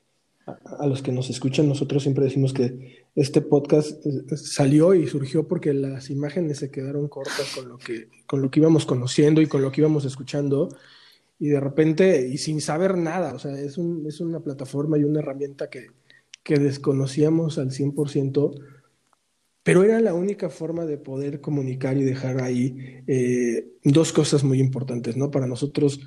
a, 0.45 0.87
los 0.87 1.01
que 1.01 1.11
nos 1.11 1.29
escuchan, 1.29 1.67
nosotros 1.67 2.01
siempre 2.01 2.23
decimos 2.23 2.53
que 2.53 3.05
este 3.15 3.41
podcast 3.41 4.03
eh, 4.05 4.37
salió 4.37 4.95
y 4.95 5.07
surgió 5.07 5.45
porque 5.45 5.73
las 5.73 6.09
imágenes 6.09 6.59
se 6.59 6.71
quedaron 6.71 7.09
cortas 7.09 7.53
con 7.53 7.67
lo 7.67 7.77
que, 7.77 8.07
con 8.25 8.41
lo 8.41 8.49
que 8.49 8.61
íbamos 8.61 8.85
conociendo 8.85 9.41
y 9.41 9.47
con 9.47 9.61
lo 9.61 9.71
que 9.71 9.81
íbamos 9.81 10.05
escuchando. 10.05 10.69
Y 11.37 11.49
de 11.49 11.59
repente, 11.59 12.27
y 12.27 12.37
sin 12.37 12.61
saber 12.61 12.97
nada, 12.97 13.33
o 13.33 13.39
sea, 13.39 13.59
es, 13.59 13.77
un, 13.77 14.05
es 14.07 14.21
una 14.21 14.39
plataforma 14.39 14.97
y 14.97 15.03
una 15.03 15.19
herramienta 15.19 15.69
que, 15.69 15.87
que 16.43 16.59
desconocíamos 16.59 17.57
al 17.57 17.71
100%, 17.71 18.53
pero 19.63 19.83
era 19.83 19.99
la 19.99 20.13
única 20.13 20.49
forma 20.49 20.85
de 20.85 20.97
poder 20.97 21.41
comunicar 21.41 21.97
y 21.97 22.03
dejar 22.03 22.41
ahí 22.41 23.03
eh, 23.05 23.67
dos 23.83 24.13
cosas 24.13 24.45
muy 24.45 24.59
importantes, 24.59 25.17
¿no? 25.17 25.29
Para 25.29 25.45
nosotros, 25.45 25.99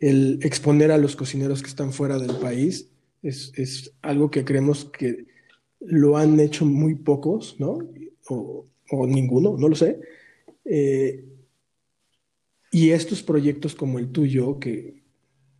el 0.00 0.40
exponer 0.42 0.90
a 0.90 0.98
los 0.98 1.14
cocineros 1.14 1.62
que 1.62 1.68
están 1.68 1.92
fuera 1.92 2.18
del 2.18 2.34
país 2.36 2.88
es, 3.22 3.52
es, 3.54 3.92
algo 4.00 4.30
que 4.30 4.44
creemos 4.44 4.86
que 4.86 5.26
lo 5.80 6.16
han 6.16 6.40
hecho 6.40 6.64
muy 6.64 6.94
pocos, 6.94 7.56
¿no? 7.58 7.78
O, 8.28 8.66
o 8.90 9.06
ninguno, 9.06 9.56
no 9.58 9.68
lo 9.68 9.76
sé. 9.76 10.00
Eh, 10.64 11.24
y 12.72 12.90
estos 12.90 13.22
proyectos 13.22 13.74
como 13.74 13.98
el 13.98 14.10
tuyo, 14.10 14.58
que, 14.58 15.02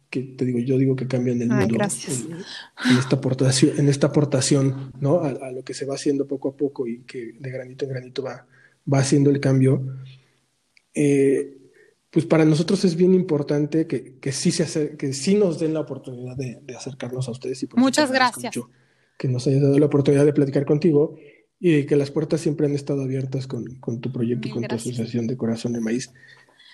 que, 0.08 0.22
te 0.22 0.44
digo, 0.44 0.58
yo 0.60 0.78
digo 0.78 0.96
que 0.96 1.06
cambian 1.06 1.42
el 1.42 1.48
mundo 1.48 1.74
en, 1.74 2.98
esta 2.98 3.16
aportación, 3.16 3.78
en 3.78 3.88
esta 3.88 4.06
aportación, 4.08 4.92
¿no? 5.00 5.20
A, 5.20 5.50
lo 5.50 5.62
que 5.64 5.74
se 5.74 5.84
va 5.84 5.96
haciendo 5.96 6.26
poco 6.26 6.48
a 6.48 6.56
poco 6.56 6.86
y 6.86 7.00
que 7.00 7.32
de 7.38 7.50
granito 7.50 7.84
en 7.84 7.90
granito 7.90 8.22
va, 8.22 8.46
va 8.92 8.98
haciendo 8.98 9.30
el 9.30 9.40
cambio. 9.40 9.82
Eh, 10.94 11.59
pues 12.10 12.26
para 12.26 12.44
nosotros 12.44 12.84
es 12.84 12.96
bien 12.96 13.14
importante 13.14 13.86
que, 13.86 14.18
que 14.18 14.32
sí, 14.32 14.50
se 14.50 14.96
que 14.96 15.12
sí 15.12 15.36
nos 15.36 15.60
den 15.60 15.74
la 15.74 15.80
oportunidad 15.80 16.36
de, 16.36 16.60
acercarnos 16.76 17.28
a 17.28 17.30
ustedes. 17.30 17.62
Y 17.62 17.68
Muchas 17.76 18.10
gracias. 18.10 18.54
que 19.16 19.28
nos 19.28 19.46
haya 19.46 19.60
dado 19.60 19.78
la 19.78 19.86
oportunidad 19.86 20.24
de 20.24 20.32
platicar 20.32 20.66
contigo 20.66 21.14
y 21.60 21.84
que 21.84 21.94
las 21.94 22.10
puertas 22.10 22.40
siempre 22.40 22.66
han 22.66 22.74
estado 22.74 23.02
abiertas 23.02 23.46
con, 23.46 24.00
tu 24.00 24.12
proyecto 24.12 24.48
y 24.48 24.50
con 24.50 24.66
tu 24.66 24.74
asociación 24.74 25.26
de 25.26 25.36
Corazón 25.36 25.72
de 25.72 25.80
Maíz. 25.80 26.12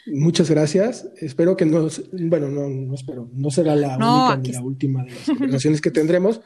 Muchas 0.07 0.49
gracias. 0.49 1.09
Espero 1.17 1.57
que 1.57 1.67
no, 1.67 1.89
bueno, 2.13 2.49
no, 2.49 2.69
no 2.69 2.95
espero, 2.95 3.29
no 3.33 3.51
será 3.51 3.75
la 3.75 3.97
única 3.97 4.37
ni 4.37 4.53
la 4.53 4.63
última 4.63 5.05
de 5.05 5.11
las 5.11 5.27
conversaciones 5.27 5.81
que 5.81 5.91
tendremos, 5.91 6.41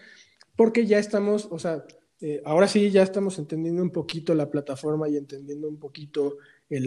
porque 0.57 0.87
ya 0.87 0.99
estamos, 0.99 1.47
o 1.51 1.59
sea, 1.59 1.85
eh, 2.23 2.43
ahora 2.45 2.67
sí 2.67 2.91
ya 2.91 3.03
estamos 3.03 3.39
entendiendo 3.39 3.83
un 3.83 3.91
poquito 3.91 4.35
la 4.35 4.51
plataforma 4.51 5.09
y 5.09 5.17
entendiendo 5.17 5.69
un 5.69 5.79
poquito 5.79 6.39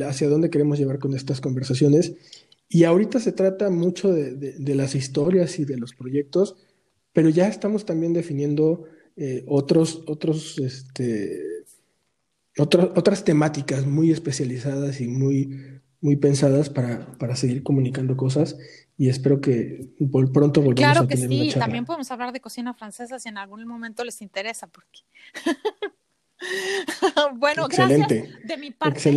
hacia 0.05 0.29
dónde 0.29 0.49
queremos 0.49 0.79
llevar 0.79 0.99
con 0.99 1.13
estas 1.13 1.41
conversaciones. 1.41 2.13
Y 2.69 2.86
ahorita 2.86 3.19
se 3.19 3.31
trata 3.31 3.69
mucho 3.69 4.11
de, 4.11 4.75
las 4.75 4.95
historias 4.95 5.59
y 5.59 5.65
de 5.65 5.77
los 5.77 5.93
proyectos, 5.93 6.55
pero 7.11 7.29
ya 7.29 7.47
estamos 7.47 7.86
también 7.86 8.13
definiendo 8.13 8.86
eh, 9.15 9.43
otros, 9.47 10.03
otros, 10.07 10.57
este, 10.57 11.39
otras 12.57 13.23
temáticas 13.23 13.86
muy 13.86 14.11
especializadas 14.11 15.01
y 15.01 15.07
muy, 15.07 15.81
muy 16.01 16.15
pensadas 16.15 16.69
para, 16.69 17.11
para, 17.17 17.36
seguir 17.36 17.61
comunicando 17.61 18.17
cosas 18.17 18.57
y 18.97 19.09
espero 19.09 19.41
que 19.41 19.89
pronto 20.11 20.61
volvamos 20.61 20.75
claro 20.75 21.01
a 21.01 21.07
tener 21.07 21.29
que 21.29 21.51
sí, 21.51 21.59
también 21.59 21.86
podemos 21.86 22.09
hablar 22.11 22.31
de 22.31 22.39
cocina 22.39 22.73
francesa 22.73 23.19
si 23.19 23.29
en 23.29 23.38
algún 23.38 23.65
momento 23.65 24.03
les 24.03 24.21
interesa, 24.21 24.67
porque 24.67 24.99
bueno, 27.35 27.67
gracias 27.67 28.07
de 28.07 28.57
mi 28.57 28.71
parte 28.71 29.09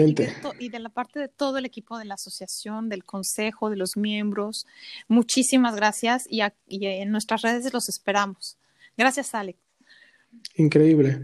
Y, 0.58 0.68
de 0.68 0.78
la 0.78 0.88
parte 0.88 1.18
de 1.18 1.28
todo 1.28 1.58
el 1.58 1.64
equipo 1.64 1.98
de 1.98 2.04
la 2.04 2.14
asociación, 2.14 2.88
del 2.88 3.04
consejo, 3.04 3.70
de 3.70 3.76
los 3.76 3.96
miembros. 3.96 4.66
Muchísimas 5.08 5.76
gracias 5.76 6.26
y, 6.28 6.42
en 6.68 7.10
nuestras 7.10 7.42
redes 7.42 7.72
los 7.72 7.88
esperamos. 7.88 8.56
Gracias, 8.96 9.34
Alex. 9.34 9.58
Increíble. 10.56 11.20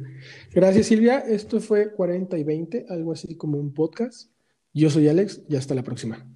Gracias, 0.53 0.87
Silvia. 0.87 1.19
Esto 1.19 1.61
fue 1.61 1.93
40 1.93 2.39
y 2.39 2.45
20, 2.45 2.87
algo 2.89 3.13
así 3.13 3.37
como 3.37 3.59
un 3.59 3.73
podcast. 3.73 4.31
Yo 4.73 4.89
soy 4.91 5.09
Alex 5.09 5.43
y 5.49 5.57
hasta 5.57 5.75
la 5.75 5.83
próxima. 5.83 6.27